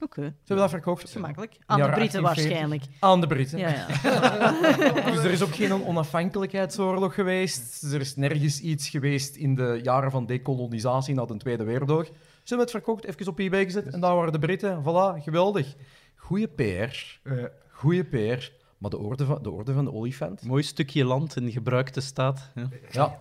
Oké, 0.01 0.21
Ze 0.21 0.33
hebben 0.37 0.57
dat 0.57 0.71
verkocht. 0.71 1.11
gemakkelijk. 1.11 1.57
Aan 1.67 1.81
de 1.81 1.91
Britten 1.91 2.23
1840. 2.23 2.23
waarschijnlijk. 2.23 2.85
Aan 3.01 3.21
de 3.21 3.27
Britten. 3.27 3.59
Ja, 3.59 3.69
ja. 3.69 5.11
Dus 5.13 5.25
er 5.25 5.31
is 5.31 5.43
ook 5.43 5.55
geen 5.55 5.85
onafhankelijkheidsoorlog 5.85 7.15
geweest. 7.15 7.83
Er 7.93 8.01
is 8.01 8.17
nergens 8.17 8.61
iets 8.61 8.89
geweest 8.89 9.37
in 9.37 9.55
de 9.55 9.81
jaren 9.83 10.11
van 10.11 10.27
dekolonisatie 10.27 11.15
na 11.15 11.25
de 11.25 11.37
Tweede 11.37 11.65
Wereldoorlog. 11.65 12.07
Ze 12.07 12.13
hebben 12.45 12.67
het 12.67 12.71
verkocht, 12.71 13.05
even 13.05 13.29
op 13.29 13.39
eBay 13.39 13.65
gezet 13.65 13.87
en 13.87 14.01
daar 14.01 14.15
waren 14.15 14.33
de 14.33 14.39
Britten. 14.39 14.83
Voilà, 14.83 15.23
geweldig. 15.23 15.75
Goeie 16.17 16.49
PR. 16.49 17.19
Eh, 17.23 17.45
Goeie 17.71 18.05
PR. 18.05 18.51
Maar 18.81 18.91
de 18.91 18.99
orde 18.99 19.25
van 19.25 19.43
de, 19.43 19.51
orde 19.51 19.73
van 19.73 19.85
de 19.85 19.93
olifant? 19.93 20.47
Mooi 20.47 20.63
stukje 20.63 21.05
land 21.05 21.37
in 21.37 21.51
gebruikte 21.51 22.01
staat. 22.01 22.51
Ja. 22.55 22.69
Ja, 22.91 23.21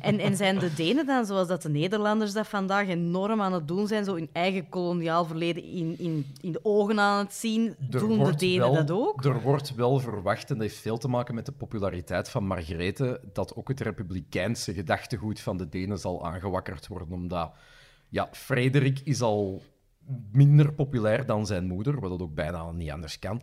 En, 0.00 0.18
en 0.18 0.36
zijn 0.36 0.58
de 0.58 0.74
Denen 0.74 1.06
dan, 1.06 1.26
zoals 1.26 1.48
dat 1.48 1.62
de 1.62 1.68
Nederlanders 1.68 2.32
dat 2.32 2.48
vandaag 2.48 2.88
enorm 2.88 3.40
aan 3.40 3.52
het 3.52 3.68
doen 3.68 3.86
zijn, 3.86 4.04
zo 4.04 4.14
hun 4.14 4.28
eigen 4.32 4.68
koloniaal 4.68 5.24
verleden 5.24 5.64
in, 5.64 5.98
in, 5.98 6.26
in 6.40 6.52
de 6.52 6.60
ogen 6.62 7.00
aan 7.00 7.24
het 7.24 7.34
zien, 7.34 7.66
Er 7.90 7.98
doen 7.98 8.24
de 8.24 8.34
Denen 8.34 8.58
wel- 8.58 8.74
dat 8.74 8.90
ook? 8.90 9.24
Er 9.24 9.40
wordt 9.42 9.74
wel 9.74 9.98
verwacht, 9.98 10.50
en 10.50 10.58
dat 10.58 10.66
heeft 10.66 10.80
veel 10.80 10.98
te 10.98 11.08
maken 11.08 11.34
met 11.34 11.46
de 11.46 11.52
populariteit 11.52 12.28
van 12.30 12.46
Margarethe, 12.46 13.20
dat 13.32 13.54
ook 13.56 13.68
het 13.68 13.80
republikeinse 13.80 14.72
gedachtegoed 14.74 15.40
van 15.40 15.56
de 15.56 15.68
Denen 15.68 15.98
zal 15.98 16.26
aangewakkerd 16.26 16.86
worden, 16.86 17.12
omdat 17.12 17.52
ja, 18.08 18.28
Frederik 18.32 19.00
is 19.00 19.20
al 19.22 19.62
minder 20.32 20.72
populair 20.72 21.26
dan 21.26 21.46
zijn 21.46 21.66
moeder, 21.66 22.00
wat 22.00 22.10
dat 22.10 22.22
ook 22.22 22.34
bijna 22.34 22.70
niet 22.70 22.90
anders 22.90 23.18
kan. 23.18 23.42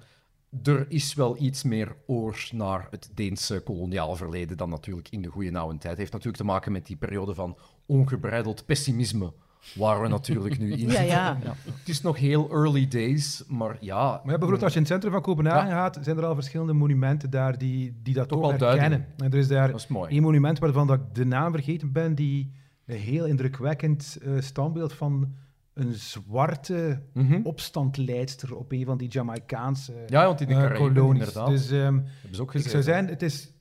Er 0.64 0.86
is 0.90 1.14
wel 1.14 1.36
iets 1.40 1.64
meer 1.64 1.96
oor 2.06 2.48
naar 2.54 2.88
het 2.90 3.10
Deense 3.14 3.62
koloniaal 3.66 4.16
verleden 4.16 4.58
dan 4.58 4.70
natuurlijk 4.70 5.08
in 5.10 5.22
de 5.22 5.28
goede 5.30 5.58
oude 5.58 5.74
tijd. 5.78 5.90
Het 5.90 5.98
heeft 5.98 6.12
natuurlijk 6.12 6.38
te 6.44 6.50
maken 6.50 6.72
met 6.72 6.86
die 6.86 6.96
periode 6.96 7.34
van 7.34 7.58
ongebreideld 7.86 8.66
pessimisme, 8.66 9.34
waar 9.76 10.02
we 10.02 10.08
natuurlijk 10.08 10.60
nu 10.60 10.72
in 10.72 10.78
Ja, 10.90 10.90
zitten. 10.90 11.08
ja. 11.08 11.38
Het 11.66 11.90
is 11.90 12.02
nog 12.02 12.18
heel 12.18 12.50
early 12.52 12.88
days, 12.88 13.44
maar 13.48 13.78
ja... 13.80 14.02
Maar 14.10 14.12
ja, 14.14 14.22
bijvoorbeeld 14.24 14.64
als 14.64 14.72
je 14.74 14.78
in 14.80 14.84
het 14.84 14.92
centrum 14.94 15.12
van 15.12 15.22
Kopenhagen 15.22 15.72
gaat, 15.72 15.98
zijn 16.02 16.18
er 16.18 16.26
al 16.26 16.34
verschillende 16.36 16.74
monumenten 16.74 17.30
daar 17.30 17.58
die, 17.58 18.00
die 18.04 18.14
dat 18.14 18.28
Toch 18.30 18.42
toch 18.42 18.60
wel 18.60 18.70
herkennen. 18.70 19.06
En 19.18 19.32
er 19.32 19.38
is 19.38 19.48
daar 19.48 19.72
Dat 19.72 19.80
is 19.80 19.88
mooi. 19.88 20.12
één 20.12 20.22
monument 20.22 20.60
waarvan 20.60 20.88
dat 20.88 21.00
ik 21.00 21.16
de 21.16 21.26
naam 21.26 21.52
vergeten 21.52 21.92
ben, 21.92 22.16
die 22.16 22.52
een 22.86 22.98
heel 22.98 23.26
indrukwekkend 23.26 24.18
eh, 24.22 24.32
standbeeld 24.40 24.94
van 24.94 25.34
een 25.74 25.94
zwarte 25.94 27.02
Mhm. 27.14 27.40
opstandleidster 27.44 28.56
op 28.56 28.72
een 28.72 28.86
van 28.86 28.98
die 28.98 29.08
Jamaicaanse 29.10 29.94
Ja, 30.08 30.26
want 30.26 30.42
in 30.42 30.48
de 30.48 30.54
eh, 30.54 30.60
Caraïben, 30.62 30.94
kolonies. 30.94 31.20
inderdaad. 31.20 31.48
Dus 31.48 31.72
ehm, 31.72 31.82
Hebben 31.82 32.06
ze 32.36 32.42
ook 32.42 32.48
ik 32.48 32.56
gezien. 32.56 32.72
zou 32.72 32.84
zijn, 32.84 33.08
het 33.08 33.22
is 33.22 33.54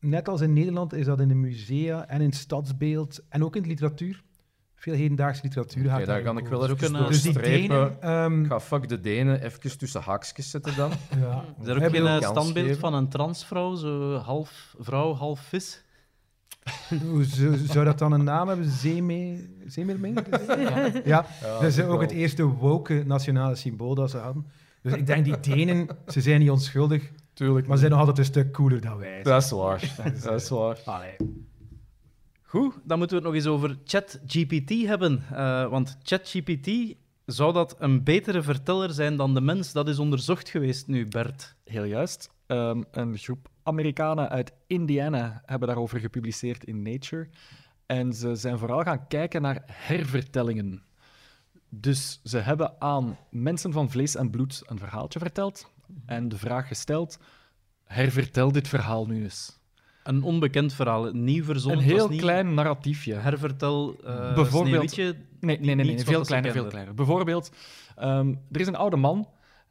net 0.00 0.28
als 0.28 0.40
in 0.40 0.52
Nederland, 0.52 0.92
is 0.92 1.04
dat 1.06 1.20
in 1.20 1.28
de 1.28 1.34
musea 1.34 2.06
en 2.08 2.20
in 2.20 2.26
het 2.26 2.34
stadsbeeld 2.38 3.20
en 3.28 3.44
ook 3.44 3.56
in 3.56 3.62
de 3.62 3.68
literatuur 3.68 4.22
veel 4.74 4.94
hedendaagse 4.94 5.42
literatuur 5.42 5.84
gaat 5.88 5.96
Oké, 5.96 6.06
daar 6.06 6.22
kan 6.22 6.38
ik 6.38 6.46
wel 6.46 6.58
Zo 6.58 6.64
even 6.64 6.76
kunnen- 6.76 7.06
Dus 7.06 7.22
die. 7.22 7.32
Denen... 7.32 8.02
ehm, 8.02 8.40
Ik 8.42 8.46
ga 8.46 8.60
fuck 8.60 8.88
de 8.88 9.00
Denen 9.00 9.42
even 9.42 9.78
tussen 9.78 10.00
haakjes 10.02 10.50
zetten 10.50 10.76
dan. 10.76 10.90
ja. 11.20 11.44
Is 11.60 11.66
er 11.66 11.76
ook 11.84 11.90
geen 11.90 12.06
eh, 12.06 12.20
standbeeld 12.20 12.66
geven. 12.66 12.80
van 12.80 12.94
een 12.94 13.08
transvrouw, 13.08 13.74
zo 13.74 14.14
half 14.16 14.74
vrouw, 14.78 15.14
half 15.14 15.40
vis? 15.40 15.84
Hoe 17.10 17.24
zou, 17.24 17.56
zou 17.56 17.84
dat 17.84 17.98
dan 17.98 18.12
een 18.12 18.24
naam 18.24 18.48
hebben? 18.48 18.70
Zeeme... 18.70 19.46
Zeemeerming? 19.66 20.18
Ja. 20.46 20.92
ja, 21.04 21.26
dat 21.40 21.62
is 21.62 21.80
ook 21.80 22.00
het 22.00 22.10
eerste 22.10 22.42
woke 22.42 23.02
nationale 23.06 23.54
symbool 23.54 23.94
dat 23.94 24.10
ze 24.10 24.16
hadden. 24.16 24.46
Dus 24.82 24.92
ik 24.92 25.06
denk, 25.06 25.24
die 25.24 25.40
Denen, 25.40 25.88
ze 26.06 26.20
zijn 26.20 26.40
niet 26.40 26.50
onschuldig, 26.50 27.10
Tuurlijk. 27.32 27.66
maar 27.66 27.76
ze 27.76 27.80
zijn 27.80 27.90
nog 27.90 28.00
altijd 28.00 28.18
een 28.18 28.32
stuk 28.32 28.52
cooler 28.52 28.80
dan 28.80 28.98
wij. 28.98 29.22
Dat 29.22 29.42
is 29.42 29.50
waar. 29.50 29.94
Dat 30.22 30.40
is 30.40 30.48
waar. 30.48 30.78
Allee. 30.84 31.16
Goed, 32.42 32.74
dan 32.84 32.98
moeten 32.98 33.16
we 33.16 33.22
het 33.22 33.32
nog 33.32 33.42
eens 33.42 33.52
over 33.52 33.78
ChatGPT 33.84 34.86
hebben. 34.86 35.22
Eh, 35.32 35.68
want 35.68 35.98
ChatGPT, 36.02 36.94
zou 37.26 37.52
dat 37.52 37.76
een 37.78 38.04
betere 38.04 38.42
verteller 38.42 38.90
zijn 38.90 39.16
dan 39.16 39.34
de 39.34 39.40
mens? 39.40 39.72
Dat 39.72 39.88
is 39.88 39.98
onderzocht 39.98 40.48
geweest 40.48 40.86
nu, 40.86 41.06
Bert. 41.06 41.54
Heel 41.64 41.84
juist. 41.84 42.30
Ehm, 42.46 42.82
een 42.90 43.18
groep 43.18 43.48
Amerikanen 43.68 44.28
uit 44.28 44.52
Indiana 44.66 45.42
hebben 45.44 45.68
daarover 45.68 46.00
gepubliceerd 46.00 46.64
in 46.64 46.82
Nature. 46.82 47.28
En 47.86 48.12
ze 48.12 48.34
zijn 48.34 48.58
vooral 48.58 48.82
gaan 48.82 49.06
kijken 49.06 49.42
naar 49.42 49.62
hervertellingen. 49.66 50.82
Dus 51.68 52.20
ze 52.24 52.38
hebben 52.38 52.80
aan 52.80 53.18
mensen 53.30 53.72
van 53.72 53.90
vlees 53.90 54.16
en 54.16 54.30
bloed 54.30 54.62
een 54.66 54.78
verhaaltje 54.78 55.18
verteld 55.18 55.70
en 56.06 56.28
de 56.28 56.38
vraag 56.38 56.68
gesteld: 56.68 57.18
hervertel 57.84 58.52
dit 58.52 58.68
verhaal 58.68 59.06
nu 59.06 59.22
eens. 59.22 59.58
Een 60.02 60.22
onbekend 60.22 60.72
verhaal, 60.72 61.12
nieuw 61.12 61.44
verzonnen. 61.44 61.80
Een 61.80 61.90
heel 61.90 62.08
klein 62.08 62.54
narratiefje. 62.54 63.14
Hervertel 63.14 63.96
eh 64.04 64.34
Bijvoorbeeld-. 64.34 64.96
Nee, 65.40 65.60
nee, 65.60 65.74
nee, 65.74 65.98
veel 65.98 66.22
kleiner, 66.22 66.52
veel 66.52 66.66
kleiner. 66.66 66.94
Bijvoorbeeld, 66.94 67.52
ehm, 67.96 68.34
er 68.52 68.60
is 68.60 68.66
een 68.66 68.76
oude 68.76 68.96
man 68.96 69.28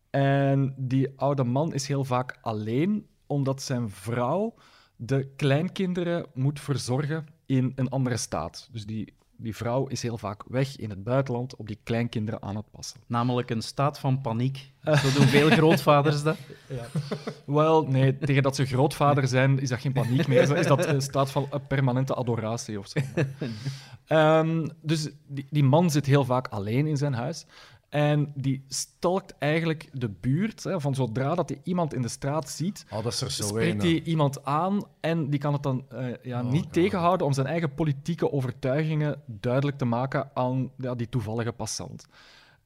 en 0.09 0.73
die 0.77 1.09
oude 1.15 1.43
man 1.43 1.73
is 1.73 1.87
heel 1.87 2.03
vaak 2.03 2.37
alleen 2.41 3.05
omdat 3.27 3.61
zijn 3.61 3.89
vrouw 3.89 4.53
de 4.95 5.27
kleinkinderen 5.35 6.25
moet 6.33 6.59
verzorgen 6.59 7.27
in 7.45 7.71
een 7.75 7.89
andere 7.89 8.17
staat. 8.17 8.69
Dus 8.71 8.85
die, 8.85 9.13
die 9.35 9.55
vrouw 9.55 9.87
is 9.87 10.01
heel 10.01 10.17
vaak 10.17 10.43
weg 10.47 10.75
in 10.77 10.89
het 10.89 11.03
buitenland 11.03 11.55
op 11.55 11.67
die 11.67 11.79
kleinkinderen 11.83 12.41
aan 12.41 12.55
het 12.55 12.71
passen. 12.71 12.99
Namelijk 13.07 13.49
een 13.49 13.61
staat 13.61 13.99
van 13.99 14.21
paniek. 14.21 14.71
Zo 14.83 15.11
doen 15.15 15.27
veel 15.27 15.49
grootvaders 15.59 16.23
dat. 16.23 16.37
Wel, 17.45 17.85
nee, 17.87 18.17
tegen 18.17 18.43
dat 18.43 18.55
ze 18.55 18.65
grootvader 18.75 19.27
zijn 19.27 19.59
is 19.59 19.69
dat 19.69 19.79
geen 19.79 19.93
paniek 19.93 20.27
meer. 20.27 20.57
Is 20.57 20.67
dat- 20.67 20.85
een 20.85 21.01
staat 21.01 21.31
van 21.31 21.47
een 21.51 21.67
permanente 21.67 22.13
adoratie 22.13 22.79
of 22.79 22.87
zo. 22.87 22.99
Ehm, 24.07 24.67
dus 24.81 25.09
die, 25.27 25.47
die 25.49 25.63
man 25.63 25.89
zit 25.89 26.05
heel 26.05 26.25
vaak 26.25 26.47
alleen 26.47 26.87
in 26.87 26.97
zijn 26.97 27.13
huis. 27.13 27.45
En 27.89 28.31
die 28.35 28.63
stalkt 28.67 29.33
eigenlijk 29.37 29.89
de 29.93 30.09
buurt. 30.09 30.63
Hè, 30.63 30.81
van 30.81 30.95
zodra 30.95 31.35
dat 31.35 31.49
hij 31.49 31.59
iemand 31.63 31.93
in 31.93 32.01
de 32.01 32.07
straat 32.07 32.49
ziet, 32.49 32.85
Oh, 32.93 33.03
dat 33.03 33.13
is 33.13 33.21
er 33.21 33.31
zo 33.31 33.43
spreekt 33.43 33.81
hij 33.81 34.01
iemand 34.01 34.43
aan 34.43 34.81
en 34.99 35.29
die 35.29 35.39
kan 35.39 35.53
het 35.53 35.63
dan 35.63 35.85
eh, 35.89 36.07
ja, 36.23 36.43
Oh, 36.43 36.51
niet 36.51 36.63
God. 36.63 36.73
tegenhouden 36.73 37.27
om 37.27 37.33
zijn 37.33 37.47
eigen 37.47 37.73
politieke 37.73 38.31
overtuigingen 38.31 39.21
duidelijk 39.25 39.77
te 39.77 39.85
maken 39.85 40.29
aan 40.33 40.71
ja, 40.77 40.95
die 40.95 41.09
toevallige 41.09 41.51
passant. 41.51 42.05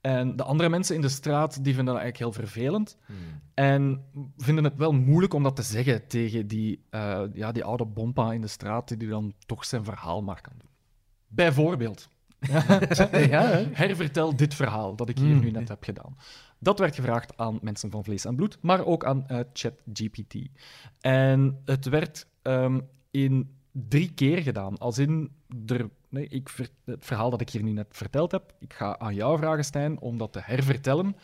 En 0.01 0.35
de 0.35 0.43
andere 0.43 0.69
mensen 0.69 0.95
in 0.95 1.01
de 1.01 1.09
straat 1.09 1.53
die 1.63 1.75
vinden 1.75 1.93
dat 1.93 2.03
eigenlijk 2.03 2.17
heel 2.35 2.45
vervelend 2.45 2.97
Hmm. 3.05 3.15
en 3.53 4.03
vinden 4.37 4.63
het 4.63 4.75
wel 4.77 4.91
moeilijk 4.91 5.33
om 5.33 5.43
dat 5.43 5.55
te 5.55 5.61
zeggen 5.63 6.07
tegen 6.07 6.47
die, 6.47 6.83
eh, 6.89 7.21
ja, 7.33 7.51
die 7.51 7.63
oude 7.63 7.85
bompa 7.85 8.33
in 8.33 8.41
de 8.41 8.47
straat 8.47 8.99
die 8.99 9.07
dan 9.09 9.33
toch 9.45 9.65
zijn 9.65 9.83
verhaal 9.83 10.21
maar 10.21 10.41
kan 10.41 10.53
doen. 10.57 10.69
Bijvoorbeeld. 11.27 12.09
Ja? 13.11 13.63
Hervertel 13.71 14.35
dit 14.35 14.53
verhaal 14.53 14.95
dat 14.95 15.09
ik 15.09 15.17
hier 15.17 15.35
nu 15.35 15.51
net 15.51 15.67
heb 15.67 15.83
gedaan. 15.83 16.17
Dat 16.59 16.79
werd 16.79 16.95
gevraagd 16.95 17.37
aan 17.37 17.59
mensen 17.61 17.91
van 17.91 18.03
vlees 18.03 18.25
en 18.25 18.35
bloed, 18.35 18.57
maar 18.61 18.85
ook 18.85 19.05
aan 19.05 19.27
eh, 19.27 19.39
ChatGPT. 19.53 20.35
En 20.99 21.61
het 21.65 21.85
werd 21.85 22.27
ehm, 22.41 22.79
in 23.11 23.55
drie 23.71 24.11
keer 24.13 24.41
gedaan. 24.41 24.77
Als 24.77 24.97
in, 24.97 25.31
er, 25.65 25.89
nee, 26.09 26.27
ik, 26.27 26.49
ver- 26.49 26.69
het 26.85 27.05
verhaal 27.05 27.29
dat 27.29 27.41
ik 27.41 27.49
hier 27.49 27.63
nu 27.63 27.71
net 27.71 27.87
verteld 27.89 28.31
heb, 28.31 28.53
ik 28.59 28.73
ga 28.73 28.99
aan 28.99 29.15
jou 29.15 29.37
vragen, 29.37 29.63
Stijn, 29.65 29.99
om 29.99 30.17
dat 30.17 30.33
te 30.33 30.39
hervertellen. 30.43 31.15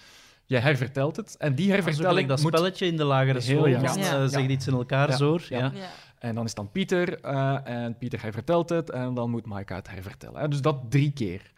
Jij 0.47 0.59
hervertelt 0.59 1.15
het. 1.15 1.35
En 1.37 1.55
die 1.55 1.67
Dat 1.67 1.77
is 1.77 1.81
ook 1.81 1.85
hervertelling 1.85 2.27
dat 2.27 2.41
moet... 2.41 2.53
spelletje 2.53 2.85
in 2.85 2.97
de 2.97 3.03
lagere 3.03 3.39
school. 3.41 3.67
Ja. 3.67 3.81
eh, 3.81 4.25
zeg 4.27 4.41
Ja. 4.41 4.47
iets 4.47 4.67
in 4.67 4.73
elkaar 4.73 5.09
Ja. 5.09 5.15
zo. 5.15 5.37
Ja. 5.49 5.57
Ja. 5.57 5.71
Ja. 5.75 5.89
En 6.19 6.35
dan 6.35 6.45
is 6.45 6.53
dan 6.53 6.71
Pieter, 6.71 7.19
eh, 7.21 7.57
en 7.63 7.97
Pieter 7.97 8.21
hervertelt 8.21 8.69
het, 8.69 8.89
en 8.89 9.13
dan 9.13 9.29
moet 9.29 9.45
Maaike 9.45 9.73
het 9.73 9.89
hervertellen. 9.89 10.41
hè. 10.41 10.47
Dus 10.47 10.61
dat 10.61 10.77
drie 10.89 11.11
keer. 11.11 11.51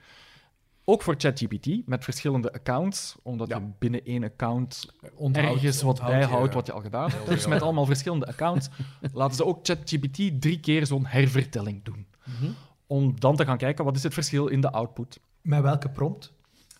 Ook 0.83 1.01
voor 1.01 1.15
ChatGPT, 1.17 1.67
met 1.87 2.03
verschillende 2.03 2.53
accounts, 2.53 3.15
omdat 3.23 3.47
Ja. 3.47 3.57
je 3.57 3.63
binnen 3.79 4.05
één 4.05 4.23
account 4.23 4.85
Onthoud- 5.15 5.53
ergens 5.53 5.81
wat 5.81 5.89
onthoud 5.99 6.11
je, 6.11 6.17
bijhoudt 6.17 6.49
ja. 6.49 6.53
wat 6.55 6.65
je 6.65 6.71
al 6.71 6.81
gedaan 6.81 7.09
hebt. 7.09 7.27
Dus 7.27 7.47
met 7.47 7.61
allemaal 7.61 7.85
verschillende 7.85 8.25
accounts 8.27 8.69
laten 9.13 9.35
ze 9.35 9.45
ook 9.45 9.59
ChatGPT 9.63 10.41
drie 10.41 10.59
keer 10.59 10.85
zo'n 10.85 11.05
hervertelling 11.05 11.83
doen. 11.83 12.07
Mhm. 12.25 12.51
Om 12.87 13.19
dan 13.19 13.35
te 13.35 13.45
gaan 13.45 13.57
kijken, 13.57 13.85
wat 13.85 13.95
is 13.95 14.03
het 14.03 14.13
verschil 14.13 14.47
in 14.47 14.61
de 14.61 14.71
output? 14.71 15.19
Met 15.41 15.61
welke 15.61 15.89
prompt? 15.89 16.33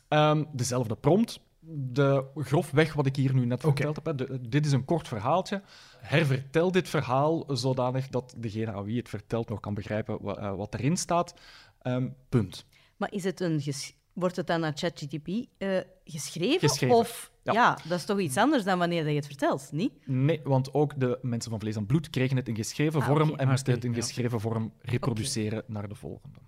Ehm, 0.08 0.44
dezelfde 0.52 0.96
prompt. 0.96 1.40
De 1.72 2.26
grofweg 2.36 2.94
wat 2.94 3.06
ik 3.06 3.16
hier 3.16 3.34
nu 3.34 3.46
net 3.46 3.62
verteld 3.62 3.96
heb. 3.96 4.06
hè. 4.06 4.16
De- 4.16 4.50
dit 4.50 4.66
is 4.66 4.72
een 4.72 4.86
kort 4.86 5.08
verhaaltje. 5.08 5.62
Hervertel 5.98 6.72
dit 6.72 6.90
verhaal 6.90 7.44
zodanig 7.48 8.08
dat 8.08 8.34
degene 8.38 8.72
aan 8.72 8.84
wie 8.84 8.98
het 8.98 9.10
vertelt 9.10 9.50
nog 9.50 9.60
kan 9.60 9.74
begrijpen 9.74 10.20
eh, 10.38 10.56
wat 10.56 10.74
erin 10.74 10.98
staat. 10.98 11.34
Ehm, 11.82 12.08
punt. 12.30 12.66
Maar 12.98 13.12
is 13.14 13.24
het 13.24 13.40
een 13.40 13.62
ges- 13.62 13.94
wordt 14.14 14.36
het 14.36 14.48
dan 14.48 14.60
naar 14.60 14.72
ChatGPT 14.76 15.48
eh, 15.58 15.78
geschreven? 16.04 16.70
Geschreven, 16.70 16.96
Of 16.96 17.32
ja. 17.44 17.54
ja. 17.54 17.78
dat 17.88 17.98
is 18.00 18.06
toch 18.06 18.20
iets 18.20 18.38
anders 18.38 18.64
dan 18.64 18.78
wanneer 18.80 19.02
dat 19.02 19.10
je 19.12 19.16
het 19.18 19.26
vertelt, 19.28 19.70
niet? 19.72 20.08
Nee, 20.08 20.42
want 20.44 20.74
ook 20.74 21.00
de 21.00 21.20
mensen 21.22 21.52
van 21.52 21.60
vlees 21.60 21.76
en 21.76 21.86
bloed 21.86 22.10
kregen 22.10 22.36
het 22.38 22.48
in 22.48 22.56
geschreven 22.56 23.02
Ah, 23.02 23.08
vorm 23.08 23.36
en 23.36 23.48
moesten 23.48 23.68
Oké, 23.74 23.76
het 23.76 23.84
in 23.84 23.94
ja. 24.02 24.06
geschreven 24.06 24.40
vorm 24.40 24.74
reproduceren 24.82 25.64
naar 25.68 25.88
de 25.90 25.96
volgende. 25.96 26.40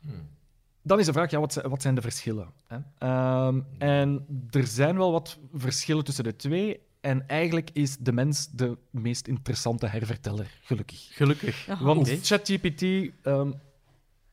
Hmm. 0.00 0.28
Dan 0.82 0.98
is 0.98 1.06
de 1.06 1.12
vraag, 1.12 1.30
ja, 1.30 1.40
wat, 1.40 1.52
zijn, 1.52 1.68
wat 1.68 1.82
zijn 1.82 1.94
de 1.94 2.00
verschillen? 2.00 2.48
Hè? 2.66 2.78
Ehm, 2.98 3.60
en 3.78 4.26
er 4.50 4.66
zijn 4.66 4.96
wel 4.96 5.12
wat 5.12 5.38
verschillen 5.52 6.04
tussen 6.04 6.24
de 6.24 6.36
twee. 6.36 6.80
En 7.00 7.28
eigenlijk 7.28 7.70
is 7.72 7.96
de 7.96 8.12
mens 8.12 8.48
de 8.50 8.78
meest 8.90 9.26
interessante 9.26 9.86
herverteller, 9.86 10.58
gelukkig. 10.62 11.08
Gelukkig. 11.10 11.68
Aha. 11.68 11.84
Want. 11.84 12.08
ChatGPT 12.22 12.82
ehm, 13.22 13.52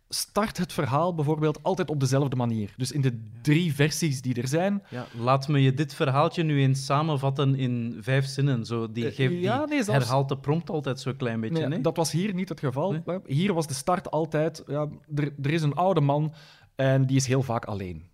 start 0.10 0.57
het 0.57 0.74
verhaal 0.74 1.16
bijvoorbeeld 1.16 1.64
altijd 1.64 1.89
op 1.89 1.99
dezelfde 1.99 2.36
manier. 2.36 2.74
Dus 2.78 2.91
in 2.91 3.01
de 3.01 3.22
drie 3.41 3.74
versies 3.74 4.22
die 4.22 4.41
er 4.41 4.47
zijn. 4.47 4.84
Ja, 4.89 5.05
laat 5.20 5.47
me 5.47 5.62
je 5.62 5.74
dit 5.74 5.93
verhaaltje 5.93 6.43
nu 6.43 6.60
eens 6.62 6.86
samenvatten 6.86 7.55
in 7.55 7.97
vijf 8.01 8.26
zinnen. 8.26 8.66
Zo, 8.66 8.91
die 8.91 9.05
Eh, 9.07 9.16
geeft, 9.16 9.32
die 9.32 9.41
ja, 9.41 9.66
nee, 9.66 9.84
zelfs- 9.84 10.03
herhaalt 10.05 10.30
de 10.30 10.38
prompt 10.38 10.70
altijd 10.70 10.99
zo'n 10.99 11.16
klein 11.16 11.39
beetje. 11.39 11.57
Nee, 11.60 11.68
nee? 11.68 11.82
Dat 11.82 11.97
was 11.97 12.12
hier 12.12 12.34
niet 12.34 12.49
het 12.49 12.60
geval. 12.60 12.91
Nee? 13.05 13.20
Hier 13.26 13.53
was 13.53 13.68
de 13.68 13.74
start 13.74 14.12
altijd... 14.12 14.64
Ja, 14.68 14.88
er, 15.16 15.34
er 15.41 15.51
is 15.51 15.62
een 15.62 15.74
oude 15.76 16.01
man 16.01 16.34
en 16.76 17.05
die 17.05 17.16
is 17.16 17.28
heel 17.28 17.43
vaak 17.43 17.66
alleen. 17.66 18.07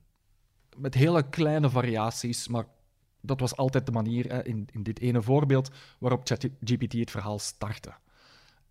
Met 0.78 0.94
hele 0.94 1.30
kleine 1.30 1.70
variaties, 1.70 2.48
maar 2.48 2.66
dat 3.22 3.40
was 3.40 3.56
altijd 3.56 3.86
de 3.86 3.92
manier, 3.92 4.26
hè, 4.32 4.46
in, 4.46 4.68
in 4.72 4.84
dit 4.84 5.00
ene 5.00 5.22
voorbeeld, 5.22 5.70
waarop 6.00 6.22
ChatGPT 6.28 6.94
het 6.94 7.12
verhaal 7.12 7.40
startte. 7.40 7.92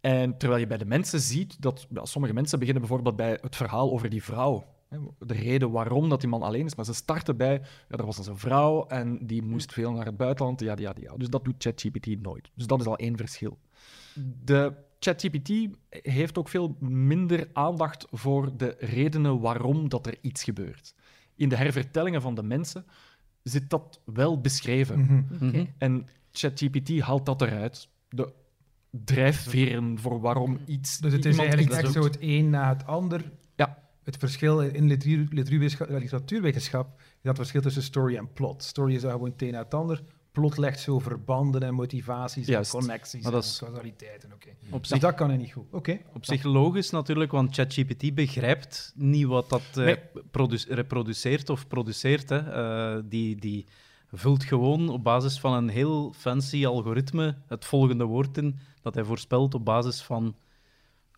En 0.04 0.36
terwijl 0.36 0.60
je 0.60 0.66
bij 0.66 0.78
de 0.78 0.84
mensen 0.84 1.20
ziet 1.20 1.62
dat 1.62 1.86
ja, 1.90 2.04
sommige 2.04 2.34
mensen 2.34 2.58
beginnen 2.58 2.82
bijvoorbeeld 2.82 3.16
bij 3.16 3.38
het 3.40 3.56
verhaal 3.56 3.92
over 3.92 4.08
die 4.08 4.22
vrouw. 4.22 4.64
Hè, 4.88 4.98
De 5.18 5.34
reden 5.34 5.70
waarom 5.70 6.08
dat 6.08 6.20
die 6.20 6.28
man 6.28 6.42
alleen 6.42 6.64
is, 6.64 6.74
maar 6.74 6.84
ze 6.84 6.94
starten 6.94 7.36
bij, 7.36 7.62
ja, 7.88 7.96
er 7.96 8.06
was 8.06 8.16
dus 8.16 8.26
een 8.26 8.38
vrouw 8.38 8.86
en 8.86 9.26
die 9.26 9.42
moest 9.42 9.72
veel 9.72 9.92
naar 9.92 10.04
het 10.04 10.16
buitenland, 10.16 10.60
ja, 10.60 10.74
ja, 10.78 10.94
ja. 11.00 11.16
Dus 11.16 11.28
dat 11.28 11.44
doet 11.44 11.54
ChatGPT 11.58 12.22
nooit. 12.22 12.50
Dus 12.54 12.66
dat 12.66 12.80
is 12.80 12.86
al 12.86 12.96
één 12.96 13.16
verschil. 13.16 13.58
De 14.44 14.72
ChatGPT 14.98 15.50
heeft 15.90 16.38
ook 16.38 16.48
veel 16.48 16.76
minder 16.80 17.48
aandacht 17.52 18.06
voor 18.10 18.56
de 18.56 18.76
redenen 18.78 19.40
waarom 19.40 19.88
dat 19.88 20.06
er 20.06 20.16
iets 20.20 20.44
gebeurt. 20.44 20.94
In 21.34 21.48
de 21.48 21.56
hervertellingen 21.56 22.22
van 22.22 22.34
de 22.34 22.42
mensen 22.42 22.84
zit 23.42 23.70
dat 23.70 24.00
wel 24.04 24.40
beschreven. 24.40 25.00
Mhm. 25.00 25.46
Mhm. 25.46 25.64
En 25.78 26.08
ChatGPT 26.32 27.00
haalt 27.00 27.26
dat 27.26 27.42
eruit. 27.42 27.88
De 28.08 28.32
drijfveren 29.04 29.98
voor 29.98 30.20
waarom 30.20 30.58
iets. 30.66 30.98
Dus 30.98 31.12
het 31.12 31.24
is 31.24 31.38
eigenlijk 31.38 31.70
echt 31.70 31.92
zo 31.92 32.02
het 32.02 32.16
een 32.20 32.50
na 32.50 32.68
het 32.68 32.86
ander. 32.86 33.30
Ja. 33.56 33.78
Het 34.04 34.16
verschil 34.16 34.60
in 34.60 34.86
literatuur- 34.86 35.28
literatuurwetenschap 35.88 37.00
is 37.00 37.04
dat 37.22 37.36
verschil 37.36 37.60
tussen 37.60 37.82
story 37.82 38.16
en 38.16 38.32
plot. 38.32 38.62
Story 38.62 38.94
is 38.94 39.00
gewoon 39.02 39.30
het 39.30 39.42
een 39.42 39.52
na 39.52 39.58
het 39.58 39.74
ander. 39.74 40.02
Plot 40.32 40.58
legt 40.58 40.80
zo 40.80 40.98
verbanden 40.98 41.62
en 41.62 41.74
motivaties 41.74 42.46
Juist. 42.46 42.74
en 42.74 42.78
connecties 42.80 43.22
Maar 43.22 43.32
dat 43.32 43.44
is- 43.44 43.60
en 43.60 43.66
causaliteiten. 43.66 44.32
Oké. 44.34 44.48
Op 44.70 44.80
Dus 44.80 44.88
zich, 44.88 44.98
dat 45.00 45.14
kan 45.14 45.28
hij 45.28 45.36
niet 45.38 45.52
goed. 45.52 45.64
Oké. 45.70 45.98
op 46.14 46.24
zich 46.24 46.42
logisch 46.42 46.90
natuurlijk, 46.90 47.30
want 47.32 47.54
ChatGPT 47.54 48.14
begrijpt 48.14 48.92
niet 48.96 49.26
wat 49.26 49.48
dat 49.48 49.62
eh, 49.74 49.84
Nee. 49.84 49.96
reproduceert 50.68 51.50
of 51.50 51.66
produceert. 51.68 52.28
Hè. 52.28 52.38
Eh, 52.38 53.02
die, 53.04 53.36
die 53.36 53.66
vult 54.14 54.44
gewoon 54.44 54.88
op 54.88 55.04
basis 55.04 55.40
van 55.40 55.52
een 55.52 55.68
heel 55.68 56.12
fancy 56.16 56.66
algoritme 56.66 57.36
het 57.46 57.64
volgende 57.64 58.04
woord 58.04 58.36
in, 58.38 58.58
dat 58.82 58.94
hij 58.94 59.04
voorspelt 59.04 59.54
op 59.54 59.64
basis 59.64 60.02
van 60.02 60.34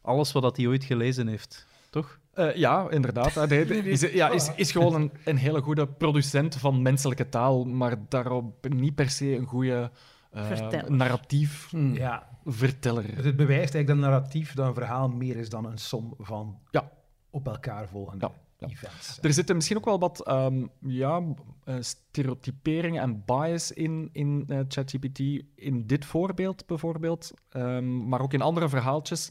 alles 0.03 0.33
wat 0.33 0.43
dat 0.43 0.57
hij 0.57 0.67
ooit 0.67 0.85
gelezen 0.85 1.27
heeft. 1.29 1.67
toch? 1.91 2.19
Eh, 2.33 2.55
ja, 2.57 2.91
inderdaad. 2.91 3.35
De- 3.35 3.47
de- 3.47 3.65
is, 3.91 4.01
ja, 4.01 4.29
is, 4.31 4.51
is 4.57 4.73
gewoon 4.73 4.95
een, 4.95 5.11
een 5.25 5.37
hele 5.37 5.61
goede 5.63 5.87
producent 5.87 6.57
van 6.57 6.83
menselijke 6.83 7.29
taal, 7.29 7.65
maar 7.65 7.97
daarop 8.09 8.69
niet 8.69 8.95
per 8.95 9.11
se 9.11 9.37
een 9.37 9.47
goede 9.47 9.91
eh, 10.31 10.47
Verteller. 10.47 10.93
narratief 10.93 11.73
Ja, 11.93 12.29
verteller. 12.45 13.03
dus 13.17 13.25
het 13.25 13.37
bewijst 13.37 13.75
eigenlijk 13.75 13.87
dat 13.87 13.97
een 13.97 14.03
narratief, 14.03 14.55
dat 14.55 14.67
een 14.67 14.75
verhaal 14.75 15.09
meer 15.09 15.37
is 15.37 15.49
dan 15.49 15.65
een 15.65 15.79
som 15.79 16.15
van 16.19 16.59
Ja. 16.71 16.91
op 17.31 17.47
elkaar 17.47 17.89
volgende 17.89 18.27
ja. 18.27 18.33
Events. 18.69 19.19
Er 19.23 19.33
zitten 19.33 19.55
misschien 19.55 19.77
ook 19.77 19.85
wel 19.85 19.99
wat 19.99 20.27
ehm, 20.27 20.67
ja, 20.81 21.23
eh, 21.65 21.77
stereotyperingen 21.81 23.03
en 23.03 23.23
bias 23.25 23.73
in, 23.73 24.09
in 24.13 24.45
eh, 24.49 24.61
ChatGPT. 24.69 25.19
In 25.55 25.87
dit 25.87 26.05
voorbeeld 26.05 26.67
bijvoorbeeld, 26.67 27.31
ehm, 27.49 28.09
maar 28.09 28.21
ook 28.21 28.33
in 28.33 28.43
andere 28.43 28.69
verhaaltjes. 28.69 29.31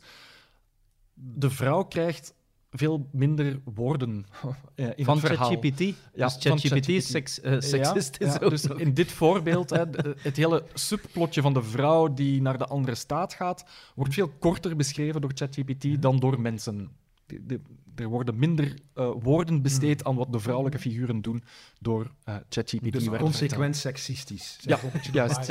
De 1.13 1.49
vrouw 1.49 1.83
krijgt 1.83 2.33
veel 2.71 3.09
minder 3.11 3.59
woorden 3.63 4.25
eh, 4.75 4.88
in 4.95 5.05
Van 5.05 5.17
het 5.17 5.25
verhaal. 5.25 5.49
ChatGPT. 5.49 5.79
Ja, 5.79 5.93
dus 6.25 6.33
van 6.33 6.59
ChatGPT 6.59 6.88
is 6.89 7.09
seks, 7.09 7.33
seksistisch 7.57 8.33
Ja, 8.33 8.49
dus 8.49 8.65
in 8.65 8.93
dit 8.93 9.11
voorbeeld, 9.11 9.69
hè, 9.69 9.83
het 10.17 10.36
hele 10.38 10.63
subplotje 10.73 11.41
van 11.41 11.53
de 11.53 11.63
vrouw 11.63 12.13
die 12.13 12.41
naar 12.41 12.57
de 12.57 12.65
andere 12.65 12.95
staat 12.95 13.33
gaat, 13.33 13.65
wordt 13.95 14.13
veel 14.13 14.29
korter 14.29 14.75
beschreven 14.75 15.21
door 15.21 15.31
ChatGPT 15.33 16.01
dan 16.01 16.19
door 16.19 16.41
mensen. 16.41 16.89
De- 17.25 17.45
de- 17.45 17.61
er 17.96 18.08
worden 18.08 18.39
minder 18.39 18.74
eh, 18.93 19.10
woorden 19.20 19.62
besteed 19.62 20.04
aan 20.04 20.16
wat 20.16 20.32
de 20.32 20.39
vrouwelijke 20.39 20.80
figuren 20.80 21.22
doen 21.22 21.43
door 21.80 22.12
eh, 22.24 22.36
ChatGPT. 22.50 22.91
Dus 22.91 23.10
consequent 23.10 23.76
seksistisch. 23.78 24.58
Ja, 24.62 24.78
Zeg, 24.78 24.91
wat 24.91 25.06
je 25.06 25.12
juist. 25.20 25.46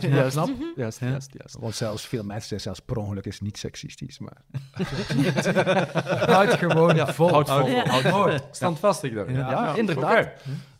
Juist, 0.00 0.32
Snap? 0.32 0.48
juist, 0.76 1.00
Ja. 1.00 1.08
juist, 1.08 1.32
juist. 1.32 1.56
Want 1.60 1.74
zelfs 1.74 2.06
veel 2.06 2.22
mensen 2.24 2.48
zeggen 2.48 2.60
zelfs 2.60 2.80
per 2.80 2.96
ongeluk 2.96 3.26
is 3.26 3.40
niet 3.40 3.58
seksistisch, 3.58 4.18
maar... 4.18 4.36
Houd 6.34 6.52
gewoon 6.54 6.94
Ja, 6.96 7.12
vol. 7.14 7.28
houd 7.30 7.48
vol, 7.50 7.68
Ja. 7.68 7.86
houd 7.88 8.02
vol. 8.30 8.38
Standvastig 8.50 9.14
daar. 9.14 9.32
Ja. 9.32 9.50
Ja, 9.50 9.74
inderdaad. 9.74 10.28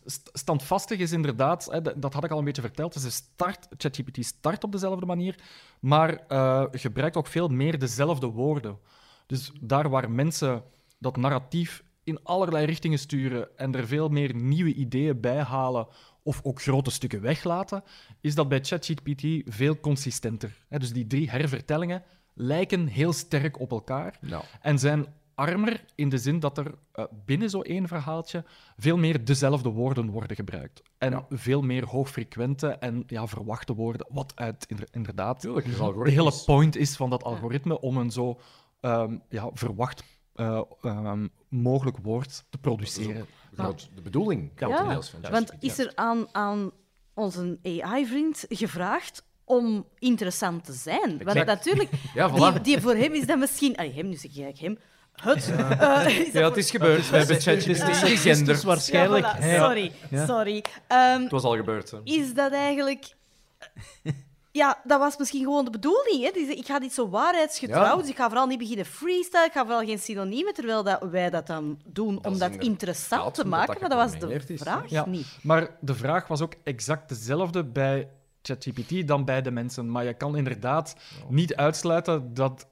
St- 0.05 0.31
Standvastig 0.33 0.99
is 0.99 1.13
inderdaad, 1.13 1.69
hè, 1.71 1.83
dat 1.83 1.95
dat 2.03 2.13
had 2.15 2.25
ik 2.25 2.31
al 2.31 2.39
een 2.39 2.45
beetje 2.45 2.63
verteld, 2.63 2.93
dus 2.93 3.03
de 3.03 3.11
start, 3.11 3.69
ChatGPT 3.77 4.25
start 4.25 4.65
op 4.65 4.73
dezelfde 4.73 5.07
manier, 5.07 5.35
maar 5.81 6.19
eh, 6.29 6.65
gebruikt 6.71 7.17
ook 7.17 7.27
veel 7.27 7.49
meer 7.49 7.79
dezelfde 7.79 8.27
woorden. 8.27 8.79
Dus 9.27 9.53
daar 9.61 9.89
waar 9.89 10.11
mensen 10.11 10.63
dat 10.99 11.17
narratief 11.17 11.83
in 12.05 12.23
allerlei 12.23 12.67
richtingen 12.67 12.99
sturen 12.99 13.57
en 13.57 13.75
er 13.75 13.87
veel 13.87 14.09
meer 14.09 14.35
nieuwe 14.35 14.75
ideeën 14.75 15.21
bij 15.21 15.43
halen 15.43 15.87
of 16.23 16.41
ook 16.43 16.63
grote 16.63 16.91
stukken 16.91 17.21
weglaten, 17.21 17.83
is 18.21 18.35
dat 18.35 18.49
bij 18.49 18.61
ChatGPT 18.65 19.53
veel 19.55 19.81
consistenter. 19.81 20.67
Dus 20.69 20.93
die 20.93 21.07
drie 21.07 21.31
hervertellingen 21.31 22.03
lijken 22.35 22.87
heel 22.87 23.13
sterk 23.13 23.61
op 23.61 23.71
elkaar. 23.71 24.19
Nou, 24.21 24.45
En 24.61 24.79
zijn 24.79 25.07
armer 25.35 25.85
in 25.95 26.09
de 26.09 26.19
zin 26.19 26.41
dat 26.41 26.59
er 26.59 26.75
eh, 26.93 27.05
binnen 27.25 27.51
zo 27.51 27.61
één 27.61 27.89
verhaaltje 27.89 28.45
veel 28.77 28.97
meer 28.97 29.25
dezelfde 29.25 29.69
woorden 29.69 30.11
worden 30.11 30.37
gebruikt. 30.37 30.83
En 30.99 31.25
veel 31.29 31.63
meer 31.63 31.87
hoogfrequente 31.87 32.69
en 32.69 33.03
ja, 33.07 33.27
verwachte 33.27 33.75
woorden, 33.75 34.07
wat 34.11 34.33
uit 34.35 34.65
inder- 34.69 34.89
inderdaad 34.91 35.41
tuurlijk, 35.41 35.67
de 35.67 36.11
hele 36.11 36.43
point 36.47 36.77
is 36.77 36.97
van 36.97 37.11
dat 37.11 37.25
algoritme 37.25 37.81
om 37.81 37.97
een 37.97 38.11
zo 38.11 38.41
ehm, 38.81 39.19
ja, 39.29 39.51
verwacht 39.53 40.03
eh, 40.39 40.61
ehm, 40.83 41.27
mogelijk 41.49 41.97
woord 42.03 42.45
te 42.51 42.59
produceren. 42.59 43.27
Groot- 43.55 43.89
de 43.95 44.01
bedoeling, 44.03 44.51
grotendeels, 44.55 45.11
van 45.11 45.31
Want 45.31 45.53
is 45.61 45.79
er 45.79 45.93
aan, 45.95 46.27
aan 46.33 46.71
onze 47.15 47.59
AI-vriend 47.65 48.45
gevraagd 48.49 49.23
om 49.45 49.87
interessant 49.99 50.65
te 50.65 50.73
zijn? 50.73 51.25
Want 51.25 51.45
natuurlijk, 51.47 51.91
Ja, 52.15 52.29
die, 52.29 52.59
voilà. 52.59 52.63
die 52.63 52.81
voor 52.81 52.95
hem 52.95 53.13
is 53.13 53.27
dat 53.27 53.39
misschien... 53.39 53.77
Allee, 53.77 53.93
hem, 53.93 54.09
nu 54.09 54.15
zeg 54.15 54.37
ik 54.37 54.59
hem. 54.59 54.79
Het. 55.13 55.51
eh, 55.57 56.19
is 56.19 56.25
dat 56.25 56.33
Ja, 56.43 56.49
het 56.49 56.57
is 56.57 56.71
gebeurd. 56.71 57.11
We 57.11 57.17
hebben 57.17 57.41
ChatGPT 57.41 57.97
gegenderd. 57.97 58.63
waarschijnlijk. 58.63 59.25
Ja, 59.27 59.37
voilà, 59.37 59.41
Ja. 59.41 59.59
Sorry, 59.67 59.93
sorry. 60.27 60.65
Ehm, 60.89 61.23
Het 61.23 61.31
was 61.31 61.43
al 61.43 61.57
gebeurd. 61.57 61.91
Hè. 61.91 61.99
is 62.05 62.35
dat 62.35 62.53
eigenlijk... 62.53 63.15
Ja, 64.53 64.81
dat 64.85 64.99
was 64.99 65.17
misschien 65.17 65.43
gewoon 65.43 65.65
de 65.65 65.71
bedoeling. 65.71 66.23
Hè? 66.25 66.31
Dus 66.31 66.49
ik 66.57 66.67
ga 66.67 66.79
dit 66.79 66.93
zo 66.93 67.09
waarheidsgetrouw, 67.09 67.83
Ja. 67.83 67.97
dus 67.97 68.09
ik 68.09 68.17
ga 68.17 68.29
vooral 68.29 68.47
niet 68.47 68.59
beginnen 68.59 68.87
freestyle, 68.87 69.45
ik 69.45 69.53
ga 69.53 69.65
vooral 69.65 69.85
geen 69.85 69.99
synoniemen, 69.99 70.55
terwijl 70.55 70.83
dat 70.83 71.03
wij 71.11 71.31
dat 71.31 71.47
dan 71.47 71.81
doen 71.87 72.25
om 72.25 72.39
dat 72.39 72.55
interessant 72.57 73.35
te 73.35 73.47
maken. 73.47 73.73
dat 73.73 73.81
Maar 73.81 73.89
dat 73.89 73.99
was 74.21 74.21
de 74.47 74.53
is, 74.55 74.61
vraag 74.61 74.91
Ja, 74.91 75.07
niet. 75.07 75.27
maar 75.43 75.77
de 75.81 75.95
vraag 75.95 76.27
was 76.29 76.41
ook 76.41 76.55
exact 76.65 77.09
dezelfde 77.09 77.65
bij 77.65 78.09
ChatGPT 78.43 79.09
dan 79.09 79.25
bij 79.25 79.43
de 79.43 79.51
mensen. 79.51 79.91
Maar 79.91 80.05
je 80.05 80.15
kan 80.15 80.37
inderdaad 80.37 80.95
niet 81.29 81.57
uitsluiten 81.57 82.35
dat 82.35 82.67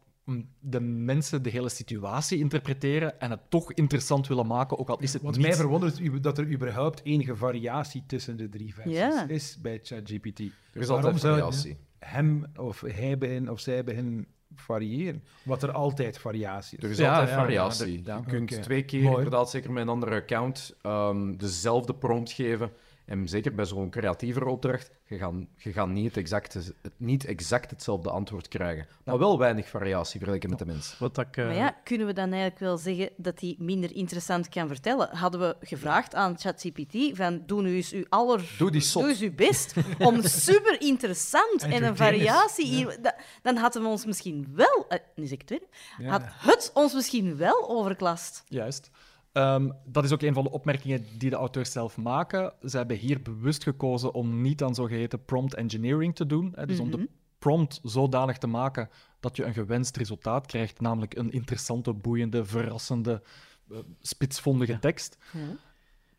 de 0.61 0.81
mensen 0.81 1.43
de 1.43 1.51
hele 1.51 1.69
situatie 1.69 2.39
interpreteren 2.39 3.21
en 3.21 3.31
het 3.31 3.41
toch 3.51 3.73
interessant 3.73 4.27
willen 4.27 4.47
maken, 4.47 4.79
ook 4.79 4.89
al 4.89 4.99
is 5.01 5.13
het 5.13 5.23
Wat 5.23 5.37
niet... 5.37 5.47
mij 5.47 5.55
verwondert 5.55 6.01
is 6.01 6.11
dat 6.21 6.39
er 6.39 6.47
überhaupt 6.53 7.01
enige 7.05 7.37
variatie 7.37 8.03
tussen 8.07 8.37
de 8.37 8.49
drie 8.49 8.75
versies 8.75 9.25
is 9.27 9.59
bij 9.61 9.81
ChatGPT. 9.83 10.39
Er 10.41 10.81
is 10.81 10.87
Waarom 10.87 11.05
altijd 11.05 11.21
zou 11.23 11.35
variatie. 11.35 11.77
hem 11.99 12.45
of 12.57 12.81
hij 12.81 13.19
begin 13.19 13.51
of 13.51 13.61
zij 13.61 13.85
beginnen 13.85 14.27
variëren? 14.55 15.23
Wat 15.43 15.63
er 15.63 15.73
altijd 15.73 16.19
variatie 16.19 16.79
is. 16.79 16.85
Er 16.85 16.91
is 16.91 16.97
Ja, 16.99 17.11
altijd 17.13 17.29
ja, 17.29 17.37
variatie. 17.37 18.03
ja. 18.05 18.17
Je 18.17 18.25
kunt 18.31 18.63
twee 18.63 18.83
keer, 18.85 19.03
Mooi. 19.03 19.17
inderdaad, 19.17 19.51
zeker 19.51 19.73
met 19.73 19.83
een 19.83 19.89
andere 19.89 20.15
account, 20.15 20.75
ehm, 20.83 21.37
dezelfde 21.37 21.95
prompt 21.95 22.33
geven. 22.33 22.71
En 23.07 23.29
zeker 23.29 23.55
bij 23.55 23.65
zo'n 23.65 23.91
creatievere 23.91 24.49
opdracht, 24.49 24.91
je 25.05 25.19
gaat, 25.19 25.33
je 25.57 25.73
gaat 25.73 25.89
niet, 25.89 26.05
het 26.07 26.17
exacte, 26.17 26.59
het, 26.59 26.93
niet 26.97 27.25
exact 27.25 27.71
hetzelfde 27.71 28.11
antwoord 28.11 28.49
krijgen. 28.49 28.87
Maar 29.05 29.19
wel 29.19 29.39
weinig 29.39 29.69
variatie 29.69 30.19
vergeleken 30.19 30.51
met 30.51 30.59
de 30.59 30.67
mens. 30.67 30.99
Wat 30.99 31.19
ik, 31.19 31.37
eh, 31.37 31.45
Maar 31.45 31.55
ja, 31.55 31.77
kunnen 31.85 32.07
we 32.07 32.13
dan 32.13 32.29
eigenlijk 32.31 32.59
wel 32.61 32.77
zeggen 32.77 33.11
dat 33.17 33.41
hij 33.41 33.55
minder 33.59 33.95
interessant 33.95 34.49
kan 34.49 34.69
vertellen? 34.69 35.17
Hadden 35.17 35.41
we 35.41 35.57
gevraagd 35.61 36.15
aan 36.15 36.39
ChatGPT 36.39 37.17
van 37.17 37.43
doe 37.47 37.63
nu 37.63 37.75
eens 37.77 37.93
uw 37.93 38.05
aller... 38.09 38.55
Doe 38.59 38.71
die 38.71 38.81
zot. 38.81 39.03
Doe 39.03 39.11
eens 39.11 39.21
uw 39.21 39.35
best 39.35 39.75
om 39.99 40.23
super 40.49 40.81
interessant 40.81 41.63
en 41.63 41.85
een 41.85 41.97
variatie... 41.97 42.67
hier- 42.67 42.99
dan 43.43 43.57
hadden 43.57 43.83
we 43.83 43.89
ons 43.89 44.05
misschien 44.07 44.49
wel... 44.55 44.85
eh, 44.89 44.99
nu 45.15 45.27
zeg 45.27 45.39
ik 45.39 45.49
het 45.49 45.61
weer. 45.99 46.09
Had 46.11 46.23
het 46.39 46.71
ons 46.75 46.95
misschien 46.95 47.37
wel 47.37 47.69
overklast. 47.69 48.43
Juist. 48.49 48.91
Ehm, 49.37 49.71
dat 49.85 50.05
is 50.05 50.13
ook 50.13 50.23
een 50.23 50.35
van 50.35 50.45
de 50.45 50.51
opmerkingen 50.51 51.07
die 51.19 51.31
de 51.31 51.37
auteurs 51.37 51.73
zelf 51.73 51.97
maken. 51.97 52.53
Ze 52.63 52.77
hebben 52.77 52.97
hier 52.97 53.23
bewust 53.23 53.63
gekozen 53.63 54.15
om 54.15 54.41
niet 54.41 54.63
aan 54.63 54.75
zogeheten 54.75 55.25
prompt 55.25 55.55
engineering 55.55 56.15
te 56.15 56.27
doen. 56.27 56.53
Hè, 56.55 56.67
dus 56.67 56.81
om 56.81 56.91
de 56.91 57.09
prompt 57.39 57.81
zodanig 57.83 58.39
te 58.39 58.47
maken 58.47 58.89
dat 59.21 59.37
je 59.37 59.45
een 59.45 59.53
gewenst 59.53 59.97
resultaat 59.97 60.47
krijgt, 60.47 60.81
namelijk 60.81 61.17
een 61.17 61.31
interessante, 61.31 61.93
boeiende, 61.93 62.45
verrassende, 62.45 63.23
eh, 63.71 63.79
spitsvondige 64.01 64.79
tekst. 64.79 65.19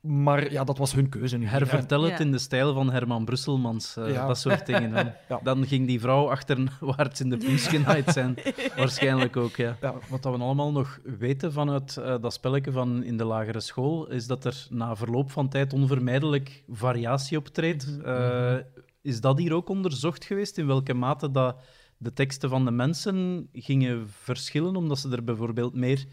Maar 0.08 0.52
ja, 0.52 0.64
dat 0.64 0.78
was 0.78 0.94
hun 0.94 1.10
keuze 1.10 1.38
nu. 1.38 1.46
Hervertel 1.46 2.02
het 2.02 2.12
Ja. 2.12 2.20
in 2.20 2.32
de 2.32 2.38
stijl 2.38 2.74
van 2.74 2.92
Herman 2.92 3.26
Brusselmans, 3.26 3.96
eh, 3.98 4.12
Ja. 4.12 4.28
dat 4.28 4.38
soort 4.38 4.66
dingen. 4.66 4.92
Dan, 4.94 5.12
Ja. 5.30 5.40
dan 5.44 5.66
ging 5.68 5.88
die 5.88 6.00
vrouw 6.00 6.30
achterwaarts 6.30 7.22
in 7.22 7.30
de 7.30 7.38
plus 7.38 7.68
genaaid 7.68 8.10
zijn. 8.14 8.36
Waarschijnlijk 8.78 9.38
ook, 9.38 9.56
ja. 9.56 9.78
Ja. 9.82 9.94
Wat 10.10 10.24
dat 10.24 10.36
we 10.36 10.42
allemaal 10.44 10.72
nog 10.72 11.00
weten 11.04 11.54
vanuit 11.54 11.98
eh, 11.98 12.16
dat 12.22 12.34
spelletje 12.34 12.72
van 12.72 13.04
in 13.04 13.18
de 13.18 13.24
lagere 13.26 13.60
school, 13.60 14.08
is 14.10 14.28
dat 14.28 14.46
er 14.46 14.68
na 14.70 14.96
verloop 14.96 15.32
van 15.32 15.50
tijd 15.50 15.74
onvermijdelijk 15.74 16.64
variatie 16.70 17.38
optreedt. 17.38 18.00
Eh, 18.04 18.56
is 19.02 19.22
dat 19.22 19.38
hier 19.38 19.54
ook 19.54 19.70
onderzocht 19.70 20.26
geweest, 20.26 20.58
in 20.58 20.68
welke 20.68 20.94
mate 20.94 21.32
dat 21.32 21.56
de 21.98 22.14
teksten 22.14 22.50
van 22.50 22.66
de 22.66 22.72
mensen 22.72 23.50
gingen 23.54 24.10
verschillen, 24.10 24.76
omdat 24.76 25.00
ze 25.00 25.10
er 25.10 25.24
bijvoorbeeld 25.24 25.74
meer 25.76 26.06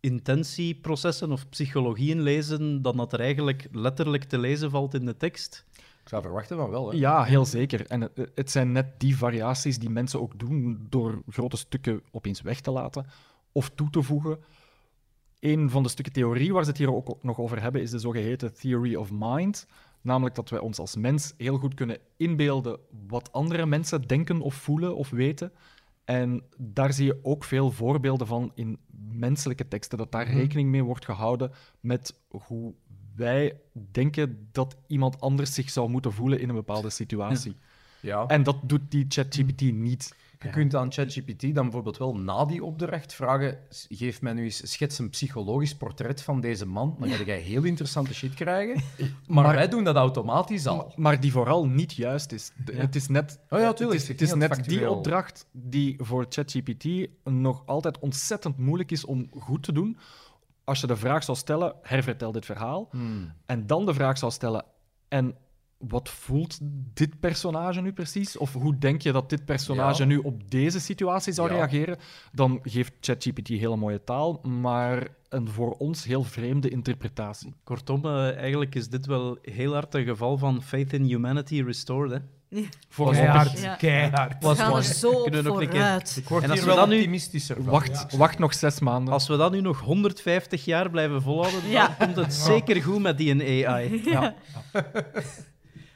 intentieprocessen 0.00 1.32
of 1.32 1.48
psychologieën 1.48 2.20
lezen 2.20 2.82
dan 2.82 2.96
dat 2.96 3.12
er 3.12 3.20
eigenlijk 3.20 3.68
letterlijk 3.72 4.24
te 4.24 4.38
lezen 4.38 4.70
valt 4.70 4.94
in 4.94 5.06
de 5.06 5.16
tekst? 5.16 5.64
Ik 6.02 6.08
zou 6.14 6.22
verwachten 6.22 6.56
van 6.56 6.70
wel. 6.70 6.90
Hè. 6.90 6.96
Ja, 6.96 7.24
heel 7.24 7.44
zeker. 7.44 7.86
En 7.86 8.00
het, 8.00 8.30
het 8.34 8.50
zijn 8.50 8.72
net 8.72 9.00
die 9.00 9.16
variaties 9.16 9.78
die 9.78 9.90
mensen 9.90 10.20
ook 10.20 10.38
doen 10.38 10.86
door 10.88 11.22
grote 11.28 11.56
stukken 11.56 12.02
opeens 12.10 12.40
weg 12.40 12.60
te 12.60 12.70
laten 12.70 13.06
of 13.52 13.70
toe 13.70 13.90
te 13.90 14.02
voegen. 14.02 14.38
Een 15.40 15.70
van 15.70 15.82
de 15.82 15.88
stukken 15.88 16.12
theorie 16.12 16.52
waar 16.52 16.64
ze 16.64 16.70
het 16.70 16.78
hier 16.78 16.94
ook 16.94 17.22
nog 17.22 17.38
over 17.38 17.62
hebben 17.62 17.82
is 17.82 17.90
de 17.90 17.98
zogeheten 17.98 18.54
theory 18.54 18.94
of 18.94 19.10
mind. 19.12 19.66
Namelijk 20.00 20.34
dat 20.34 20.50
wij 20.50 20.58
ons 20.58 20.78
als 20.78 20.96
mens 20.96 21.34
heel 21.36 21.58
goed 21.58 21.74
kunnen 21.74 21.98
inbeelden 22.16 22.78
wat 23.08 23.32
andere 23.32 23.66
mensen 23.66 24.02
denken 24.02 24.40
of 24.40 24.54
voelen 24.54 24.96
of 24.96 25.10
weten. 25.10 25.52
En 26.08 26.42
daar 26.56 26.92
zie 26.92 27.06
je 27.06 27.18
ook 27.22 27.44
veel 27.44 27.70
voorbeelden 27.70 28.26
van 28.26 28.52
in 28.54 28.78
menselijke 29.12 29.68
teksten, 29.68 29.98
dat 29.98 30.12
daar 30.12 30.30
rekening 30.30 30.68
mee 30.70 30.82
wordt 30.82 31.04
gehouden 31.04 31.50
met 31.80 32.20
hoe 32.28 32.74
wij 33.16 33.60
denken 33.90 34.48
dat 34.52 34.76
iemand 34.86 35.20
anders 35.20 35.54
zich 35.54 35.70
zou 35.70 35.88
moeten 35.88 36.12
voelen 36.12 36.40
in 36.40 36.48
een 36.48 36.54
bepaalde 36.54 36.90
situatie. 36.90 37.56
Ja. 38.00 38.26
En 38.26 38.42
dat 38.42 38.56
doet 38.62 38.90
die 38.90 39.04
ChatGPT 39.08 39.60
niet. 39.60 40.14
Je 40.40 40.50
kunt 40.50 40.74
aan 40.74 40.92
ChatGPT 40.92 41.40
dan 41.54 41.62
bijvoorbeeld 41.64 41.96
wel 41.98 42.16
na 42.16 42.44
die 42.44 42.64
opdracht 42.64 43.14
vragen: 43.14 43.58
geef 43.88 44.22
mij 44.22 44.32
nu 44.32 44.44
eens 44.44 44.70
schets 44.72 44.98
een 44.98 45.10
psychologisch 45.10 45.74
portret 45.76 46.22
van 46.22 46.40
deze 46.40 46.66
man. 46.66 46.96
Dan 47.00 47.08
ga 47.08 47.24
jij 47.24 47.38
heel 47.40 47.64
interessante 47.64 48.14
shit 48.14 48.34
krijgen. 48.34 48.82
Maar, 49.26 49.44
Maar- 49.44 49.54
wij 49.54 49.68
doen 49.68 49.84
dat 49.84 49.96
automatisch 49.96 50.66
al. 50.66 50.92
Maar 50.96 51.20
die 51.20 51.32
vooral 51.32 51.66
niet 51.66 51.92
juist 51.92 52.32
is. 52.32 52.52
De- 52.64 52.74
Het 52.74 52.94
is 52.94 53.08
net, 53.08 53.38
Oh 53.48 53.58
ja, 53.58 53.72
tuurlijk. 53.72 54.00
Het 54.00 54.02
is, 54.02 54.08
het 54.08 54.20
is 54.20 54.34
net 54.48 54.64
die 54.64 54.90
opdracht 54.90 55.46
die 55.52 55.96
voor 55.98 56.26
ChatGPT 56.28 57.08
nog 57.24 57.62
altijd 57.66 57.98
ontzettend 57.98 58.56
moeilijk 58.58 58.90
is 58.90 59.04
om 59.04 59.28
goed 59.38 59.62
te 59.62 59.72
doen. 59.72 59.96
Als 60.64 60.80
je 60.80 60.86
de 60.86 60.96
vraag 60.96 61.24
zou 61.24 61.38
stellen, 61.38 61.74
hervertel 61.82 62.32
dit 62.32 62.44
verhaal. 62.44 62.88
Hmm. 62.90 63.32
En 63.46 63.66
dan 63.66 63.86
de 63.86 63.94
vraag 63.94 64.18
zou 64.18 64.32
stellen, 64.32 64.64
en 65.08 65.34
wat 65.78 66.08
voelt 66.08 66.58
dit 66.94 67.20
personage 67.20 67.80
nu 67.80 67.92
precies? 67.92 68.36
Of 68.36 68.52
hoe 68.52 68.78
denk 68.78 69.02
je 69.02 69.12
dat 69.12 69.30
dit 69.30 69.44
personage 69.44 70.02
Ja. 70.02 70.08
nu 70.08 70.16
op 70.16 70.50
deze 70.50 70.80
situatie 70.80 71.32
zou 71.32 71.48
Ja. 71.48 71.54
reageren? 71.54 71.96
Dan 72.32 72.60
geeft 72.62 72.92
ChatGPT 73.00 73.48
hele 73.48 73.76
mooie 73.76 74.04
taal, 74.04 74.40
maar 74.42 75.06
een 75.28 75.48
voor 75.48 75.70
ons 75.72 76.04
heel 76.04 76.22
vreemde 76.24 76.68
interpretatie. 76.68 77.54
Kortom, 77.64 78.04
eh, 78.04 78.36
eigenlijk 78.36 78.74
is 78.74 78.88
dit 78.88 79.06
wel 79.06 79.38
heel 79.42 79.72
hard 79.72 79.94
een 79.94 80.04
geval 80.04 80.38
van 80.38 80.62
Faith 80.62 80.92
in 80.92 81.02
Humanity 81.02 81.62
Restored. 81.62 82.10
Hè? 82.12 82.18
Voorlopig. 82.88 83.20
Keihard, 83.20 83.60
Ja. 83.60 83.74
keihard. 83.74 84.44
We 84.44 84.54
gaan 84.54 84.76
er 84.76 84.82
zo 84.82 85.22
Kunnen 85.22 85.44
vooruit. 85.44 86.16
Ik 86.20 86.28
word 86.28 86.42
En 86.44 86.50
als 86.50 86.58
hier 86.60 86.68
we 86.68 86.74
wel 86.74 86.86
nu- 86.86 86.94
optimistischer 86.96 87.56
van. 87.56 87.64
Wacht, 87.64 88.16
wacht 88.16 88.38
nog 88.38 88.54
zes 88.54 88.80
maanden. 88.80 89.12
Als 89.12 89.28
we 89.28 89.36
dat 89.36 89.52
nu 89.52 89.60
nog 89.60 89.80
150 89.80 90.64
jaar 90.64 90.90
blijven 90.90 91.22
volhouden, 91.22 91.70
Ja. 91.70 91.86
dan 91.86 91.96
komt 92.06 92.16
het 92.16 92.34
zeker 92.34 92.82
goed 92.82 93.00
met 93.02 93.18
die 93.18 93.66
AI. 93.68 94.00
Ja. 94.04 94.34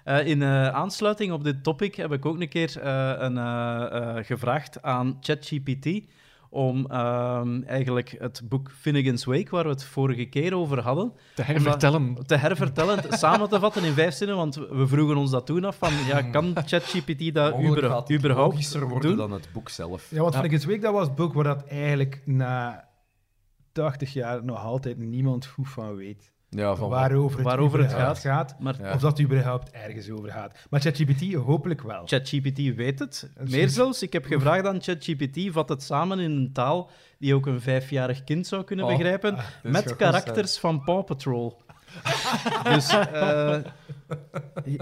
Eh, 0.04 0.26
in 0.26 0.42
eh, 0.42 0.68
aansluiting 0.68 1.32
op 1.32 1.44
dit 1.44 1.62
topic 1.62 1.94
heb 1.94 2.12
ik 2.12 2.26
ook 2.26 2.40
een 2.40 2.48
keer 2.48 2.80
eh, 2.80 3.12
een, 3.18 4.24
gevraagd 4.24 4.82
aan 4.82 5.16
ChatGPT 5.20 6.06
om 6.50 6.86
ehm, 6.90 7.62
eigenlijk 7.62 8.16
het 8.18 8.42
boek 8.44 8.70
Finnegan's 8.70 9.24
Wake, 9.24 9.50
waar 9.50 9.64
we 9.64 9.70
het 9.70 9.84
vorige 9.84 10.24
keer 10.24 10.54
over 10.56 10.80
hadden, 10.80 11.12
Te 11.34 11.42
hervertellen. 11.42 12.26
te 12.26 12.36
hervertellen, 12.36 13.02
samen 13.08 13.48
te 13.48 13.60
vatten 13.60 13.84
in 13.84 13.92
vijf 13.92 14.14
zinnen, 14.14 14.36
want 14.36 14.54
we 14.54 14.86
vroegen 14.86 15.16
ons 15.16 15.30
dat 15.30 15.46
toen 15.46 15.64
af 15.64 15.76
van, 15.76 15.92
ja, 16.06 16.22
kan 16.36 16.52
ChatGPT 16.66 17.34
dat 17.34 17.58
überhaupt 17.60 18.10
logischer 18.22 18.88
worden 18.88 19.08
doen? 19.10 19.18
dan 19.18 19.32
het 19.32 19.48
boek 19.52 19.68
zelf. 19.68 20.10
Ja, 20.10 20.20
want 20.20 20.34
Ja. 20.34 20.42
ik 20.42 20.58
Week, 20.62 20.82
dat 20.82 20.92
was 20.92 21.06
het 21.06 21.16
boek 21.16 21.32
waar 21.32 21.44
dat 21.44 21.64
eigenlijk 21.66 22.22
na 22.24 22.88
80 23.72 24.12
jaar 24.12 24.44
nog 24.44 24.64
altijd 24.64 24.98
niemand 24.98 25.46
goed 25.46 25.68
van 25.68 25.96
weet. 25.96 26.31
Ja, 26.56 26.74
van 26.74 26.88
waarover 26.88 27.36
het, 27.38 27.46
waarover 27.46 27.78
het 27.78 27.90
überhaupt 27.90 28.18
gaat. 28.18 28.56
Maar 28.58 28.76
Ja. 28.80 28.94
Of 28.94 29.00
dat 29.00 29.10
het 29.10 29.26
überhaupt 29.26 29.70
ergens 29.70 30.10
over 30.10 30.30
gaat. 30.30 30.54
Maar 30.70 30.80
ChatGPT 30.80 31.34
hopelijk 31.34 31.82
wel. 31.82 32.02
ChatGPT 32.06 32.74
weet 32.74 32.98
het. 32.98 33.30
Meer 33.48 33.68
zelfs, 33.68 34.02
ik 34.02 34.12
heb 34.12 34.24
gevraagd 34.24 34.66
aan 34.66 34.82
ChatGPT, 34.82 35.52
vat 35.52 35.68
het 35.68 35.82
samen 35.82 36.18
in 36.18 36.30
een 36.30 36.52
taal 36.52 36.90
die 37.18 37.34
ook 37.34 37.46
een 37.46 37.60
vijfjarig 37.60 38.24
kind 38.24 38.46
zou 38.46 38.64
kunnen 38.64 38.84
Oh, 38.84 38.90
begrijpen, 38.90 39.36
is 39.36 39.70
met 39.70 39.96
karakters 39.96 40.58
van 40.58 40.82
Paw 40.84 41.04
Patrol. 41.04 41.62
dus, 42.72 42.88
eh, 42.88 43.58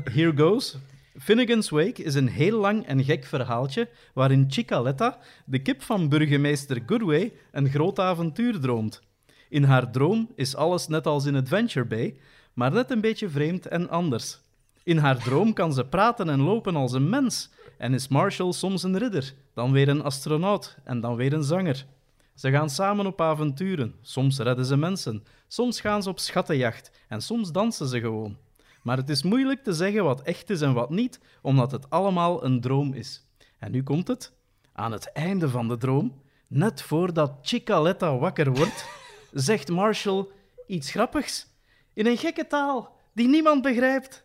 here 0.05 0.33
goes. 0.37 0.77
Finnegan's 1.18 1.68
Wake 1.68 2.03
is 2.03 2.14
een 2.14 2.29
heel 2.29 2.61
lang 2.61 2.87
en 2.87 3.05
gek 3.05 3.25
verhaaltje 3.25 3.89
waarin 4.14 4.47
Chicaletta, 4.49 5.18
de 5.45 5.59
kip 5.59 5.83
van 5.83 6.09
burgemeester 6.09 6.83
Goodway, 6.87 7.33
een 7.53 7.68
groot 7.68 7.99
avontuur 7.99 8.61
droomt. 8.61 9.03
In 9.51 9.65
haar 9.65 9.91
droom 9.91 10.31
is 10.35 10.57
alles 10.57 10.87
net 10.87 11.07
als 11.07 11.25
in 11.25 11.37
Adventure 11.37 11.87
Bay, 11.87 12.17
maar 12.53 12.73
net 12.73 12.91
een 12.91 13.01
beetje 13.01 13.29
vreemd 13.29 13.67
en 13.67 13.89
anders. 13.89 14.41
In 14.83 14.97
haar 14.97 15.19
droom 15.19 15.53
kan 15.53 15.73
ze 15.73 15.85
praten 15.85 16.29
en 16.29 16.41
lopen 16.41 16.77
als 16.77 16.93
een 16.93 17.09
mens. 17.09 17.51
En 17.79 17.95
is 17.95 18.09
Marshall 18.09 18.53
soms 18.53 18.83
een 18.83 18.99
ridder, 18.99 19.35
dan 19.55 19.73
weer 19.73 19.89
een 19.89 20.03
astronaut 20.03 20.77
en 20.85 21.01
dan 21.01 21.17
weer 21.17 21.33
een 21.33 21.43
zanger. 21.43 21.87
Ze 22.35 22.51
gaan 22.51 22.71
samen 22.71 23.07
op 23.07 23.21
avonturen. 23.21 23.95
Soms 24.03 24.39
redden 24.39 24.65
ze 24.65 24.77
mensen, 24.77 25.25
soms 25.49 25.81
gaan 25.81 26.03
ze 26.03 26.09
op 26.09 26.19
schattenjacht 26.19 26.91
en 27.09 27.21
soms 27.21 27.53
dansen 27.53 27.89
ze 27.89 28.01
gewoon. 28.01 28.37
Maar 28.83 28.97
het 28.97 29.09
is 29.09 29.23
moeilijk 29.23 29.63
te 29.63 29.73
zeggen 29.73 30.05
wat 30.05 30.23
echt 30.23 30.51
is 30.51 30.61
en 30.61 30.73
wat 30.73 30.91
niet, 30.91 31.21
omdat 31.43 31.71
het 31.71 31.91
allemaal 31.91 32.45
een 32.45 32.61
droom 32.61 32.93
is. 32.95 33.27
En 33.59 33.71
nu 33.71 33.83
komt 33.83 34.09
het. 34.09 34.33
Aan 34.73 34.93
het 34.93 35.13
einde 35.13 35.49
van 35.49 35.69
de 35.69 35.77
droom, 35.77 36.23
net 36.47 36.83
voordat 36.83 37.39
Chicaletta 37.43 38.17
wakker 38.17 38.53
wordt, 38.53 39.00
zegt 39.33 39.68
Marshall 39.68 40.26
iets 40.66 40.91
grappigs 40.91 41.47
in 41.95 42.07
een 42.07 42.16
gekke 42.16 42.47
taal 42.47 42.97
die 43.12 43.28
niemand 43.28 43.62
begrijpt. 43.62 44.24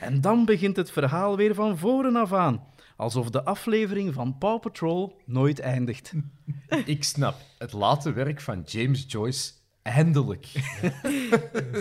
En 0.00 0.20
dan 0.20 0.44
begint 0.44 0.76
het 0.76 0.90
verhaal 0.90 1.36
weer 1.36 1.54
van 1.54 1.78
voren 1.78 2.16
af 2.16 2.32
aan, 2.32 2.64
alsof 2.96 3.30
de 3.30 3.44
aflevering 3.44 4.14
van 4.14 4.38
Paw 4.38 4.60
Patrol 4.60 5.20
nooit 5.24 5.60
eindigt. 5.60 6.12
Ik 6.84 7.04
snap 7.04 7.34
het 7.58 7.72
late 7.72 8.12
werk 8.12 8.40
van 8.40 8.62
James 8.66 9.04
Joyce 9.08 9.52
eindelijk. 9.82 10.46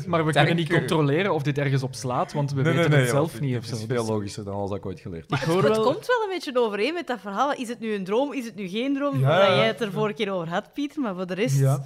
Maar 0.07 0.25
we 0.25 0.31
Dank 0.31 0.45
kunnen 0.47 0.55
niet 0.55 0.69
u. 0.69 0.77
controleren 0.77 1.33
of 1.33 1.43
dit 1.43 1.57
ergens 1.57 1.83
op 1.83 1.95
slaat, 1.95 2.33
want 2.33 2.51
we 2.51 2.61
weten 2.61 2.91
het 2.91 3.09
zelf 3.09 3.39
niet. 3.39 3.57
Of 3.57 3.63
Het 3.63 3.73
is 3.73 3.79
zo. 3.79 3.85
veel 3.87 3.97
Dus- 4.01 4.07
logischer 4.09 4.43
dan 4.43 4.53
alles 4.53 4.69
dat 4.69 4.77
ik 4.77 4.85
ooit 4.85 4.99
geleerd 4.99 5.29
heb. 5.29 5.39
Ik 5.39 5.45
hoor 5.45 5.63
Het 5.63 5.75
wel... 5.75 5.83
komt 5.85 6.05
wel 6.07 6.23
een 6.23 6.29
beetje 6.29 6.59
overeen 6.59 6.93
met 6.93 7.07
dat 7.07 7.19
verhaal. 7.19 7.53
Is 7.53 7.67
het 7.67 7.79
nu 7.79 7.93
een 7.93 8.03
droom, 8.03 8.33
is 8.33 8.45
het 8.45 8.55
nu 8.55 8.67
geen 8.67 8.93
droom? 8.93 9.19
Ja, 9.19 9.41
ja. 9.43 9.55
jij 9.55 9.67
het 9.67 9.81
er 9.81 9.91
vorige 9.91 10.15
keer 10.15 10.31
over 10.31 10.49
had, 10.49 10.73
Pieter, 10.73 11.01
maar 11.01 11.15
voor 11.15 11.27
de 11.27 11.33
rest... 11.33 11.59
Ja. 11.59 11.83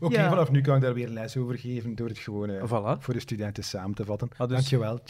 Oké, 0.00 0.20
Ja. 0.20 0.28
vanaf 0.28 0.50
nu 0.50 0.60
kan 0.60 0.76
ik 0.76 0.82
daar 0.82 0.94
weer 0.94 1.08
les 1.08 1.36
over 1.36 1.58
geven 1.58 1.94
door 1.94 2.08
het 2.08 2.18
gewoon 2.18 2.50
eh, 2.50 2.62
Voilà. 2.64 2.98
voor 3.00 3.14
de 3.14 3.20
studenten 3.20 3.64
samen 3.64 3.94
te 3.94 4.04
vatten. 4.04 4.28
Ah, 4.36 4.38
dus- 4.48 4.56
Dankjewel. 4.56 5.00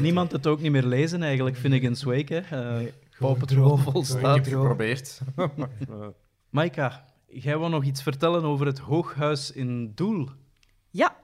Niemand 0.00 0.32
het 0.32 0.46
ook 0.46 0.60
niet 0.60 0.72
meer 0.72 0.84
lezen, 0.84 1.22
eigenlijk, 1.22 1.56
Finnegan's 1.56 2.02
Wake. 2.02 2.34
Hè. 2.34 2.68
Eh, 2.70 2.76
Nee, 2.76 2.92
Paw 3.18 3.38
Patrol 3.38 3.76
volstaat. 3.76 4.36
Ik 4.36 4.44
heb 4.44 4.52
Droom. 4.52 4.60
geprobeerd. 4.60 5.20
Maika, 6.50 7.04
jij 7.28 7.58
wil 7.58 7.68
nog 7.68 7.84
iets 7.84 8.02
vertellen 8.02 8.44
over 8.44 8.66
het 8.66 8.78
hooghuis 8.78 9.52
in 9.52 9.92
Doel. 9.94 10.28
Ja. 10.90 11.16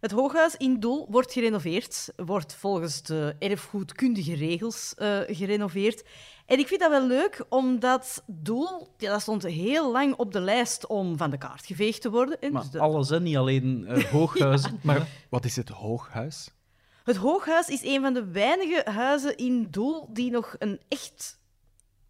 Het 0.00 0.10
hooghuis 0.10 0.56
in 0.56 0.80
Doel 0.80 1.06
wordt 1.10 1.32
gerenoveerd, 1.32 2.12
wordt 2.16 2.54
volgens 2.54 3.02
de 3.02 3.34
erfgoedkundige 3.38 4.34
regels 4.34 4.94
eh, 4.94 5.18
gerenoveerd. 5.26 6.04
En 6.50 6.58
ik 6.58 6.66
vind 6.66 6.80
dat 6.80 6.90
wel 6.90 7.06
leuk, 7.06 7.44
omdat 7.48 8.22
Doel, 8.26 8.88
ja, 8.96 9.10
dat 9.10 9.20
stond 9.20 9.42
heel 9.42 9.92
lang 9.92 10.14
op 10.14 10.32
de 10.32 10.40
lijst 10.40 10.86
om 10.86 11.16
van 11.16 11.30
de 11.30 11.38
kaart 11.38 11.66
geveegd 11.66 12.00
te 12.02 12.10
worden. 12.10 12.40
En 12.40 12.52
Maar 12.52 12.62
dus 12.62 12.70
de- 12.70 12.78
alles, 12.78 13.08
hè, 13.08 13.20
niet 13.20 13.36
alleen 13.36 13.86
eh, 13.86 14.04
hooghuizen. 14.12 14.80
Maar 14.82 15.08
wat 15.28 15.44
is 15.44 15.56
het 15.56 15.68
hooghuis? 15.68 16.50
Het 17.04 17.16
hooghuis 17.16 17.68
is 17.68 17.82
een 17.84 18.00
van 18.00 18.14
de 18.14 18.24
weinige 18.24 18.90
huizen 18.90 19.36
in 19.36 19.66
Doel 19.70 20.08
die 20.12 20.30
nog 20.30 20.54
een 20.58 20.80
echt 20.88 21.38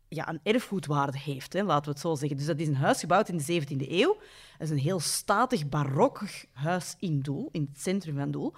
ja, 0.09 0.28
een 0.28 0.41
erfgoedwaarde 0.43 1.18
heeft, 1.18 1.53
hè, 1.53 1.62
laten 1.62 1.84
we 1.84 1.91
het 1.91 2.01
zo 2.01 2.14
zeggen. 2.14 2.36
Dus 2.36 2.47
dat 2.47 2.59
is 2.59 2.66
een 2.68 2.76
huis 2.76 3.01
gebouwd 3.01 3.28
in 3.28 3.36
de 3.36 3.62
17e 3.62 3.91
eeuw. 3.91 4.14
Dat 4.59 4.68
is 4.68 4.70
een 4.70 4.78
heel 4.78 5.01
statig, 5.01 5.68
barok 5.68 6.20
huis 6.53 6.95
in 6.99 7.20
Doel, 7.20 7.49
in 7.53 7.68
het 7.72 7.82
centrum 7.82 8.16
van 8.16 8.30
Doel. 8.30 8.55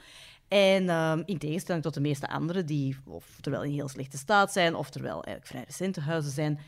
En 0.53 0.89
ehm, 0.89 1.23
in 1.25 1.39
tegenstelling 1.39 1.83
tot 1.83 1.95
de 1.95 2.01
meeste 2.01 2.29
andere, 2.29 2.65
die 2.65 2.97
oftewel 3.07 3.63
in 3.63 3.73
heel 3.73 3.89
slechte 3.89 4.19
staat 4.19 4.53
zijn, 4.53 4.75
oftewel 4.75 5.13
eigenlijk 5.13 5.47
vrij 5.47 5.65
recente 5.67 6.01
huizen 6.01 6.33
zijn, 6.33 6.59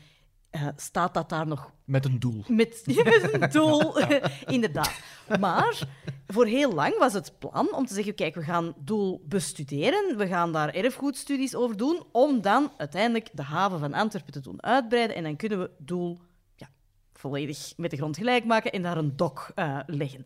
eh, 0.49 0.67
staat 0.75 1.13
dat 1.13 1.29
daar 1.29 1.47
nog 1.47 1.71
Met 1.83 2.05
een 2.05 2.19
doel. 2.19 2.43
met, 2.47 2.83
met 3.03 3.33
een 3.33 3.49
doel, 3.49 3.99
inderdaad. 4.55 4.99
Maar 5.39 5.87
voor 6.27 6.45
heel 6.45 6.73
lang 6.73 6.97
was 6.97 7.13
het 7.13 7.33
plan 7.39 7.75
om 7.75 7.85
te 7.85 7.93
zeggen: 7.93 8.15
kijk, 8.15 8.35
we 8.35 8.43
gaan 8.43 8.73
doel 8.77 9.21
bestuderen, 9.27 10.17
we 10.17 10.27
gaan 10.27 10.51
daar 10.51 10.73
erfgoedstudies 10.73 11.55
over 11.55 11.77
doen, 11.77 12.03
om 12.11 12.41
dan 12.41 12.71
uiteindelijk 12.77 13.29
de 13.33 13.43
haven 13.43 13.79
van 13.79 13.93
Antwerpen 13.93 14.33
te 14.33 14.41
doen 14.41 14.63
uitbreiden. 14.63 15.15
En 15.15 15.23
dan 15.23 15.35
kunnen 15.35 15.59
we 15.59 15.69
doel 15.77 16.19
ja, 16.55 16.69
volledig 17.13 17.73
met 17.77 17.91
de 17.91 17.97
grond 17.97 18.17
gelijk 18.17 18.45
maken 18.45 18.71
en 18.71 18.81
daar 18.81 18.97
een 18.97 19.15
dok 19.15 19.51
eh, 19.55 19.79
leggen. 19.85 20.25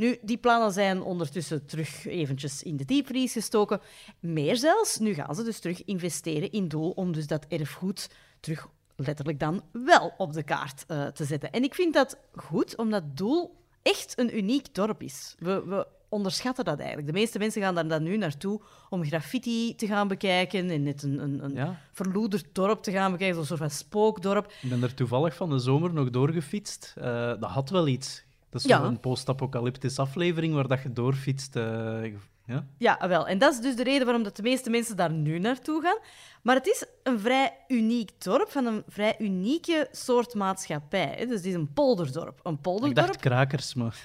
Nu, 0.00 0.18
die 0.22 0.36
plannen 0.38 0.72
zijn 0.72 1.02
ondertussen 1.02 1.66
terug 1.66 2.06
eventjes 2.06 2.62
in 2.62 2.76
de 2.76 2.84
diepvries 2.84 3.32
gestoken. 3.32 3.80
Meer 4.20 4.56
zelfs, 4.56 4.98
nu 4.98 5.14
gaan 5.14 5.34
ze 5.34 5.42
dus 5.42 5.58
terug 5.58 5.84
investeren 5.84 6.50
in 6.52 6.68
doel 6.68 6.90
om 6.90 7.12
dus 7.12 7.26
dat 7.26 7.46
erfgoed 7.48 8.10
terug 8.40 8.68
letterlijk 8.96 9.40
dan 9.40 9.62
wel 9.72 10.12
op 10.16 10.32
de 10.32 10.42
kaart 10.42 10.84
eh, 10.86 11.06
te 11.06 11.24
zetten. 11.24 11.50
En 11.50 11.62
ik 11.62 11.74
vind 11.74 11.94
dat 11.94 12.18
goed, 12.34 12.76
omdat 12.76 13.16
Doel 13.16 13.56
echt 13.82 14.18
een 14.18 14.36
uniek 14.36 14.74
dorp 14.74 15.02
is. 15.02 15.34
We, 15.38 15.64
we 15.66 15.86
onderschatten 16.08 16.64
dat 16.64 16.78
eigenlijk. 16.78 17.06
De 17.06 17.12
meeste 17.12 17.38
mensen 17.38 17.62
gaan 17.62 17.74
daar 17.74 17.88
dan 17.88 18.02
nu 18.02 18.16
naartoe 18.16 18.60
om 18.88 19.04
graffiti 19.04 19.74
te 19.74 19.86
gaan 19.86 20.08
bekijken 20.08 20.70
en 20.70 20.82
net 20.82 21.02
een, 21.02 21.22
een, 21.22 21.44
een 21.44 21.54
Ja. 21.54 21.80
verloederd 21.92 22.46
dorp 22.52 22.82
te 22.82 22.90
gaan 22.92 23.12
bekijken, 23.12 23.36
zo'n 23.36 23.44
soort 23.44 23.60
van 23.60 23.70
spookdorp. 23.70 24.52
Ik 24.62 24.68
ben 24.68 24.82
er 24.82 24.94
toevallig 24.94 25.34
van 25.34 25.50
de 25.50 25.58
zomer 25.58 25.92
nog 25.92 26.10
doorgefietst. 26.10 26.94
Eh, 26.96 27.04
dat 27.40 27.50
had 27.50 27.70
wel 27.70 27.86
iets. 27.88 28.28
Dat 28.50 28.60
is 28.60 28.66
Ja. 28.66 28.82
zo'n 28.84 29.00
post-apocalyptische 29.00 30.00
aflevering 30.00 30.54
waar 30.54 30.68
dat 30.68 30.82
je 30.82 30.92
doorfietst. 30.92 31.56
eh, 31.56 32.12
ja? 32.46 32.66
Ja, 32.78 33.08
wel. 33.08 33.26
En 33.28 33.38
dat 33.38 33.52
is 33.52 33.60
dus 33.60 33.76
de 33.76 33.82
reden 33.82 34.04
waarom 34.04 34.22
dat 34.24 34.36
de 34.36 34.42
meeste 34.42 34.70
mensen 34.70 34.96
daar 34.96 35.10
nu 35.12 35.38
naartoe 35.38 35.82
gaan. 35.82 35.98
Maar 36.42 36.54
het 36.56 36.66
is 36.66 36.84
een 37.02 37.20
vrij 37.20 37.52
uniek 37.68 38.10
dorp 38.18 38.50
van 38.50 38.66
een 38.66 38.82
vrij 38.88 39.14
unieke 39.18 39.88
soort 39.92 40.34
maatschappij. 40.34 41.14
hè. 41.18 41.26
Dus 41.26 41.36
het 41.36 41.44
is 41.44 41.54
een 41.54 41.72
polderdorp. 41.72 42.40
Een 42.42 42.52
Ik 42.52 42.60
polderdorp 42.60 43.06
dacht 43.06 43.20
krakers, 43.20 43.74
maar... 43.74 43.96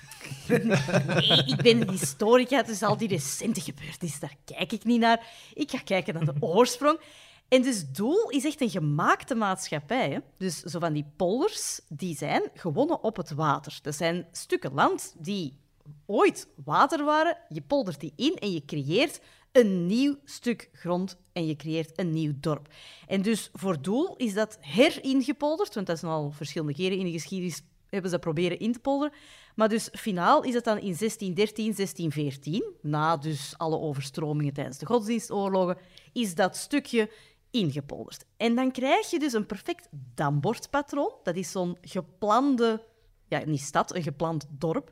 Nee, 0.47 1.43
ik 1.45 1.61
ben 1.61 1.81
een 1.81 1.89
historica, 1.89 2.63
dus 2.63 2.83
al 2.83 2.97
die 2.97 3.07
recente 3.07 3.61
gebeurtenissen, 3.61 4.19
daar 4.21 4.35
kijk 4.45 4.71
ik 4.71 4.83
niet 4.83 4.99
naar. 4.99 5.25
Ik 5.53 5.71
ga 5.71 5.79
kijken 5.83 6.13
naar 6.13 6.25
de 6.25 6.33
oorsprong. 6.39 6.99
En 7.47 7.61
dus 7.61 7.91
Doel 7.91 8.29
is 8.29 8.45
echt 8.45 8.61
een 8.61 8.69
gemaakte 8.69 9.35
maatschappij. 9.35 10.09
Hè? 10.09 10.19
Dus 10.37 10.59
zo 10.59 10.79
van 10.79 10.93
die 10.93 11.11
polders, 11.15 11.81
die 11.87 12.17
zijn 12.17 12.41
gewonnen 12.53 13.03
op 13.03 13.15
het 13.15 13.31
water. 13.31 13.79
Dat 13.81 13.95
zijn 13.95 14.27
stukken 14.31 14.73
land 14.73 15.15
die 15.17 15.57
ooit 16.05 16.47
water 16.63 17.03
waren. 17.03 17.37
Je 17.49 17.61
poldert 17.61 17.99
die 17.99 18.13
in 18.15 18.35
en 18.35 18.51
je 18.51 18.65
creëert 18.65 19.21
een 19.51 19.85
nieuw 19.85 20.15
stuk 20.23 20.69
grond 20.73 21.17
en 21.33 21.45
je 21.45 21.55
creëert 21.55 21.99
een 21.99 22.09
nieuw 22.09 22.33
dorp. 22.39 22.73
En 23.07 23.21
dus 23.21 23.49
voor 23.53 23.81
Doel 23.81 24.15
is 24.15 24.33
dat 24.33 24.57
heringepolderd, 24.61 25.73
want 25.73 25.87
dat 25.87 25.95
is 25.95 26.03
al 26.03 26.31
verschillende 26.31 26.73
keren 26.73 26.97
in 26.97 27.05
de 27.05 27.11
geschiedenis 27.11 27.61
hebben 27.89 28.09
ze 28.09 28.15
dat 28.15 28.25
proberen 28.25 28.59
in 28.59 28.71
te 28.71 28.79
polderen. 28.79 29.13
Maar 29.55 29.69
dus 29.69 29.89
finaal 29.91 30.43
is 30.43 30.53
het 30.53 30.63
dan 30.63 30.77
in 30.77 30.95
1613, 30.97 31.73
1614, 31.75 32.73
na 32.81 33.17
dus 33.17 33.53
alle 33.57 33.79
overstromingen 33.79 34.53
tijdens 34.53 34.77
de 34.77 34.85
godsdienstoorlogen, 34.85 35.77
is 36.13 36.35
dat 36.35 36.55
stukje 36.55 37.09
ingepolderd. 37.56 38.26
En 38.38 38.56
dan 38.56 38.72
krijg 38.72 39.10
je 39.10 39.20
dus 39.20 39.34
een 39.34 39.45
perfect 39.45 39.88
dambordpatroon. 39.91 41.14
Dat 41.24 41.36
is 41.36 41.51
zo'n 41.51 41.78
geplande, 41.82 42.84
ja, 43.28 43.45
niet 43.45 43.62
stad, 43.62 43.95
een 43.95 44.03
gepland 44.03 44.45
dorp, 44.49 44.91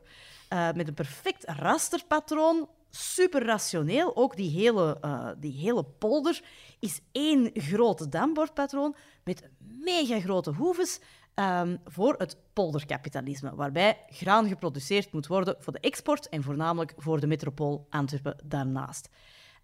uh, 0.52 0.72
met 0.72 0.88
een 0.88 0.94
perfect 0.94 1.44
rasterpatroon. 1.46 2.68
Super 2.90 3.44
rationeel. 3.44 4.16
Ook 4.16 4.36
die 4.36 4.50
hele, 4.50 4.98
uh, 5.04 5.30
die 5.38 5.52
hele 5.52 5.84
polder 5.84 6.42
is 6.78 7.00
één 7.12 7.50
groot 7.52 8.12
dambordpatroon 8.12 8.96
met 9.24 9.48
mega 9.58 10.20
grote 10.20 10.50
hoeves. 10.50 11.00
Um, 11.34 11.80
voor 11.84 12.14
het 12.18 12.36
polderkapitalisme, 12.52 13.54
waarbij 13.54 14.04
graan 14.08 14.48
geproduceerd 14.48 15.12
moet 15.12 15.26
worden 15.26 15.56
voor 15.58 15.72
de 15.72 15.80
export 15.80 16.28
en 16.28 16.42
voornamelijk 16.42 16.94
voor 16.96 17.20
de 17.20 17.26
metropool 17.26 17.86
Antwerpen 17.90 18.36
daarnaast. 18.44 19.08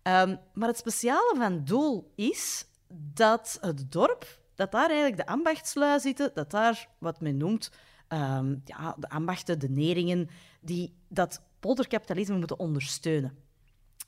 Um, 0.02 0.38
maar 0.52 0.68
het 0.68 0.76
speciale 0.76 1.34
van 1.36 1.64
Doel 1.64 2.12
is 2.14 2.66
dat 2.92 3.58
het 3.60 3.92
dorp, 3.92 4.38
dat 4.54 4.72
daar 4.72 4.88
eigenlijk 4.88 5.16
de 5.16 5.26
ambachtslui 5.26 6.00
zitten, 6.00 6.30
dat 6.34 6.50
daar 6.50 6.88
wat 6.98 7.20
men 7.20 7.36
noemt 7.36 7.70
um, 8.08 8.62
ja, 8.64 8.94
de 8.98 9.08
ambachten, 9.08 9.58
de 9.58 9.68
neringen, 9.68 10.28
die 10.60 10.94
dat 11.08 11.42
polderkapitalisme 11.60 12.38
moeten 12.38 12.58
ondersteunen. 12.58 13.38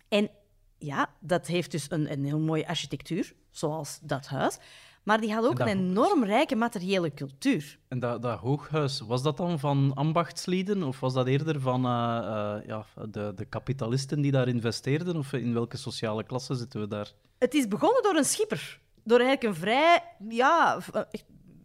En 0.08 0.30
ja, 0.78 1.14
dat 1.20 1.46
heeft 1.46 1.70
dus 1.70 1.90
een, 1.90 2.12
een 2.12 2.24
heel 2.24 2.38
mooie 2.38 2.68
architectuur, 2.68 3.34
zoals 3.50 3.98
dat 4.02 4.26
huis. 4.26 4.58
Maar 5.03 5.20
die 5.20 5.32
had 5.34 5.44
ook 5.44 5.59
een 5.59 5.66
enorm 5.66 6.24
rijke 6.24 6.57
materiële 6.57 7.14
cultuur. 7.14 7.78
En 7.88 7.98
dat, 7.98 8.22
dat 8.22 8.38
hooghuis, 8.38 9.00
was 9.00 9.22
dat 9.22 9.36
dan 9.36 9.59
van 9.59 9.92
ambachtslieden 9.94 10.82
of 10.82 11.00
was 11.00 11.14
dat 11.14 11.26
eerder 11.26 11.61
van 11.61 11.86
uh, 11.86 11.90
uh, 11.90 12.66
ja, 12.66 12.86
de, 13.09 13.32
de 13.36 13.44
kapitalisten 13.44 14.20
die 14.20 14.32
daar 14.32 14.48
investeerden? 14.48 15.16
Of 15.16 15.32
in 15.32 15.55
welke 15.55 15.76
sociale 15.76 16.24
klasse 16.24 16.55
zitten 16.55 16.80
we 16.80 16.88
daar? 16.88 17.12
Het 17.38 17.55
is 17.55 17.68
begonnen 17.68 18.03
door 18.03 18.14
een 18.14 18.24
schipper. 18.24 18.80
Door 19.05 19.18
eigenlijk 19.20 19.55
een 19.55 19.61
vrij, 19.61 20.03
ja, 20.28 20.78
eh, 20.92 21.03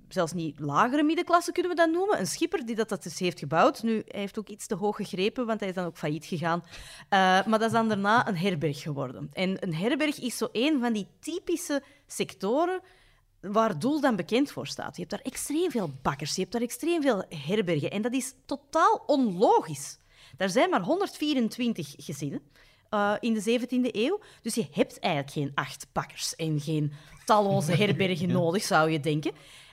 zelfs 0.08 0.34
niet 0.34 0.60
lagere 0.60 1.04
middenklasse 1.04 1.52
kunnen 1.52 1.72
we 1.72 1.78
dat 1.78 1.92
noemen. 1.92 2.20
Een 2.20 2.28
schipper 2.28 2.66
die 2.66 2.76
dat, 2.76 2.90
dat 2.90 3.04
dus 3.04 3.20
heeft 3.20 3.40
gebouwd. 3.40 3.84
Nu, 3.84 4.04
hij 4.08 4.20
heeft 4.20 4.40
ook 4.40 4.50
iets 4.50 4.68
te 4.68 4.76
hoog 4.76 4.96
gegrepen, 4.96 5.46
want 5.46 5.60
hij 5.60 5.70
is 5.70 5.76
dan 5.76 5.86
ook 5.86 5.98
failliet 5.98 6.26
gegaan. 6.26 6.64
Uh, 6.66 6.70
maar 7.10 7.50
dat 7.50 7.62
is 7.62 7.72
dan 7.72 7.88
daarna 7.88 8.28
een 8.28 8.38
herberg 8.38 8.82
geworden. 8.82 9.30
En 9.34 9.64
een 9.64 9.76
herberg 9.76 10.20
is 10.20 10.38
zo 10.38 10.48
een 10.52 10.80
van 10.80 10.94
die 10.94 11.08
typische 11.20 11.84
sectoren 12.08 12.82
waar 13.52 13.80
Doel 13.80 14.02
dan 14.02 14.16
bekend 14.16 14.52
voor 14.52 14.68
staat. 14.68 14.96
Je 14.96 15.02
hebt 15.02 15.12
daar 15.12 15.32
extreem 15.32 15.72
veel 15.72 15.92
bakkers, 16.02 16.36
je 16.36 16.42
hebt 16.42 16.54
daar 16.54 16.62
extreem 16.62 17.02
veel 17.02 17.24
herbergen. 17.30 17.92
En 17.92 18.02
dat 18.02 18.14
is 18.14 18.34
totaal 18.46 19.04
onlogisch. 19.06 19.98
Daar 20.38 20.50
zijn 20.50 20.70
maar 20.70 20.82
124 20.82 21.94
gezinnen 21.98 22.42
uh, 22.94 23.14
in 23.20 23.34
de 23.34 23.60
17e 23.60 23.92
eeuw. 23.92 24.20
Dus 24.42 24.56
je 24.56 24.68
hebt 24.72 25.00
eigenlijk 25.00 25.34
geen 25.34 25.52
acht 25.56 25.88
bakkers 25.92 26.36
en 26.36 26.60
geen 26.60 26.94
talloze 27.26 27.72
herbergen 27.82 28.32
nodig, 28.32 28.64
zou 28.64 28.92
je 28.92 29.00
denken. 29.00 29.32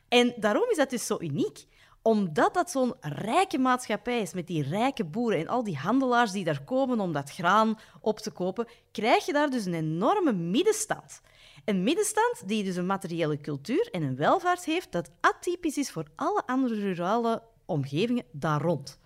En 0.08 0.34
daarom 0.36 0.70
is 0.70 0.76
dat 0.76 0.90
dus 0.90 1.06
zo 1.06 1.16
uniek 1.20 1.66
omdat 2.04 2.54
dat 2.54 2.70
zo'n 2.70 2.94
rijke 3.00 3.58
maatschappij 3.58 4.20
is 4.20 4.32
met 4.32 4.46
die 4.46 4.62
rijke 4.62 5.04
boeren 5.04 5.38
en 5.38 5.48
al 5.48 5.64
die 5.64 5.76
handelaars 5.76 6.32
die 6.32 6.44
daar 6.44 6.64
komen 6.64 7.00
om 7.00 7.12
dat 7.12 7.30
graan 7.30 7.78
op 8.00 8.18
te 8.18 8.30
kopen, 8.30 8.68
krijg 8.92 9.26
je 9.26 9.32
daar 9.32 9.50
dus 9.50 9.64
een 9.64 9.74
enorme 9.74 10.32
middenstand. 10.32 11.20
Een 11.64 11.82
middenstand 11.82 12.42
die 12.46 12.64
dus 12.64 12.76
een 12.76 12.86
materiële 12.86 13.40
cultuur 13.40 13.88
en 13.90 14.02
een 14.02 14.16
welvaart 14.16 14.64
heeft 14.64 14.92
dat 14.92 15.10
atypisch 15.20 15.76
is 15.76 15.90
voor 15.90 16.06
alle 16.14 16.42
andere 16.46 16.74
rurale 16.74 17.42
omgevingen 17.64 18.24
daar 18.32 18.60
rond. 18.60 18.98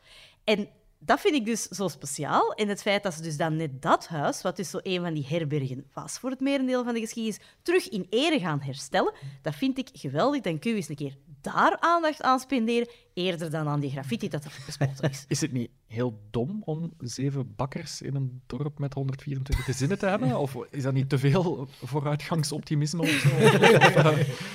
En 0.45 0.69
dat 0.99 1.21
vind 1.21 1.35
ik 1.35 1.45
dus 1.45 1.63
zo 1.63 1.89
speciaal. 1.89 2.53
En 2.53 2.69
het 2.69 2.83
feit 2.83 3.03
dat 3.03 3.15
ze 3.15 3.23
dus 3.23 3.37
dan 3.37 3.57
net 3.57 3.83
dat 3.83 4.09
huis, 4.09 4.43
wat 4.43 4.57
dus 4.57 4.71
zo 4.71 4.79
een 4.83 5.01
van 5.03 5.15
die 5.15 5.27
herbergen 5.27 5.87
was 5.93 6.19
voor 6.19 6.31
het 6.31 6.41
merendeel 6.41 6.85
van 6.85 6.95
de 6.95 7.01
geschiedenis, 7.01 7.41
terug 7.63 7.89
in 7.89 8.07
ere 8.11 8.39
gaan 8.39 8.61
herstellen, 8.61 9.15
dat 9.43 9.55
vind 9.55 9.79
ik 9.79 9.89
geweldig. 9.93 10.41
Dan 10.41 10.59
kun 10.59 10.71
je 10.71 10.77
eens 10.77 10.89
een 10.89 10.97
keer 10.97 11.17
daar 11.41 11.77
aandacht 11.81 12.23
aan 12.23 12.41
spenderen, 12.41 12.89
eerder 13.19 13.51
dan 13.51 13.69
aan 13.69 13.81
die 13.81 13.91
graffiti 13.91 14.29
dat 14.29 14.45
er 14.45 14.51
gespoten 14.51 15.11
is. 15.11 15.25
Is 15.29 15.41
het 15.41 15.53
niet 15.53 15.71
heel 15.87 16.19
dom 16.31 16.63
om 16.65 16.93
zeven 16.99 17.55
bakkers 17.57 18.03
in 18.03 18.15
een 18.15 18.41
dorp 18.47 18.79
met 18.79 18.95
124 18.95 19.65
gezinnen 19.65 19.99
te 19.99 20.07
hebben? 20.07 20.39
Of 20.39 20.57
is 20.71 20.83
dat 20.83 20.93
niet 20.93 21.09
te 21.09 21.19
veel 21.19 21.69
vooruitgangsoptimisme 21.83 23.03
of 23.03 23.09
zo? 23.09 23.29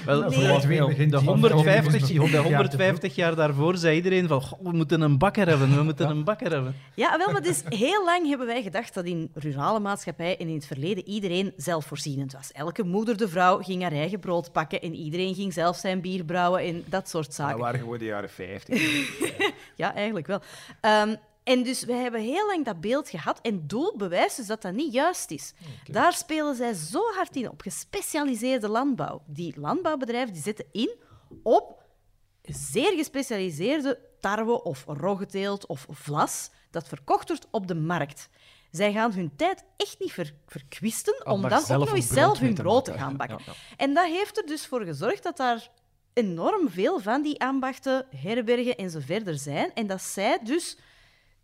Wel, 0.06 0.22
nee. 0.22 1.08
de, 1.08 1.18
150, 1.18 2.08
de 2.08 2.38
150 2.38 3.16
jaar 3.16 3.36
daarvoor 3.36 3.78
zei 3.78 3.96
iedereen 3.96 4.28
van 4.28 4.44
we 4.62 4.72
moeten 4.72 5.02
een 5.02 5.18
bakker 5.18 5.48
hebben, 5.48 5.76
we 5.76 5.84
moeten 5.84 6.10
een 6.10 6.24
bakker 6.24 6.52
hebben. 6.52 6.76
Ja, 6.94 7.18
wel, 7.18 7.32
maar 7.32 7.42
dus 7.42 7.62
heel 7.66 8.06
lang 8.06 8.28
hebben 8.28 8.48
wij 8.48 8.64
gedacht 8.64 8.94
dat 8.94 9.06
in 9.06 9.32
rurale 9.34 9.80
maatschappij 9.80 10.38
en 10.38 10.48
in 10.48 10.56
het 10.56 10.66
verleden 10.66 11.08
iedereen 11.08 11.54
zelfvoorzienend 11.58 12.34
was. 12.34 12.52
Elke 12.52 12.84
moeder 12.84 13.18
de 13.18 13.28
vrouw 13.28 13.58
ging 13.58 13.82
haar 13.82 13.92
eigen 13.92 14.20
brood 14.20 14.52
pakken 14.52 14.82
en 14.82 14.96
iedereen 14.96 15.36
ging 15.36 15.54
zelf 15.54 15.78
zijn 15.78 16.02
bier 16.02 16.24
brouwen 16.24 16.62
en 16.62 16.84
dat 16.86 17.10
soort 17.10 17.34
zaken. 17.34 17.52
Dat 17.52 17.62
waren 17.62 17.80
gewoon 17.80 17.98
de 17.98 18.06
jaren 18.06 18.30
50. 18.30 18.53
ja, 19.76 19.94
eigenlijk 19.94 20.28
wel. 20.28 20.42
Um, 20.82 21.18
en 21.44 21.64
dus 21.64 21.84
wij 21.84 21.98
hebben 21.98 22.22
heel 22.22 22.46
lang 22.48 22.66
dat 22.66 22.82
beeld 22.82 23.10
gehad 23.10 23.40
en 23.42 23.68
Doel 23.68 23.98
bewijst 23.98 24.38
dus 24.38 24.48
dat 24.48 24.62
dat 24.62 24.74
niet 24.74 24.94
juist 24.94 25.32
is. 25.32 25.54
Daar 25.92 26.14
spelen 26.14 26.56
zij 26.56 26.74
zo 26.74 27.02
hard 27.16 27.36
in 27.36 27.50
op 27.50 27.62
gespecialiseerde 27.62 28.68
landbouw. 28.68 29.24
Die 29.26 29.60
landbouwbedrijven 29.60 30.34
die 30.34 30.42
zetten 30.42 30.66
in 30.72 30.96
op 31.44 31.84
zeer 32.42 32.92
gespecialiseerde 32.92 34.00
tarwe 34.20 34.64
of 34.64 34.84
roggeteelt 34.88 35.66
of 35.66 35.86
vlas 35.90 36.50
dat 36.72 36.88
verkocht 36.88 37.28
wordt 37.28 37.48
op 37.52 37.68
de 37.68 37.76
markt. 37.76 38.30
Zij 38.72 38.92
gaan 38.92 39.14
hun 39.14 39.36
tijd 39.36 39.64
echt 39.78 40.00
niet 40.00 40.12
ver 40.12 40.34
verkwisten 40.48 41.26
om 41.26 41.42
dan 41.42 41.60
ook 41.60 41.68
nog 41.68 41.94
eens 41.94 42.08
zelf 42.08 42.40
hun 42.40 42.54
brood 42.54 42.86
te 42.86 42.94
gaan 42.94 43.18
bakken. 43.18 43.40
En 43.78 43.94
dat 43.94 44.06
heeft 44.06 44.38
er 44.38 44.46
dus 44.46 44.68
voor 44.68 44.82
gezorgd 44.84 45.24
dat 45.24 45.38
daar 45.38 45.70
enorm 46.14 46.70
veel 46.70 47.00
van 47.00 47.22
die 47.22 47.42
ambachten, 47.42 48.06
herbergen 48.16 48.76
en 48.76 48.90
zo 48.90 49.00
verder 49.00 49.38
zijn. 49.38 49.74
En 49.74 49.88
dat 49.88 50.02
zij 50.02 50.40
dus 50.44 50.78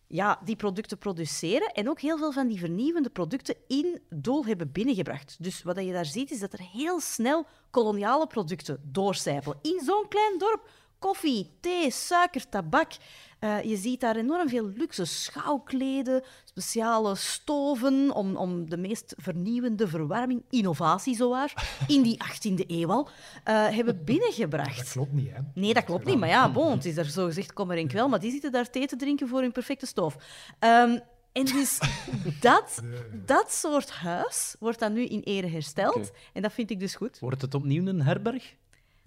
ja, 0.07 0.39
die 0.43 0.55
producten 0.55 0.97
produceren 0.97 1.71
en 1.73 1.89
ook 1.89 1.99
heel 1.99 2.17
veel 2.17 2.31
van 2.31 2.47
die 2.47 2.59
vernieuwende 2.59 3.09
producten 3.09 3.55
in 3.67 4.01
Doel 4.09 4.45
hebben 4.45 4.71
binnengebracht. 4.71 5.35
Dus 5.39 5.63
wat 5.63 5.79
je 5.79 5.91
daar 5.91 6.05
ziet, 6.05 6.31
is 6.31 6.39
dat 6.39 6.53
er 6.53 6.61
heel 6.71 6.99
snel 6.99 7.45
koloniale 7.69 8.27
producten 8.27 8.79
doorcijpelen. 8.83 9.59
In 9.61 9.81
zo'n 9.85 10.07
klein 10.07 10.37
dorp 10.37 10.69
koffie, 10.99 11.49
thee, 11.59 11.91
suiker, 11.91 12.49
tabak. 12.49 12.91
Uh, 13.39 13.63
je 13.63 13.75
ziet 13.75 13.99
daar 13.99 14.15
enorm 14.15 14.49
veel 14.49 14.65
luxe 14.75 15.05
schouwkleden, 15.05 16.23
speciale 16.43 17.15
stoven 17.15 18.11
om, 18.11 18.35
om 18.35 18.69
de 18.69 18.77
meest 18.77 19.13
vernieuwende 19.17 19.87
verwarming, 19.87 20.43
innovatie 20.49 21.15
zowaar, 21.15 21.77
in 21.87 22.01
die 22.01 22.17
18e 22.23 22.65
eeuw 22.67 22.91
al, 22.91 23.07
uh, 23.07 23.67
hebben 23.67 24.03
binnengebracht. 24.11 24.77
Dat 24.77 24.91
klopt 24.91 25.13
niet, 25.13 25.31
hè? 25.31 25.39
Nee, 25.53 25.73
dat 25.73 25.83
klopt 25.83 26.05
niet. 26.05 26.17
Maar 26.17 26.29
ja, 26.29 26.51
bon, 26.51 26.71
het 26.71 26.85
is 26.85 26.95
daar 26.95 27.05
zo 27.05 27.25
gezegd, 27.25 27.53
kom 27.53 27.71
er 27.71 27.77
in 27.77 27.87
kwel, 27.87 28.07
maar 28.07 28.19
die 28.19 28.31
zitten 28.31 28.51
daar 28.51 28.69
thee 28.69 28.87
te 28.87 28.95
drinken 28.95 29.27
voor 29.27 29.41
hun 29.41 29.51
perfecte 29.51 29.85
stoof. 29.85 30.15
Um, 30.59 30.99
en 31.31 31.45
dus 31.45 31.79
dat, 32.39 32.81
dat 33.25 33.51
soort 33.51 33.89
huis 33.89 34.55
wordt 34.59 34.79
dan 34.79 34.93
nu 34.93 35.05
in 35.05 35.21
ere 35.21 35.47
hersteld. 35.47 35.95
Okay. 35.95 36.09
En 36.33 36.41
dat 36.41 36.53
vind 36.53 36.69
ik 36.69 36.79
dus 36.79 36.95
goed. 36.95 37.19
Wordt 37.19 37.41
het 37.41 37.53
opnieuw 37.53 37.85
een 37.85 38.01
herberg? 38.01 38.55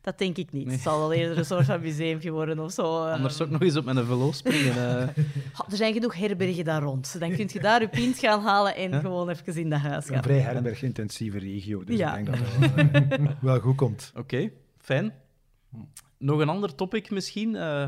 Dat 0.03 0.19
denk 0.19 0.37
ik 0.37 0.53
niet. 0.53 0.71
Het 0.71 0.81
zal 0.81 0.99
wel 0.99 1.13
eerder 1.13 1.39
een 1.39 1.45
soort 1.45 1.65
van 1.65 1.81
museumje 1.81 2.31
worden 2.31 2.59
of 2.59 2.73
zo. 2.73 3.05
Eh. 3.05 3.13
Anders 3.13 3.37
zou 3.37 3.49
ik 3.49 3.55
nog 3.55 3.63
eens 3.63 3.77
op 3.77 3.85
mijn 3.85 4.05
velo 4.05 4.33
springen. 4.33 4.71
Uh. 4.83 5.01
er 5.69 5.77
zijn 5.77 5.93
genoeg 5.93 6.15
herbergen 6.15 6.65
daar 6.65 6.83
rond. 6.83 7.21
Dan 7.21 7.35
kun 7.35 7.49
je 7.53 7.61
daar 7.61 7.81
je 7.81 7.89
pint 7.89 8.19
gaan 8.19 8.41
halen 8.41 8.77
en 8.77 9.01
gewoon 9.01 9.29
even 9.29 9.55
in 9.55 9.71
dat 9.71 9.81
huis 9.81 10.07
gaan. 10.07 10.17
Een 10.17 10.23
vrij 10.23 10.39
herbergintensieve 10.39 11.39
regio, 11.39 11.85
dus 11.85 11.99
ja. 11.99 12.17
ik 12.17 12.25
denk 12.25 12.39
dat 12.39 12.47
het 12.49 13.21
wel, 13.21 13.37
wel 13.53 13.61
goed 13.61 13.77
komt. 13.77 14.11
Oké, 14.15 14.21
okay, 14.21 14.53
fijn. 14.79 15.13
Nog 16.19 16.41
een 16.41 16.49
ander 16.49 16.75
topic 16.75 17.11
misschien. 17.11 17.55
Uh, 17.55 17.87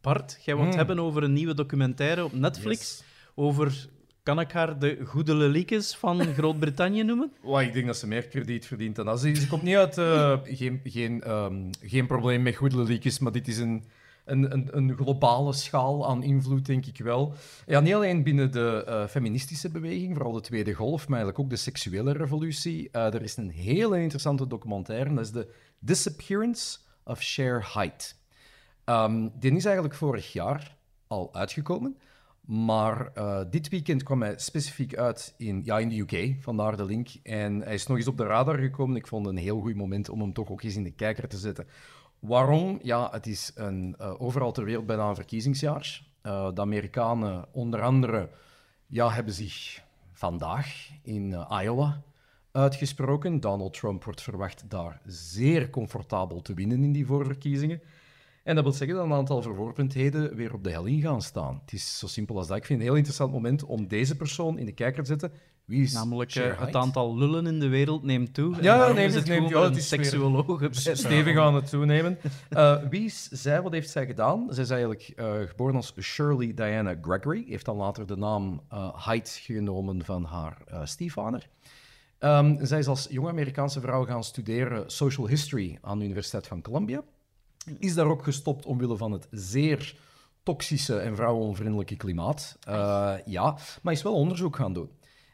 Bart, 0.00 0.38
jij 0.44 0.56
wilt 0.56 0.70
mm. 0.70 0.76
hebben 0.76 0.98
over 0.98 1.22
een 1.22 1.32
nieuwe 1.32 1.54
documentaire 1.54 2.24
op 2.24 2.32
Netflix 2.32 2.80
yes. 2.80 3.04
over 3.34 3.88
kan 4.26 4.40
ik 4.40 4.52
haar 4.52 4.78
de 4.78 4.98
goede 5.04 5.34
leliekes 5.34 5.96
van 5.96 6.20
Groot-Brittannië 6.36 7.02
noemen? 7.02 7.32
Oh, 7.42 7.62
ik 7.62 7.72
denk 7.72 7.86
dat 7.86 7.96
ze 7.96 8.06
meer 8.06 8.26
krediet 8.26 8.66
verdient 8.66 8.96
dan 8.96 9.08
als. 9.08 9.20
Ze 9.20 9.46
komt 9.48 9.62
niet 9.62 9.76
uit... 9.76 9.98
Uh, 9.98 10.38
geen, 10.60 10.80
geen, 10.84 11.30
um, 11.30 11.70
geen 11.80 12.06
probleem 12.06 12.42
met 12.42 12.56
goede 12.56 12.76
leliekes, 12.76 13.18
maar 13.18 13.32
dit 13.32 13.48
is 13.48 13.58
een, 13.58 13.84
een, 14.24 14.52
een, 14.52 14.76
een 14.76 14.96
globale 14.96 15.52
schaal 15.52 16.08
aan 16.08 16.22
invloed, 16.22 16.66
denk 16.66 16.86
ik 16.86 16.98
wel. 16.98 17.34
Ja, 17.66 17.80
niet 17.80 17.94
alleen 17.94 18.22
binnen 18.22 18.52
de 18.52 18.84
eh, 18.86 19.06
feministische 19.06 19.70
beweging, 19.70 20.14
vooral 20.14 20.32
de 20.32 20.40
Tweede 20.40 20.74
Golf, 20.74 21.08
maar 21.08 21.18
eigenlijk 21.18 21.38
ook 21.44 21.50
de 21.50 21.56
seksuele 21.56 22.12
revolutie. 22.12 22.88
Eh, 22.90 23.14
er 23.14 23.22
is 23.22 23.36
een 23.36 23.50
hele 23.50 24.00
interessante 24.00 24.46
documentaire, 24.46 25.14
dat 25.14 25.24
is 25.24 25.32
de 25.32 25.52
Disappearance 25.78 26.78
of 27.04 27.18
Cher 27.20 27.70
Height. 27.74 28.20
Um, 28.84 29.32
die 29.38 29.56
is 29.56 29.64
eigenlijk 29.64 29.94
vorig 29.94 30.32
jaar 30.32 30.76
al 31.06 31.34
uitgekomen. 31.34 31.96
Maar 32.46 33.10
uh, 33.14 33.40
dit 33.50 33.68
weekend 33.68 34.02
kwam 34.02 34.22
hij 34.22 34.38
specifiek 34.38 34.96
uit 34.96 35.34
in, 35.36 35.60
ja, 35.64 35.78
in 35.78 35.88
de 35.88 35.98
UK, 35.98 36.42
vandaar 36.42 36.76
de 36.76 36.84
link. 36.84 37.08
En 37.22 37.60
hij 37.60 37.74
is 37.74 37.86
nog 37.86 37.96
eens 37.96 38.06
op 38.06 38.16
de 38.16 38.26
radar 38.26 38.58
gekomen. 38.58 38.96
Ik 38.96 39.06
vond 39.06 39.26
het 39.26 39.34
een 39.34 39.42
heel 39.42 39.60
goed 39.60 39.74
moment 39.74 40.08
om 40.08 40.20
hem 40.20 40.32
toch 40.32 40.50
ook 40.50 40.62
eens 40.62 40.76
in 40.76 40.82
de 40.82 40.90
kijker 40.90 41.28
te 41.28 41.36
zetten. 41.36 41.66
Waarom? 42.18 42.78
Ja, 42.82 43.08
het 43.10 43.26
is 43.26 43.52
een, 43.54 43.94
uh, 44.00 44.20
overal 44.20 44.52
ter 44.52 44.64
wereld 44.64 44.86
bijna 44.86 45.08
een 45.08 45.14
verkiezingsjaar. 45.14 46.02
Uh, 46.22 46.48
de 46.54 46.60
Amerikanen, 46.60 47.44
onder 47.52 47.82
andere, 47.82 48.30
ja, 48.86 49.10
hebben 49.10 49.34
zich 49.34 49.82
vandaag 50.12 50.88
in 51.02 51.46
Iowa 51.62 52.02
uitgesproken. 52.52 53.40
Donald 53.40 53.74
Trump 53.74 54.04
wordt 54.04 54.22
verwacht 54.22 54.64
daar 54.68 55.00
zeer 55.04 55.70
comfortabel 55.70 56.42
te 56.42 56.54
winnen 56.54 56.82
in 56.82 56.92
die 56.92 57.06
voorverkiezingen. 57.06 57.80
En 58.46 58.54
dat 58.54 58.64
wil 58.64 58.72
zeggen 58.72 58.96
dat 58.96 59.06
een 59.06 59.12
aantal 59.12 59.42
verworpendheden 59.42 60.36
weer 60.36 60.54
op 60.54 60.64
de 60.64 60.70
helling 60.70 61.02
gaan 61.02 61.22
staan. 61.22 61.60
Het 61.64 61.72
is 61.72 61.98
zo 61.98 62.06
simpel 62.06 62.36
als 62.36 62.46
dat. 62.46 62.56
Ik 62.56 62.64
vind 62.64 62.78
het 62.78 62.88
een 62.88 62.94
heel 62.94 63.04
interessant 63.04 63.32
moment 63.32 63.64
om 63.64 63.88
deze 63.88 64.16
persoon 64.16 64.58
in 64.58 64.66
de 64.66 64.72
kijker 64.72 65.02
te 65.02 65.08
zetten. 65.08 65.32
Wie 65.64 65.82
is 65.82 65.92
Namelijk 65.92 66.34
uh, 66.34 66.60
het 66.60 66.76
aantal 66.76 67.16
lullen 67.16 67.46
in 67.46 67.60
de 67.60 67.68
wereld 67.68 68.02
neemt 68.02 68.34
toe. 68.34 68.62
Ja, 68.62 68.92
neemt 68.92 69.14
het 69.14 69.26
neemt 69.26 69.48
ja, 69.48 69.62
het 69.62 69.76
is 69.76 69.88
seksuologen. 69.88 70.74
Stevig 70.96 71.38
aan 71.38 71.54
het 71.54 71.70
toenemen. 71.70 72.18
Uh, 72.50 72.76
wie 72.90 73.04
is 73.04 73.28
zij? 73.28 73.62
Wat 73.62 73.72
heeft 73.72 73.90
zij 73.90 74.06
gedaan? 74.06 74.46
Zij 74.50 74.62
is 74.62 74.70
eigenlijk 74.70 75.12
uh, 75.16 75.34
geboren 75.40 75.76
als 75.76 75.94
Shirley 76.00 76.54
Diana 76.54 76.98
Gregory. 77.00 77.44
Heeft 77.48 77.64
dan 77.64 77.76
later 77.76 78.06
de 78.06 78.16
naam 78.16 78.60
Height 78.94 79.40
genomen 79.42 80.04
van 80.04 80.24
haar 80.24 80.56
stiefvader. 80.84 81.48
Um, 82.20 82.58
zij 82.66 82.78
is 82.78 82.86
als 82.86 83.06
jonge 83.10 83.28
Amerikaanse 83.28 83.80
vrouw 83.80 84.04
gaan 84.04 84.24
studeren 84.24 84.90
social 84.90 85.28
history 85.28 85.78
aan 85.82 85.98
de 85.98 86.04
Universiteit 86.04 86.46
van 86.46 86.62
Columbia. 86.62 87.02
Is 87.78 87.94
daar 87.94 88.06
ook 88.06 88.24
gestopt 88.24 88.66
omwille 88.66 88.96
van 88.96 89.12
het 89.12 89.28
zeer 89.30 89.96
toxische 90.42 90.98
en 90.98 91.16
vrouwenonvriendelijke 91.16 91.96
klimaat. 91.96 92.58
Uh, 92.68 93.14
ja, 93.24 93.58
maar 93.82 93.92
is 93.92 94.02
wel 94.02 94.14
onderzoek 94.14 94.56
gaan 94.56 94.72
doen. 94.72 94.90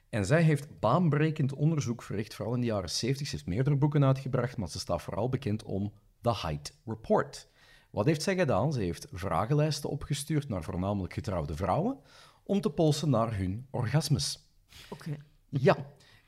En 0.09 0.27
zij 0.27 0.43
heeft 0.43 0.79
baanbrekend 0.81 1.55
onderzoek 1.55 2.03
verricht, 2.03 2.35
vooral 2.35 2.55
in 2.55 2.61
de 2.61 2.67
jaren 2.67 2.91
70. 2.91 3.27
Ze 3.27 3.33
heeft 3.33 3.47
meerdere 3.47 3.77
boeken 3.77 4.05
uitgebracht, 4.05 4.57
maar 4.57 4.69
ze 4.69 4.79
staat 4.79 5.03
vooral 5.03 5.29
bekend 5.29 5.63
om 5.63 5.93
The 6.21 6.37
Height 6.37 6.77
Report. 6.85 7.49
Wat 7.91 8.07
heeft 8.07 8.23
zij 8.23 8.37
gedaan? 8.37 8.73
Ze 8.73 8.81
heeft 8.81 9.07
vragenlijsten 9.13 9.91
opgestuurd 9.91 10.49
naar 10.49 10.63
voornamelijk 10.63 11.13
getrouwde 11.13 11.57
vrouwen 11.57 11.99
om 12.43 12.61
te 12.61 12.71
polsen 12.71 13.11
naar 13.11 13.37
hun 13.37 13.67
orgasmes. 13.71 14.49
Oké. 14.89 15.09
Okay. 15.09 15.19
Ja, 15.49 15.77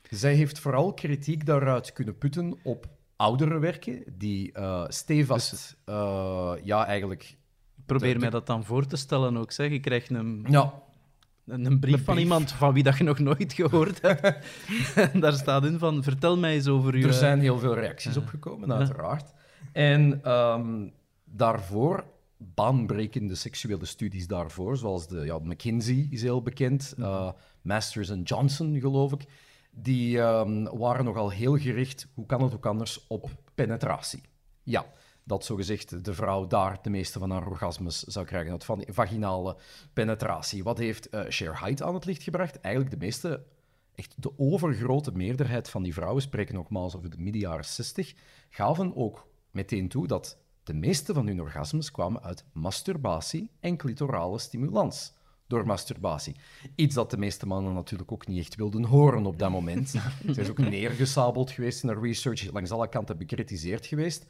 zij 0.09 0.33
heeft 0.33 0.59
vooral 0.59 0.93
kritiek 0.93 1.45
daaruit 1.45 1.93
kunnen 1.93 2.17
putten 2.17 2.57
op 2.63 2.87
oudere 3.15 3.59
werken 3.59 4.03
die 4.17 4.51
uh, 4.57 4.83
stevast, 4.87 5.51
dus, 5.51 5.75
uh, 5.85 6.53
ja, 6.63 6.85
eigenlijk... 6.85 7.37
Probeer 7.85 8.13
de, 8.13 8.19
mij 8.19 8.29
dat 8.29 8.47
dan 8.47 8.63
voor 8.63 8.85
te 8.85 8.95
stellen 8.95 9.37
ook, 9.37 9.51
zeg. 9.51 9.69
Je 9.69 9.79
krijgt 9.79 10.09
een, 10.09 10.45
ja. 10.49 10.73
een, 11.45 11.65
een, 11.65 11.79
brief 11.79 12.03
van 12.03 12.17
iemand 12.17 12.51
van 12.51 12.73
wie 12.73 12.83
dat 12.83 12.97
je 12.97 13.03
nog 13.03 13.19
nooit 13.19 13.53
gehoord 13.53 14.01
hebt. 14.01 14.45
en 14.95 15.19
daar 15.25 15.33
staat 15.33 15.65
in 15.65 15.79
van, 15.79 16.03
vertel 16.03 16.37
mij 16.37 16.53
eens 16.53 16.67
over 16.67 16.97
je... 16.97 17.07
Er 17.07 17.13
zijn 17.13 17.39
heel 17.39 17.59
veel 17.59 17.75
reacties 17.75 18.17
opgekomen, 18.17 18.73
uiteraard. 18.73 19.33
En 19.71 20.31
um, 20.31 20.93
daarvoor 21.23 22.03
baanbrekende 22.37 23.35
seksuele 23.35 23.85
studies 23.85 24.27
daarvoor, 24.27 24.77
zoals 24.77 25.07
de 25.07 25.25
ja, 25.25 25.39
McKinsey 25.39 26.07
is 26.09 26.21
heel 26.21 26.41
bekend, 26.41 26.95
uh, 26.99 27.31
Masters 27.61 28.11
and 28.11 28.29
Johnson, 28.29 28.79
geloof 28.79 29.11
ik 29.11 29.25
die 29.75 30.19
um, 30.19 30.77
waren 30.77 31.05
nogal 31.05 31.29
heel 31.29 31.57
gericht, 31.57 32.07
hoe 32.13 32.25
kan 32.25 32.41
het 32.41 32.53
ook 32.53 32.65
anders, 32.65 33.07
op 33.07 33.29
penetratie. 33.55 34.21
Ja, 34.63 34.85
dat 35.23 35.45
zogezegd 35.45 36.05
de 36.05 36.13
vrouw 36.13 36.47
daar 36.47 36.79
de 36.81 36.89
meeste 36.89 37.19
van 37.19 37.31
haar 37.31 37.47
orgasmes 37.47 37.99
zou 37.99 38.25
krijgen 38.25 38.51
uit 38.51 38.63
van 38.63 38.83
vaginale 38.87 39.57
penetratie. 39.93 40.63
Wat 40.63 40.77
heeft 40.77 41.13
uh, 41.13 41.21
Cher 41.27 41.59
Height 41.59 41.81
aan 41.81 41.93
het 41.93 42.05
licht 42.05 42.23
gebracht? 42.23 42.61
Eigenlijk 42.61 42.99
de 42.99 43.05
meeste, 43.05 43.43
echt 43.95 44.13
de 44.17 44.39
overgrote 44.39 45.11
meerderheid 45.11 45.69
van 45.69 45.83
die 45.83 45.93
vrouwen, 45.93 46.21
spreken 46.21 46.55
nogmaals 46.55 46.95
over 46.95 47.09
de 47.09 47.21
midden 47.21 47.41
jaren 47.41 47.65
60, 47.65 48.13
gaven 48.49 48.95
ook 48.95 49.27
meteen 49.51 49.87
toe 49.87 50.07
dat 50.07 50.37
de 50.63 50.73
meeste 50.73 51.13
van 51.13 51.27
hun 51.27 51.41
orgasmes 51.41 51.91
kwamen 51.91 52.23
uit 52.23 52.45
masturbatie 52.53 53.51
en 53.59 53.77
clitorale 53.77 54.39
stimulans 54.39 55.13
door 55.47 55.65
masturbatie. 55.65 56.35
Iets 56.75 56.95
dat 56.95 57.09
de 57.09 57.17
meeste 57.17 57.47
mannen 57.47 57.73
natuurlijk 57.73 58.11
ook 58.11 58.27
niet 58.27 58.39
echt 58.39 58.55
wilden 58.55 58.83
horen 58.83 59.25
op 59.25 59.39
dat 59.39 59.49
moment. 59.49 59.89
Ze 60.33 60.41
is 60.41 60.49
ook 60.49 60.57
neergesabeld 60.57 61.51
geweest 61.51 61.83
in 61.83 61.89
de 61.89 61.99
research, 61.99 62.51
langs 62.51 62.71
alle 62.71 62.89
kanten 62.89 63.17
bekritiseerd 63.17 63.85
geweest. 63.85 64.25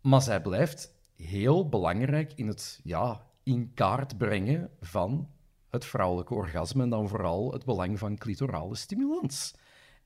Maar 0.00 0.22
zij 0.22 0.40
blijft 0.40 0.94
heel 1.16 1.68
belangrijk 1.68 2.32
in 2.32 2.46
het 2.46 2.80
ja, 2.84 3.26
in 3.42 3.72
kaart 3.74 4.18
brengen 4.18 4.70
van 4.80 5.28
het 5.70 5.84
vrouwelijke 5.84 6.34
orgasme 6.34 6.82
en 6.82 6.90
dan 6.90 7.08
vooral 7.08 7.52
het 7.52 7.64
belang 7.64 7.98
van 7.98 8.18
clitorale 8.18 8.76
stimulans. 8.76 9.54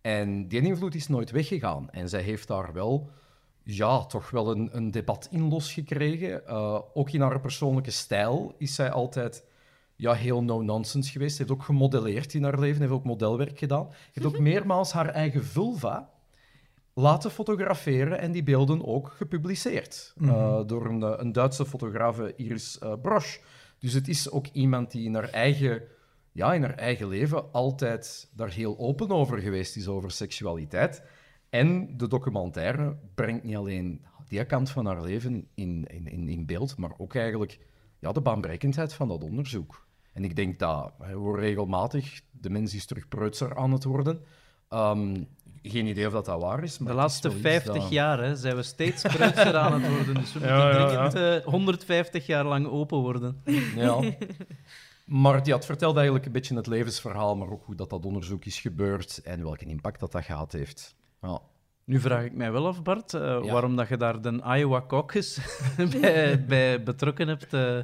En 0.01 0.49
die 0.49 0.61
invloed 0.61 0.95
is 0.95 1.09
nooit 1.09 1.31
weggegaan. 1.31 1.91
En 1.91 2.09
zij 2.09 2.23
heeft 2.23 2.49
daar 2.49 2.73
wel, 2.73 3.11
ja, 3.63 4.05
toch 4.05 4.31
wel 4.31 4.51
een, 4.51 4.77
een 4.77 4.91
debat 4.91 5.29
in 5.31 5.49
losgekregen. 5.49 6.43
Uh, 6.47 6.81
ook 6.95 7.11
in 7.11 7.21
haar 7.21 7.41
persoonlijke 7.41 7.91
stijl 7.91 8.55
is 8.59 8.75
zij 8.75 8.91
altijd 8.91 9.45
ja, 9.99 10.13
heel 10.13 10.43
no-nonsense 10.43 11.11
geweest. 11.11 11.37
Ze 11.37 11.43
heeft 11.43 11.55
ook 11.55 11.63
gemodelleerd 11.63 12.35
in 12.35 12.43
haar 12.43 12.59
leven, 12.59 12.81
heeft 12.81 12.93
ook 12.93 13.05
modelwerk 13.05 13.59
gedaan. 13.59 13.87
Ze 13.91 13.97
heeft 14.13 14.27
ook 14.27 14.39
meermaals 14.39 14.93
haar 14.93 15.09
eigen 15.09 15.45
vulva 15.45 16.11
laten 16.95 17.31
fotograferen 17.31 18.19
en 18.19 18.33
die 18.33 18.43
beelden 18.43 18.87
ook 18.87 19.09
gepubliceerd 19.09 20.13
mm 20.17 20.29
-hmm. 20.29 20.37
uh, 20.37 20.61
door 20.67 20.87
een, 20.87 21.21
een, 21.21 21.33
Duitse 21.33 21.67
fotograaf, 21.67 22.21
Iris 22.37 22.79
uh, 22.83 22.93
Brosch. 23.03 23.39
Dus 23.79 23.93
het 23.93 24.09
is 24.09 24.31
ook 24.31 24.47
iemand 24.47 24.91
die 24.91 25.05
in 25.05 25.15
haar 25.15 25.31
eigen, 25.31 25.83
ja, 26.33 26.55
in 26.55 26.63
haar 26.63 26.77
eigen 26.77 27.09
leven 27.09 27.53
altijd 27.53 28.31
daar 28.35 28.51
heel 28.51 28.79
open 28.79 29.11
over 29.11 29.39
geweest 29.39 29.77
is, 29.77 29.89
over 29.89 30.11
seksualiteit. 30.11 31.03
En 31.51 31.97
de 31.97 32.09
documentaire 32.09 32.97
brengt 33.15 33.45
niet 33.45 33.57
alleen 33.57 34.05
die 34.29 34.45
kant 34.45 34.71
van 34.71 34.87
haar 34.87 35.03
leven 35.03 35.49
in, 35.55 35.87
in, 35.87 36.29
in 36.29 36.47
beeld, 36.47 36.77
maar 36.77 36.93
ook 36.99 37.15
eigenlijk 37.15 37.59
ja, 37.99 38.13
de 38.13 38.21
baanbrekendheid 38.21 38.95
van 38.95 39.09
dat 39.09 39.25
onderzoek. 39.25 39.87
En 40.19 40.25
ik 40.25 40.37
denk 40.37 40.59
dat 40.59 40.93
we 40.99 41.37
regelmatig, 41.37 42.21
de 42.31 42.51
mens 42.51 42.75
is 42.75 42.87
terug 42.87 43.09
preutser 43.09 43.57
aan 43.57 43.73
het 43.73 43.85
worden. 43.85 44.21
Um, 44.71 45.29
geen 45.63 45.87
idee 45.87 46.07
of 46.07 46.13
dat, 46.13 46.25
dat 46.25 46.41
waar 46.41 46.63
is. 46.63 46.79
Maar 46.79 46.93
de 46.93 46.99
laatste 46.99 47.31
50 47.31 47.75
dat... 47.75 47.91
jaar 47.91 48.19
hè, 48.19 48.37
zijn 48.37 48.57
we 48.57 48.63
steeds 48.63 49.03
preutser 49.03 49.57
aan 49.57 49.83
het 49.83 49.97
worden. 49.97 50.15
Dus 50.15 50.33
we 50.33 50.39
moeten 50.49 50.57
ja, 50.57 50.71
ja, 50.71 51.09
dringend 51.09 51.45
uh, 51.45 51.53
150 51.53 52.27
jaar 52.27 52.45
lang 52.45 52.67
open 52.67 52.99
worden. 52.99 53.43
Ja. 53.77 54.01
Maar 55.05 55.43
die 55.43 55.53
had 55.53 55.67
verteld 55.67 55.95
eigenlijk 55.95 56.27
een 56.27 56.33
beetje 56.33 56.55
het 56.55 56.67
levensverhaal, 56.67 57.37
maar 57.37 57.51
ook 57.51 57.65
hoe 57.65 57.75
dat, 57.75 57.91
dat 57.91 58.05
onderzoek 58.05 58.45
is 58.45 58.61
gebeurd 58.61 59.21
en 59.25 59.43
welke 59.43 59.65
impact 59.65 60.01
dat, 60.01 60.13
dat 60.13 60.25
gehad 60.25 60.53
heeft. 60.53 60.97
Ja. 61.23 61.41
Nu 61.85 62.01
vraag 62.01 62.25
ik 62.25 62.35
mij 62.35 62.53
wel 62.53 62.67
af, 62.67 62.83
Bart, 62.83 63.13
uh, 63.13 63.21
ja. 63.21 63.41
waarom 63.41 63.77
dat 63.77 63.89
je 63.89 63.97
daar 63.97 64.21
de 64.21 64.41
Iowa 64.57 64.85
Caucus 64.87 65.39
bij, 66.01 66.45
bij, 66.45 66.83
betrokken 66.83 67.29
hebt. 67.29 67.53
Uh, 67.53 67.79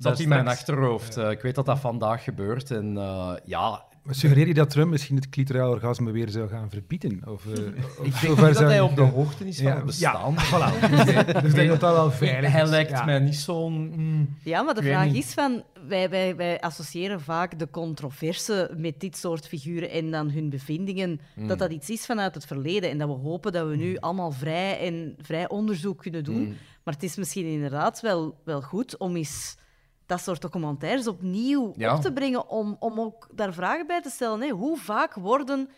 dat 0.00 0.20
in 0.20 0.28
mijn 0.28 0.48
achterhoofd. 0.48 1.18
Uh, 1.18 1.30
ik 1.30 1.40
weet 1.40 1.54
dat 1.54 1.66
dat 1.66 1.78
vandaag 1.78 2.24
gebeurt. 2.24 2.70
En 2.70 2.94
uh, 2.94 3.32
ja. 3.44 3.88
Maar 4.02 4.14
suggereer 4.14 4.46
je 4.46 4.54
dat 4.54 4.70
Trump 4.70 4.90
misschien 4.90 5.16
het 5.16 5.28
clitoraal 5.28 5.70
orgasme 5.70 6.10
weer 6.10 6.28
zou 6.28 6.48
gaan 6.48 6.70
verbieden? 6.70 7.22
Of, 7.26 7.44
uh, 7.44 7.66
ik 8.02 8.20
denk 8.20 8.36
dat 8.36 8.58
hij 8.58 8.80
op 8.80 8.96
de 8.96 9.02
hoogte 9.02 9.48
is 9.48 9.56
van 9.56 9.66
ja, 9.66 9.76
het 9.76 9.84
bestaan. 9.84 10.34
Ja, 10.34 10.72
voilà. 10.72 10.90
dus 11.42 11.42
ik 11.42 11.54
denk 11.54 11.68
dat 11.68 11.80
dat 11.80 11.92
wel 11.92 12.10
veilig 12.10 12.52
Hij 12.52 12.66
lijkt 12.66 12.90
ja. 12.90 13.04
mij 13.04 13.18
niet 13.18 13.36
zo'n... 13.36 13.92
Mm, 13.96 14.36
ja, 14.42 14.62
maar 14.62 14.74
de 14.74 14.82
vraag 14.82 15.06
niet. 15.06 15.24
is 15.24 15.32
van... 15.32 15.62
Wij, 15.88 16.10
wij, 16.10 16.36
wij 16.36 16.60
associëren 16.60 17.20
vaak 17.20 17.58
de 17.58 17.70
controverse 17.70 18.74
met 18.76 19.00
dit 19.00 19.16
soort 19.16 19.48
figuren 19.48 19.90
en 19.90 20.10
dan 20.10 20.30
hun 20.30 20.50
bevindingen, 20.50 21.20
mm. 21.34 21.48
dat 21.48 21.58
dat 21.58 21.72
iets 21.72 21.90
is 21.90 22.06
vanuit 22.06 22.34
het 22.34 22.46
verleden 22.46 22.90
en 22.90 22.98
dat 22.98 23.08
we 23.08 23.14
hopen 23.14 23.52
dat 23.52 23.68
we 23.68 23.76
nu 23.76 23.96
allemaal 23.96 24.32
vrij 24.32 24.78
en 24.78 25.14
vrij 25.18 25.48
onderzoek 25.48 25.98
kunnen 25.98 26.24
doen. 26.24 26.42
Mm. 26.42 26.56
Maar 26.84 26.94
het 26.94 27.02
is 27.02 27.16
misschien 27.16 27.46
inderdaad 27.46 28.00
wel, 28.00 28.40
wel 28.44 28.62
goed 28.62 28.98
om 28.98 29.16
eens 29.16 29.56
dat 30.10 30.20
soort 30.20 30.40
documentaires 30.40 31.06
opnieuw 31.06 31.72
ja. 31.76 31.96
op 31.96 32.02
te 32.02 32.12
brengen 32.12 32.48
om, 32.48 32.76
om 32.78 33.00
ook 33.00 33.28
daar 33.34 33.52
vragen 33.52 33.86
bij 33.86 34.02
te 34.02 34.10
stellen. 34.10 34.40
Hè. 34.40 34.48
Hoe 34.48 34.76
vaak 34.76 35.14
worden 35.14 35.68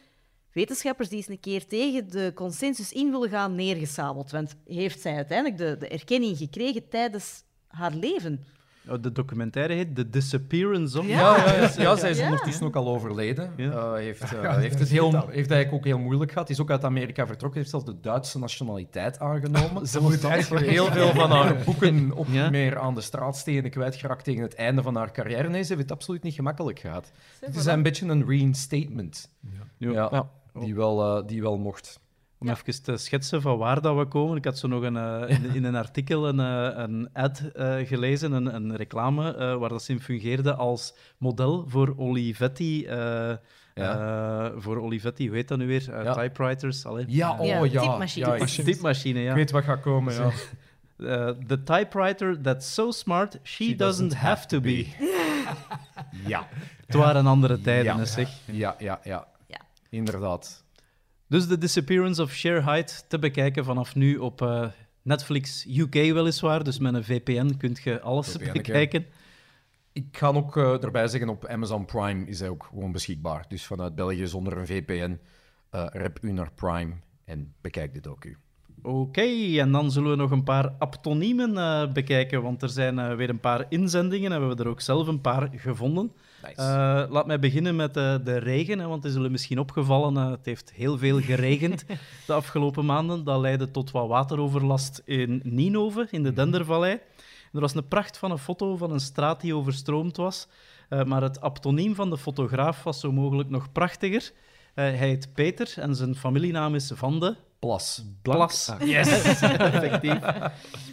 wetenschappers 0.53 1.09
die 1.09 1.19
eens 1.19 1.29
een 1.29 1.41
keer 1.41 1.67
tegen 1.67 2.11
de 2.11 2.33
consensus 2.35 2.93
in 2.93 3.11
willen 3.11 3.29
gaan 3.29 3.55
neergesabeld? 3.55 4.31
Want 4.31 4.55
heeft 4.65 5.01
zij 5.01 5.15
uiteindelijk 5.15 5.59
de, 5.59 5.77
de 5.77 5.89
erkenning 5.89 6.37
gekregen 6.37 6.89
tijdens 6.89 7.45
haar 7.67 7.93
leven? 7.95 8.47
Oh, 8.89 9.03
De 9.03 9.13
documentaire 9.13 9.73
heet 9.75 9.95
The 9.95 10.09
Disappearance 10.09 10.99
of... 10.99 11.07
Ja. 11.07 11.37
Ja, 11.37 11.47
ja, 11.47 11.61
ja, 11.61 11.71
ja, 11.77 11.97
zij 11.97 12.11
is 12.11 12.19
Ja. 12.19 12.25
ondertussen 12.25 12.67
ook 12.67 12.77
al 12.77 12.89
overleden. 12.89 13.53
Ja. 13.57 13.71
Eh, 13.71 13.93
heeft, 13.95 14.23
eh, 14.35 14.43
Ja, 14.43 14.57
heeft, 14.59 14.79
het 14.79 14.89
heel, 14.89 15.11
heeft 15.13 15.51
eigenlijk 15.51 15.73
ook 15.73 15.85
heel 15.85 15.99
moeilijk 15.99 16.33
gehad. 16.33 16.51
Is 16.51 16.61
ook 16.61 16.71
uit 16.71 16.85
Amerika 16.85 17.27
vertrokken. 17.27 17.59
Heeft 17.59 17.71
zelfs 17.71 17.85
de 17.87 18.01
Duitse 18.01 18.39
nationaliteit 18.39 19.19
aangenomen. 19.19 19.87
Ze 19.93 20.01
moet 20.01 20.25
eigenlijk 20.25 20.67
Heel 20.67 20.87
veel 20.87 21.09
van 21.15 21.31
haar 21.31 21.57
boeken 21.65 22.13
Ja. 22.31 22.51
meer 22.51 22.79
aan 22.79 22.95
de 22.95 23.01
straatstenen 23.01 23.71
kwijtgeraakt 23.71 24.25
tegen 24.25 24.43
het 24.43 24.55
einde 24.55 24.83
van 24.83 24.97
haar 24.97 25.13
carrière. 25.13 25.49
Nee, 25.49 25.63
ze 25.63 25.69
heeft 25.69 25.83
het 25.83 25.93
absoluut 25.93 26.23
niet 26.23 26.35
gemakkelijk 26.35 26.79
gehad. 26.79 27.13
Het 27.41 27.57
is 27.57 27.65
een 27.67 27.83
beetje 27.83 28.07
een 28.07 28.27
reinstatement. 28.27 29.31
Ja. 29.79 29.91
Ja, 29.93 30.09
Ja. 30.13 30.29
Die, 30.61 30.75
wel, 30.75 31.17
eh, 31.19 31.27
die 31.27 31.43
wel 31.43 31.59
mocht. 31.59 32.01
Om 32.43 32.49
even 32.49 32.83
te 32.83 32.97
schetsen 32.97 33.43
van 33.43 33.59
waar 33.59 33.81
dat 33.81 33.97
we 33.97 34.05
komen. 34.07 34.37
Ik 34.37 34.45
had 34.45 34.59
zo 34.59 34.69
nog 34.69 34.83
een, 34.83 34.97
eh, 34.97 35.23
in, 35.29 35.55
in 35.55 35.65
een 35.65 35.75
artikel 35.75 36.29
een, 36.29 36.41
eh, 36.41 36.83
een 36.83 37.09
ad 37.13 37.41
eh, 37.55 37.75
gelezen, 37.87 38.33
een, 38.33 38.55
een 38.55 38.77
reclame, 38.77 39.35
eh, 39.35 39.57
waar 39.57 39.69
dat 39.69 39.83
ze 39.83 39.93
in 39.93 40.01
fungeerde 40.01 40.55
als 40.55 40.95
model 41.19 41.65
voor 41.69 41.95
Olivetti. 41.97 42.87
eh, 42.87 43.31
eh, 43.75 44.51
voor 44.57 44.81
Olivetti, 44.81 45.27
hoe 45.27 45.37
heet 45.37 45.49
dat 45.49 45.59
nu 45.59 45.67
weer? 45.67 46.03
Ja. 46.05 46.13
Typewriters. 46.15 46.87
Allee. 46.87 47.05
Ja, 47.09 47.39
oh 47.39 47.47
Ja, 47.47 47.65
ja. 47.65 47.81
typemachine. 47.81 48.27
ja, 48.27 48.35
ik, 48.35 48.47
Typemachine, 48.47 49.21
ja. 49.21 49.31
ik 49.31 49.37
weet 49.37 49.51
wat 49.51 49.65
gaat 49.65 49.81
komen. 49.81 50.15
Ja. 50.15 50.31
Eh, 50.97 51.29
the 51.47 51.63
typewriter 51.63 52.41
that's 52.41 52.75
so 52.75 52.91
smart, 52.91 53.39
she, 53.43 53.75
doesn't, 53.77 54.15
have 54.15 54.47
to 54.47 54.61
be. 54.61 54.87
Ja. 56.27 56.49
Het 56.87 56.95
waren 56.97 57.27
andere 57.27 57.61
tijden, 57.61 58.07
zeg. 58.07 58.29
Ja, 58.45 58.75
ja, 58.79 59.01
ja. 59.03 59.27
Ja. 59.47 59.61
Inderdaad. 59.91 60.65
Dus 61.33 61.47
The 61.47 61.59
Disappearance 61.59 62.23
of 62.23 62.33
Cher 62.33 62.65
Hyde 62.65 62.93
te 63.09 63.19
bekijken 63.19 63.65
vanaf 63.65 63.95
nu 63.95 64.17
op 64.17 64.43
eh, 64.43 64.69
Netflix 65.03 65.67
UK 65.67 65.95
weliswaar. 65.95 66.65
Dus 66.65 66.79
met 66.79 66.95
een 66.95 67.05
VPN 67.05 67.57
kun 67.57 67.77
je 67.83 68.01
alles 68.01 68.33
VPN, 68.33 68.53
bekijken. 68.53 69.07
Ik 69.93 70.07
ga 70.11 70.27
ook 70.27 70.57
eh, 70.57 70.83
erbij 70.83 71.09
zeggen, 71.09 71.29
op 71.29 71.47
Amazon 71.47 71.85
Prime 71.85 72.27
is 72.27 72.41
hij 72.41 72.49
ook 72.49 72.65
gewoon 72.69 72.93
beschikbaar. 72.93 73.45
Dus 73.49 73.67
vanuit 73.67 73.95
België 73.95 74.27
zonder 74.27 74.59
een 74.59 74.67
VPN, 74.67 75.19
eh 75.71 75.87
rep 75.89 76.19
u 76.23 76.33
naar 76.33 76.53
Prime 76.55 76.93
en 77.25 77.55
bekijk 77.61 77.95
de 77.95 78.01
docu. 78.01 78.37
Oké, 78.83 79.57
en 79.59 79.73
dan 79.73 79.91
zullen 79.91 80.11
we 80.11 80.17
nog 80.17 80.31
een 80.31 80.45
paar 80.45 80.69
aptoniemen 80.79 81.93
bekijken, 81.93 82.43
want 82.43 82.63
er 82.63 82.69
zijn 82.69 83.17
weer 83.17 83.29
een 83.31 83.41
paar 83.41 83.67
inzendingen 83.69 84.33
en 84.33 84.41
we 84.41 84.47
hebben 84.47 84.65
er 84.65 84.71
ook 84.71 84.81
zelf 84.81 85.07
een 85.07 85.21
paar 85.21 85.51
gevonden. 85.55 86.13
Nice. 86.43 86.61
Eh, 86.61 87.05
laat 87.11 87.27
mij 87.27 87.39
beginnen 87.39 87.77
met 87.77 87.97
eh, 87.97 88.15
de 88.25 88.37
regen, 88.37 88.79
hè, 88.79 88.87
want 88.87 89.03
het 89.03 89.11
is 89.11 89.17
jullie 89.17 89.31
misschien 89.31 89.59
opgevallen, 89.59 90.17
eh, 90.17 90.31
het 90.31 90.47
heeft 90.47 90.73
heel 90.73 90.99
veel 90.99 91.21
geregend 91.21 91.85
de 92.27 92.33
afgelopen 92.33 92.85
maanden. 92.85 93.25
Dat 93.25 93.41
leidde 93.41 93.71
tot 93.71 93.91
wat 93.91 94.09
wateroverlast 94.09 95.03
in 95.05 95.41
Ninove, 95.45 96.09
in 96.11 96.23
de 96.23 96.33
Dendervallei. 96.33 97.01
Er 97.53 97.61
was 97.61 97.75
een 97.75 97.89
pracht 97.89 98.19
van 98.19 98.31
een 98.31 98.39
foto 98.39 98.77
van 98.77 98.91
een 98.91 99.01
straat 99.01 99.41
die 99.41 99.55
overstroomd 99.55 100.17
was, 100.17 100.49
maar 101.05 101.23
het 101.23 101.41
aptoniem 101.41 101.95
van 101.95 102.11
de 102.11 102.19
fotograaf 102.19 102.83
was 102.83 103.01
zo 103.01 103.13
mogelijk 103.13 103.51
nog 103.51 103.73
prachtiger. 103.73 104.33
Hij 104.75 104.93
heet 104.93 105.35
Peter 105.35 105.73
en 105.77 105.95
zijn 105.95 106.15
familienaam 106.15 106.75
is 106.75 106.91
Van 106.95 107.37
Plas. 107.63 108.05
Plas. 108.23 108.73
Yes, 108.85 109.09
effectief. 109.43 110.19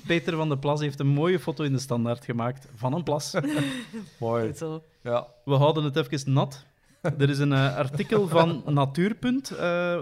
Peter 0.07 0.35
van 0.35 0.49
de 0.49 0.57
Plas 0.57 0.79
heeft 0.79 0.99
een 0.99 1.07
mooie 1.07 1.39
foto 1.39 1.63
in 1.63 1.71
de 1.71 1.79
standaard 1.79 2.25
gemaakt 2.25 2.67
van 2.75 2.93
een 2.93 3.03
plas. 3.03 3.33
Mooi. 4.19 4.53
Zo. 4.53 4.83
Ja. 5.03 5.27
We 5.45 5.55
houden 5.55 5.83
het 5.83 5.95
even 5.95 6.33
nat. 6.33 6.65
Er 7.01 7.29
is 7.29 7.39
een 7.39 7.53
eh, 7.53 7.75
artikel 7.77 8.27
van 8.27 8.61
Natuurpunt 8.79 9.51
eh, 9.51 9.57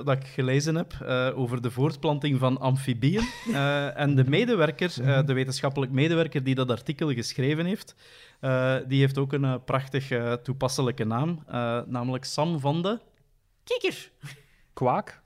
dat 0.06 0.10
ik 0.10 0.26
gelezen 0.26 0.76
heb 0.76 0.94
eh, 0.94 1.30
over 1.40 1.62
de 1.62 1.72
voortplanting 1.72 2.40
van 2.40 2.60
amfibieën. 2.60 3.28
Eh, 3.54 4.00
en 4.00 4.16
de 4.16 4.24
medewerker, 4.30 4.94
eh, 5.04 5.26
de 5.26 5.34
wetenschappelijk 5.34 5.92
medewerker 5.92 6.44
die 6.44 6.56
dat 6.56 6.72
artikel 6.72 7.14
geschreven 7.14 7.66
heeft, 7.66 7.96
eh, 8.40 8.76
die 8.88 9.00
heeft 9.00 9.18
ook 9.18 9.34
een 9.34 9.64
prachtig 9.64 10.12
eh, 10.12 10.34
toepasselijke 10.34 11.04
naam, 11.04 11.44
eh, 11.48 11.80
namelijk 11.86 12.26
Sam 12.26 12.60
van 12.60 12.82
de... 12.82 13.00
Kikker. 13.64 14.12
Kwaak? 14.74 15.22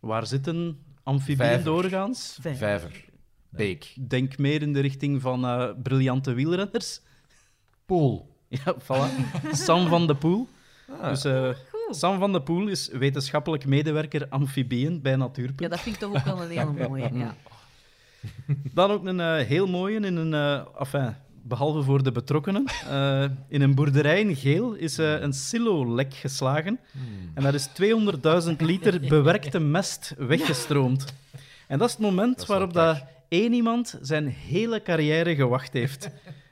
Waar 0.00 0.26
zitten 0.26 0.78
amfibieën 1.02 1.36
Vijver. 1.48 1.64
doorgaans? 1.64 2.38
Vijver. 2.40 3.04
Beek. 3.48 3.94
Denk 4.08 4.38
meer 4.38 4.62
in 4.62 4.72
de 4.72 4.80
richting 4.80 5.20
van 5.20 5.44
eh, 5.44 5.68
briljante 5.82 6.32
wielrenners. 6.32 7.00
Pool. 7.86 8.28
Ja, 8.48 8.74
voilà. 8.78 9.10
Sam 9.52 9.88
van 9.88 10.06
de 10.06 10.14
Poel. 10.14 10.48
Ah. 11.00 11.08
Dus 11.08 11.24
eh, 11.24 11.48
Sam 11.90 12.18
van 12.18 12.32
de 12.32 12.42
Poel 12.42 12.68
is 12.68 12.88
wetenschappelijk 12.88 13.66
medewerker 13.66 14.28
amfibieën 14.28 15.02
bij 15.02 15.16
Natuurpunt. 15.16 15.60
Ja, 15.60 15.68
dat 15.68 15.80
vind 15.80 15.94
ik 15.94 16.00
toch 16.00 16.16
ook 16.16 16.24
wel 16.24 16.42
een 16.42 16.50
hele 16.50 16.88
mooie. 16.88 17.10
Ja. 17.12 17.34
Dan 18.74 18.90
ook 18.90 19.04
een 19.04 19.20
eh, 19.20 19.46
heel 19.46 19.66
mooie 19.66 20.00
in 20.00 20.16
een... 20.16 20.34
eh, 20.34 20.66
enfin, 20.78 21.16
behalve 21.42 21.82
voor 21.82 22.02
de 22.02 22.12
betrokkenen. 22.12 22.64
eh, 22.90 23.24
in 23.48 23.62
een 23.62 23.74
boerderij 23.74 24.20
in 24.20 24.36
Geel 24.36 24.74
is 24.74 24.98
eh, 24.98 25.20
een 25.20 25.32
silo-lek 25.32 26.14
geslagen. 26.14 26.80
En 27.34 27.42
daar 27.42 27.54
is 27.54 27.68
200.000 27.68 28.56
liter 28.58 29.00
bewerkte 29.08 29.60
mest 29.60 30.14
weggestroomd. 30.18 31.14
En 31.68 31.78
dat 31.78 31.88
is 31.88 31.94
het 31.94 32.02
moment 32.02 32.32
Dat 32.32 32.42
is 32.42 32.46
wel 32.46 32.56
waarop 32.58 32.74
dat 32.74 33.04
één 33.28 33.52
iemand 33.52 33.98
zijn 34.00 34.26
hele 34.26 34.82
carrière 34.82 35.34
gewacht 35.34 35.72
heeft. 35.72 36.10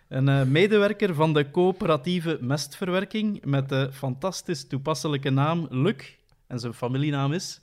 Een 0.09 0.29
eh, 0.29 0.43
medewerker 0.43 1.15
van 1.15 1.33
de 1.33 1.51
coöperatieve 1.51 2.39
mestverwerking 2.41 3.45
met 3.45 3.69
de 3.69 3.89
fantastisch 3.93 4.67
toepasselijke 4.67 5.31
naam 5.31 5.67
Luc. 5.71 6.17
En 6.47 6.59
zijn 6.59 6.75
familienaam 6.75 7.33
is... 7.33 7.61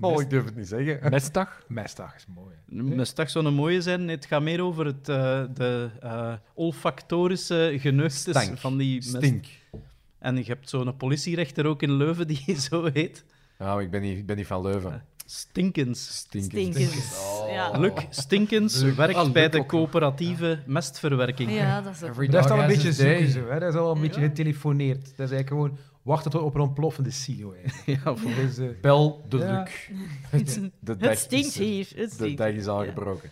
Oh, 0.00 0.20
ik 0.22 0.30
durf 0.30 0.44
het 0.44 0.56
niet 0.56 0.68
zeggen. 0.68 0.98
Mestdag? 1.10 1.62
Mestdag 1.68 2.14
is 2.16 2.26
mooi. 2.34 2.54
Mestag 2.94 3.30
zou 3.30 3.46
een 3.46 3.54
mooie 3.54 3.80
zijn. 3.82 4.04
Nee, 4.04 4.14
het 4.16 4.26
gaat 4.26 4.42
meer 4.42 4.60
over 4.62 4.86
het, 4.86 5.08
eh, 5.08 5.42
de 5.54 5.90
eh, 6.00 6.32
olfactorische 6.54 7.74
geneugtes 7.78 8.20
Stank. 8.20 8.58
van 8.58 8.76
die 8.76 8.94
mest. 8.94 9.08
Stink. 9.16 9.44
En 10.18 10.36
je 10.36 10.42
hebt 10.44 10.68
zo'n 10.68 10.96
politierechter 10.96 11.66
ook 11.66 11.82
in 11.82 11.92
Leuven 11.92 12.26
die 12.26 12.60
zo 12.70 12.84
heet. 12.92 13.24
Nou, 13.58 13.82
ik 13.82 13.90
ben 13.90 14.02
niet, 14.02 14.18
ik 14.18 14.26
ben 14.26 14.36
niet 14.36 14.46
van 14.46 14.62
Leuven. 14.62 15.02
Stinkens. 15.26 16.16
Stinken. 16.16 16.50
Stinkens. 16.72 17.18
Oh. 17.18 17.50
Ja. 17.50 17.78
Luc 17.78 17.92
Stinkens 18.10 18.82
werkt 18.82 19.14
Ah, 19.14 19.32
bij 19.32 19.48
de 19.48 19.66
coöperatieve 19.66 20.62
mestverwerking. 20.66 21.50
ja, 21.52 21.80
dat 21.82 21.94
is 21.94 22.02
ook... 22.02 22.30
Dat 22.30 22.44
is 22.44 22.50
al 22.50 22.60
een 22.60 22.66
beetje 22.66 22.92
zoeken, 22.92 23.28
zo, 23.30 23.48
hè? 23.48 23.58
dat 23.58 23.74
is 23.74 23.78
al 23.80 23.94
een 23.94 24.00
beetje 24.00 24.20
getelefoneerd. 24.20 25.00
Dat 25.16 25.30
is 25.30 25.32
eigenlijk 25.32 25.48
gewoon 25.48 25.78
wachten 26.06 26.30
tot 26.30 26.42
op 26.42 26.54
een 26.54 26.60
ontploffende 26.60 27.10
silo. 27.10 27.52
eigenlijk. 27.52 27.86
Ja, 28.04 28.16
voor- 28.16 28.34
Dus, 28.34 28.58
Bel 28.80 29.24
de 29.28 29.36
Ja. 29.38 29.66
Luc. 30.30 30.60
De 30.80 30.94
Het 30.98 31.18
stinkt 31.18 31.46
is- 31.46 31.58
hier. 31.58 31.86
Het 31.94 32.08
De 32.08 32.14
stinkt. 32.14 32.38
dag 32.38 32.48
is 32.52 32.68
aangebroken. 32.68 33.30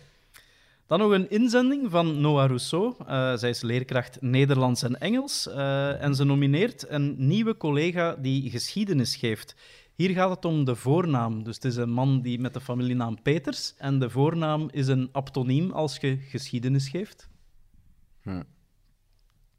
Dan 0.87 0.99
nog 0.99 1.11
een 1.11 1.29
inzending 1.29 1.91
van 1.91 2.21
Noah 2.21 2.45
Rousseau. 2.47 2.93
Eh, 3.07 3.35
zij 3.35 3.49
is 3.49 3.61
leerkracht 3.61 4.21
Nederlands 4.21 4.83
en 4.83 4.99
Engels. 4.99 5.47
eh, 5.47 6.01
en 6.03 6.15
ze 6.15 6.23
nomineert 6.23 6.89
een 6.89 7.15
nieuwe 7.27 7.57
collega 7.57 8.15
die 8.15 8.49
geschiedenis 8.49 9.15
geeft. 9.15 9.55
Hier 9.95 10.09
gaat 10.09 10.29
het 10.29 10.45
om 10.45 10.65
de 10.65 10.75
voornaam. 10.75 11.43
Dus 11.43 11.55
het 11.55 11.65
is 11.65 11.75
een 11.75 11.89
man 11.89 12.21
die 12.21 12.39
met 12.39 12.53
de 12.53 12.61
familienaam 12.61 13.21
Peters. 13.21 13.73
En 13.77 13.99
de 13.99 14.09
voornaam 14.09 14.67
is 14.71 14.87
een 14.87 15.09
aptoniem 15.11 15.71
als 15.71 15.97
je 15.97 16.17
geschiedenis 16.17 16.89
geeft. 16.89 17.29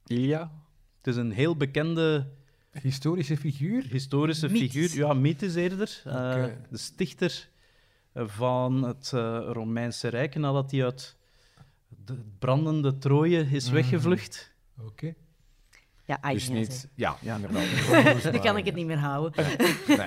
Ilja? 0.06 0.50
Het 0.96 1.06
is 1.06 1.16
een 1.16 1.30
heel 1.32 1.56
bekende 1.56 2.26
historische 2.82 3.36
figuur. 3.36 3.84
historische 3.90 4.48
figuur. 4.48 4.94
Ja, 4.94 5.12
mythes 5.12 5.54
eerder. 5.54 6.02
Eh. 6.04 6.44
De 6.70 6.78
stichter 6.78 7.48
van 8.14 8.82
het 8.82 9.12
eh, 9.14 9.48
Romeinse 9.52 10.08
Rijk, 10.08 10.34
nadat 10.34 10.70
hij 10.70 10.84
uit 10.84 11.16
de 12.04 12.18
brandende 12.38 12.98
Troje 12.98 13.46
is 13.50 13.68
weggevlucht. 13.68 14.52
Oké. 14.80 15.14
Ja, 16.04 16.18
ai, 16.20 16.34
Dus 16.34 16.48
niet... 16.48 16.88
Ja, 16.94 17.16
ja 17.20 17.34
inderdaad. 17.34 18.22
Dan 18.32 18.40
kan 18.40 18.56
ik 18.56 18.64
het 18.64 18.74
niet 18.74 18.86
meer 18.86 18.98
houden. 18.98 19.44
Nee. 19.86 19.96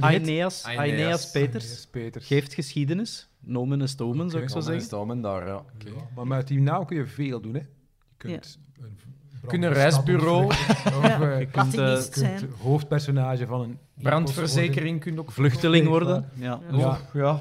Aeneas, 0.00 0.64
Aeneas. 0.64 0.78
Aeneas 0.78 1.30
Peters 1.30 1.86
Peters. 1.86 2.26
geeft 2.26 2.54
geschiedenis. 2.54 3.28
Nomen 3.40 3.80
en 3.80 3.88
stomen, 3.88 4.30
zou 4.30 4.42
ik 4.42 4.48
zo 4.50 4.60
zeggen. 4.60 4.82
staan 4.84 5.22
daar, 5.22 5.46
ja. 5.46 5.64
Ja, 5.78 5.90
maar 6.14 6.26
met 6.26 6.48
die 6.48 6.60
naam 6.60 6.86
kun 6.86 6.96
je 6.96 7.06
veel 7.06 7.40
doen. 7.40 7.54
Hè. 7.54 7.60
Je 7.60 7.66
kunt 8.16 8.58
een 8.80 8.98
Kunt 9.52 9.64
een 9.64 9.72
reisbureau, 9.72 10.46
Of, 10.46 10.84
Ja. 11.02 11.38
Je 11.38 11.46
kunt 11.46 11.78
eh, 11.78 11.92
kunt 11.92 12.12
zijn. 12.12 12.50
hoofdpersoning 12.62 13.48
van 13.48 13.60
een 13.60 13.78
brandverzekering 13.94 15.00
kun 15.00 15.12
je 15.12 15.20
ook... 15.20 15.30
vluchteling 15.32 15.86
worden. 15.86 16.30
Ja, 16.34 16.60
Ja, 16.72 16.98
Ja. 17.12 17.40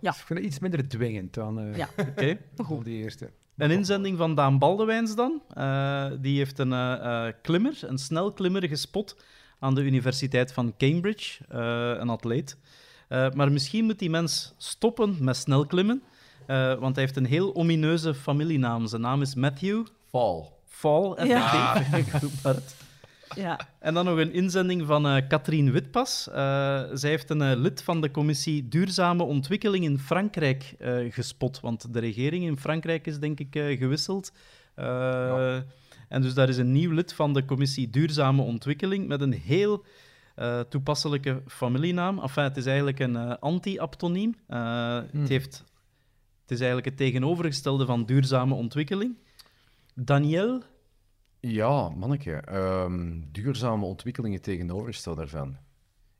Ja. 0.00 0.10
ik 0.10 0.22
vind 0.24 0.38
het 0.38 0.48
iets 0.48 0.58
minder 0.58 0.88
dwingend 0.88 1.34
dan, 1.34 1.58
eh 1.60 1.76
Ja. 1.76 1.88
oké. 2.10 2.38
dan 2.54 2.82
die 2.82 3.02
eerste. 3.02 3.30
Een 3.56 3.70
inzending 3.70 4.18
van 4.18 4.34
Daan 4.34 4.58
Baldewijns 4.58 5.14
dan. 5.14 5.42
Eh, 5.54 6.06
die 6.20 6.38
heeft 6.38 6.58
een 6.58 7.34
klimmer, 7.42 7.78
een 7.80 7.98
snelklimmer 7.98 8.68
gespot 8.68 9.16
aan 9.58 9.74
de 9.74 9.82
Universiteit 9.82 10.52
van 10.52 10.74
Cambridge, 10.78 11.44
eh, 11.48 12.00
een 12.00 12.08
atleet. 12.08 12.56
Eh, 13.08 13.30
maar 13.30 13.52
misschien 13.52 13.84
moet 13.84 13.98
die 13.98 14.10
mens 14.10 14.54
stoppen 14.56 15.16
met 15.20 15.36
snelklimmen, 15.36 16.02
eh, 16.46 16.74
want 16.74 16.94
hij 16.94 17.04
heeft 17.04 17.16
een 17.16 17.26
heel 17.26 17.54
omineuze 17.54 18.14
familienaam. 18.14 18.86
Zijn 18.86 19.00
naam 19.00 19.22
is 19.22 19.34
Matthew 19.34 19.86
Fall. 20.10 20.44
Fall. 20.76 21.14
Goed, 22.20 22.42
Bart. 22.42 22.74
Ja. 23.34 23.58
En 23.78 23.94
dan 23.94 24.04
nog 24.04 24.18
een 24.18 24.32
inzending 24.32 24.86
van 24.86 25.06
eh 25.06 25.28
Katrien 25.28 25.72
Witpas. 25.72 26.28
Eh, 26.28 26.82
zij 26.92 27.10
heeft 27.10 27.30
een 27.30 27.42
eh, 27.42 27.56
lid 27.56 27.82
van 27.82 28.00
de 28.00 28.10
commissie 28.10 28.68
Duurzame 28.68 29.22
Ontwikkeling 29.22 29.84
in 29.84 29.98
Frankrijk 29.98 30.74
eh, 30.78 30.94
gespot. 31.12 31.60
Want 31.60 31.92
de 31.94 32.00
regering 32.00 32.44
in 32.44 32.58
Frankrijk 32.58 33.06
is, 33.06 33.18
denk 33.18 33.38
ik, 33.40 33.54
eh, 33.54 33.78
gewisseld. 33.78 34.32
Eh, 34.74 35.56
En 36.08 36.22
dus 36.22 36.34
daar 36.34 36.48
is 36.48 36.56
een 36.56 36.72
nieuw 36.72 36.90
lid 36.92 37.12
van 37.12 37.32
de 37.32 37.44
commissie 37.44 37.90
Duurzame 37.90 38.42
Ontwikkeling 38.42 39.08
met 39.08 39.20
een 39.20 39.32
heel 39.32 39.84
eh, 40.34 40.60
toepasselijke 40.60 41.42
familienaam. 41.46 42.18
Enfin, 42.18 42.42
het 42.42 42.56
is 42.56 42.66
eigenlijk 42.66 42.98
een 42.98 43.16
eh, 43.16 43.32
anti-aptoniem. 43.40 44.34
Eh, 44.46 45.00
het, 45.12 45.28
heeft, 45.28 45.64
het 46.42 46.50
is 46.50 46.58
eigenlijk 46.58 46.86
het 46.88 46.96
tegenovergestelde 46.96 47.86
van 47.86 48.04
duurzame 48.04 48.54
ontwikkeling. 48.54 49.16
Daniel, 49.98 50.62
Ja, 51.40 51.88
manneke. 51.88 52.32
ehm, 52.32 53.20
duurzame 53.32 53.84
ontwikkelingen 53.84 54.40
tegenovergesteld 54.42 55.16
daarvan. 55.16 55.56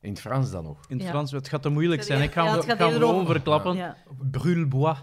In 0.01 0.11
het 0.11 0.21
Frans 0.21 0.51
dan 0.51 0.65
nog. 0.65 0.79
in 0.89 0.97
het 0.97 1.05
Ja. 1.05 1.11
Frans, 1.11 1.31
het 1.31 1.49
gaat 1.49 1.63
te 1.63 1.69
moeilijk 1.69 2.03
zijn. 2.03 2.23
Ik 2.23 2.33
ga 2.33 2.45
Ja, 2.45 2.51
hem 2.67 2.77
gewoon 2.93 3.27
verklappen. 3.27 3.77
Ja. 3.77 3.97
Brûle-bois. 4.31 4.97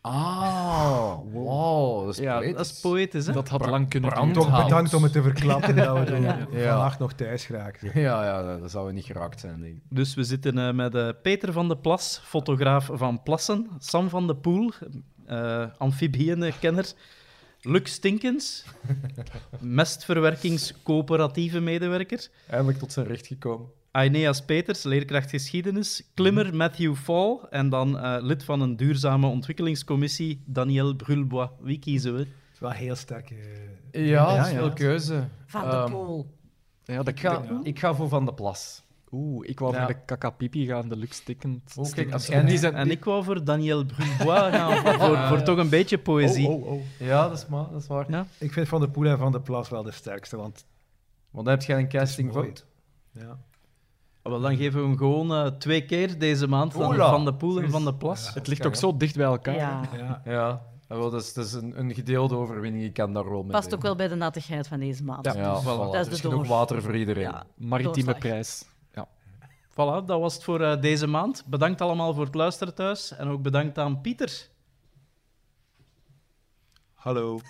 Ah, 0.00 1.16
wow. 1.32 2.04
Dat 2.04 2.14
is 2.18 2.20
Ja, 2.22 2.38
poëtisch. 2.38 2.56
Dat 2.56 2.66
is 2.66 2.80
poëtisch, 2.80 3.26
hè? 3.26 3.32
Dat 3.32 3.48
had 3.48 3.66
lang 3.66 3.88
kunnen 3.88 4.10
duren. 4.14 4.32
Toch 4.32 4.62
bedankt 4.62 4.94
om 4.94 5.02
het 5.02 5.12
te 5.12 5.22
verklappen 5.22 5.76
dat 5.76 6.08
we 6.08 6.20
Ja. 6.20 6.46
vannacht 6.50 6.98
nog 6.98 7.12
thuis 7.12 7.44
geraken. 7.46 8.00
Ja, 8.00 8.24
ja, 8.24 8.56
dat 8.58 8.70
zou 8.70 8.92
niet 8.92 9.04
geraakt 9.04 9.40
zijn, 9.40 9.60
denk 9.60 9.76
ik. 9.76 9.82
Dus 9.88 10.14
we 10.14 10.24
zitten 10.24 10.58
eh, 10.58 10.72
met 10.74 10.94
eh, 10.94 11.08
Peter 11.22 11.52
van 11.52 11.68
de 11.68 11.76
Plas, 11.76 12.20
fotograaf 12.24 12.90
van 12.92 13.22
Plassen, 13.22 13.68
Sam 13.78 14.08
van 14.08 14.26
de 14.26 14.36
Poel, 14.36 14.72
eh 15.26 15.64
amfibieënkenner, 15.78 16.92
Luc 17.62 17.88
Stinkens, 17.92 18.64
mestverwerkingscoöperatieve 19.60 21.60
medewerker, 21.60 22.28
Eindelijk 22.46 22.78
tot 22.78 22.92
zijn 22.92 23.06
recht 23.06 23.26
gekomen. 23.26 23.66
Aeneas 23.90 24.44
Peters, 24.44 24.82
leerkracht 24.82 25.30
geschiedenis, 25.30 26.10
klimmer 26.14 26.56
Matthew 26.56 26.94
Fall 26.94 27.38
en 27.50 27.68
dan 27.68 27.98
eh, 27.98 28.16
lid 28.20 28.44
van 28.44 28.60
een 28.60 28.76
duurzame 28.76 29.26
ontwikkelingscommissie 29.26 30.42
Daniel 30.46 30.94
Brulbois. 30.96 31.48
Wie 31.60 31.78
kiezen 31.78 32.12
we? 32.12 32.18
Het 32.18 32.28
is 32.54 32.58
wel 32.58 32.70
heel 32.70 32.96
sterk. 32.96 33.30
eh, 33.90 34.08
Ja, 34.08 34.36
dat 34.36 34.36
Ja, 34.36 34.44
veel 34.58 34.72
keuze. 34.72 35.24
Van 35.46 35.60
de 35.70 35.76
Ehm, 35.76 35.90
Poel. 35.90 36.36
Ja, 36.84 37.02
de, 37.02 37.10
Ik 37.10 37.20
ga, 37.20 37.42
ik 37.62 37.78
ga 37.78 37.94
voor 37.94 38.08
Van 38.08 38.24
de 38.24 38.34
Plas. 38.34 38.82
Oeh, 39.12 39.48
ik 39.48 39.58
wou 39.58 39.72
Ja. 39.74 39.78
voor 39.78 39.94
de 39.94 40.00
kakapipi 40.04 40.66
gaan, 40.66 40.88
de 40.88 40.96
Lux 40.96 41.16
stikkend. 41.16 41.62
Oh, 41.68 41.74
kijk, 41.74 41.86
stikkend. 41.86 42.14
als 42.14 42.26
jij 42.26 42.44
die 42.44 42.58
zijn, 42.58 42.74
En 42.74 42.90
ik 42.90 43.04
wou 43.04 43.24
voor 43.24 43.44
Daniel 43.44 43.84
Brulbois 43.84 44.54
gaan, 44.54 44.76
voor, 45.00 45.16
voor 45.28 45.42
toch 45.42 45.58
een 45.58 45.68
beetje 45.68 45.98
poëzie. 45.98 46.48
Oh, 46.48 46.66
oh, 46.66 46.72
oh. 46.72 46.80
Ja, 46.98 47.28
dat 47.28 47.38
is, 47.38 47.46
ma- 47.46 47.68
dat 47.72 47.80
is 47.80 47.86
waar. 47.86 48.10
Ja. 48.10 48.26
Ik 48.38 48.52
vind 48.52 48.68
Van 48.68 48.80
de 48.80 48.88
Poel 48.88 49.06
en 49.06 49.18
Van 49.18 49.32
de 49.32 49.40
Plas 49.40 49.68
wel 49.68 49.82
de 49.82 49.90
sterkste, 49.92 50.36
want 50.36 50.66
Want 51.30 51.46
dan 51.46 51.54
heb 51.58 51.64
jij 51.66 51.78
een 51.78 51.88
casting 51.88 52.32
vote. 52.32 52.62
ja. 53.12 53.38
Wel, 54.22 54.40
dan 54.40 54.56
geven 54.56 54.80
we 54.80 54.86
hem 54.86 54.96
gewoon 54.96 55.32
eh, 55.34 55.46
twee 55.46 55.84
keer 55.84 56.18
deze 56.18 56.46
maand 56.48 56.72
dan. 56.72 56.94
Van 56.94 57.24
de 57.24 57.34
Poel 57.34 57.60
en 57.62 57.70
Van 57.70 57.84
de 57.84 57.94
Plas. 57.94 58.34
Het 58.34 58.46
ligt 58.46 58.66
ook 58.66 58.74
zo 58.74 58.96
dicht 58.96 59.16
bij 59.16 59.24
elkaar. 59.26 59.54
Ja. 59.54 59.80
Ja. 59.96 60.22
Ja, 60.24 60.96
wel, 60.96 61.10
dat 61.10 61.22
is, 61.22 61.32
dat 61.32 61.46
is 61.46 61.52
een, 61.52 61.78
een 61.78 61.94
gedeelde 61.94 62.36
overwinning. 62.36 62.84
Ik 62.84 62.92
kan 62.92 63.12
daar 63.12 63.30
wel 63.30 63.42
mee 63.42 63.50
Past 63.50 63.74
ook 63.74 63.82
wel 63.82 63.94
bij 63.96 64.08
de 64.08 64.14
nattigheid 64.14 64.66
van 64.68 64.78
deze 64.80 65.04
maand. 65.04 65.24
Ja, 65.24 65.32
Ja, 65.36 65.60
voilà. 65.60 65.64
voilà. 65.64 65.92
Dat 65.92 65.94
is 65.94 66.06
Er 66.06 66.22
de 66.22 66.28
genoeg 66.28 66.46
water 66.46 66.82
voor 66.82 66.96
iedereen. 66.96 67.22
Ja. 67.22 67.44
Maritieme 67.56 67.92
Doorslag. 68.12 68.18
prijs. 68.18 68.64
Ja. 69.78 69.84
Voilà, 69.84 70.04
dat 70.04 70.20
was 70.20 70.34
het 70.34 70.44
voor 70.44 70.60
eh, 70.60 70.80
deze 70.80 71.06
maand. 71.06 71.44
Bedankt 71.46 71.80
allemaal 71.80 72.14
voor 72.14 72.24
het 72.24 72.34
luisteren 72.34 72.74
thuis. 72.74 73.16
En 73.16 73.28
ook 73.28 73.42
bedankt 73.42 73.78
aan 73.78 74.00
Pieter. 74.00 74.46
Hallo. 76.94 77.40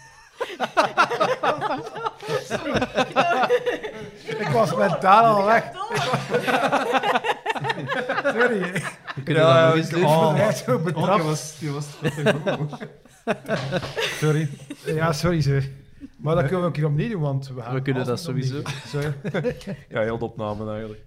ik 4.38 4.48
was 4.52 4.74
mentaal 4.74 5.24
al 5.24 5.44
weg. 5.44 5.64
Sorry. 8.34 8.82
Eens 9.24 9.88
doen. 9.88 10.04
Oh, 10.04 10.38
echt 10.38 10.64
zo 10.64 10.78
betrapt. 10.78 11.24
was, 11.24 11.54
was 11.60 11.86
Sorry. 14.20 14.48
Ja, 14.84 15.12
sorry 15.12 15.40
ze. 15.40 15.72
Maar 16.16 16.34
dat 16.34 16.44
kunnen 16.44 16.60
we 16.60 16.66
een 16.66 16.72
keer 16.72 16.86
opnieuw 16.86 17.08
doen, 17.08 17.20
want 17.20 17.48
we, 17.48 17.70
We 17.72 17.82
kunnen 17.82 18.06
dat 18.06 18.20
sowieso. 18.20 18.62
Sorry. 18.86 19.14
Ja, 19.88 20.00
heel 20.00 20.18
de 20.18 20.24
opname 20.24 20.70
eigenlijk. 20.70 21.04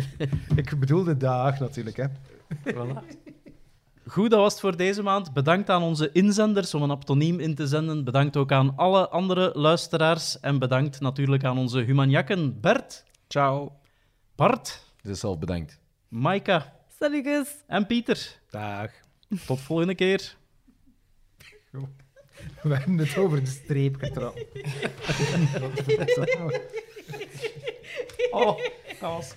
Ik 0.56 0.78
bedoel 0.78 1.04
de 1.04 1.16
dag 1.16 1.60
natuurlijk, 1.60 1.96
hè. 1.96 2.06
Goed, 4.06 4.30
dat 4.30 4.40
was 4.40 4.52
het 4.52 4.60
voor 4.60 4.76
deze 4.76 5.02
maand. 5.02 5.32
Bedankt 5.32 5.70
aan 5.70 5.82
onze 5.82 6.12
inzenders 6.12 6.74
om 6.74 6.82
een 6.82 6.90
aptoniem 6.90 7.40
in 7.40 7.54
te 7.54 7.66
zenden. 7.66 8.04
Bedankt 8.04 8.36
ook 8.36 8.52
aan 8.52 8.76
alle 8.76 9.08
andere 9.08 9.50
luisteraars. 9.54 10.40
En 10.40 10.58
bedankt 10.58 11.00
natuurlijk 11.00 11.44
aan 11.44 11.58
onze 11.58 11.78
humanjakken 11.80 12.60
Bert, 12.60 13.04
Ciao. 13.28 13.72
Bart, 14.34 14.84
Dus 15.02 15.20
zelf 15.20 15.38
bedankt. 15.38 15.78
Maika 16.08 16.72
en 17.66 17.86
Pieter. 17.86 18.40
Dag. 18.50 18.90
Tot 19.46 19.60
volgende 19.60 19.94
keer. 19.94 20.36
We 22.62 22.74
hebben 22.74 22.98
het 22.98 23.16
over 23.16 23.40
de 23.40 23.50
streep 23.50 23.96
getrapt. 23.96 24.44
Oh, 28.30 28.58
dat 29.00 29.00
was 29.00 29.32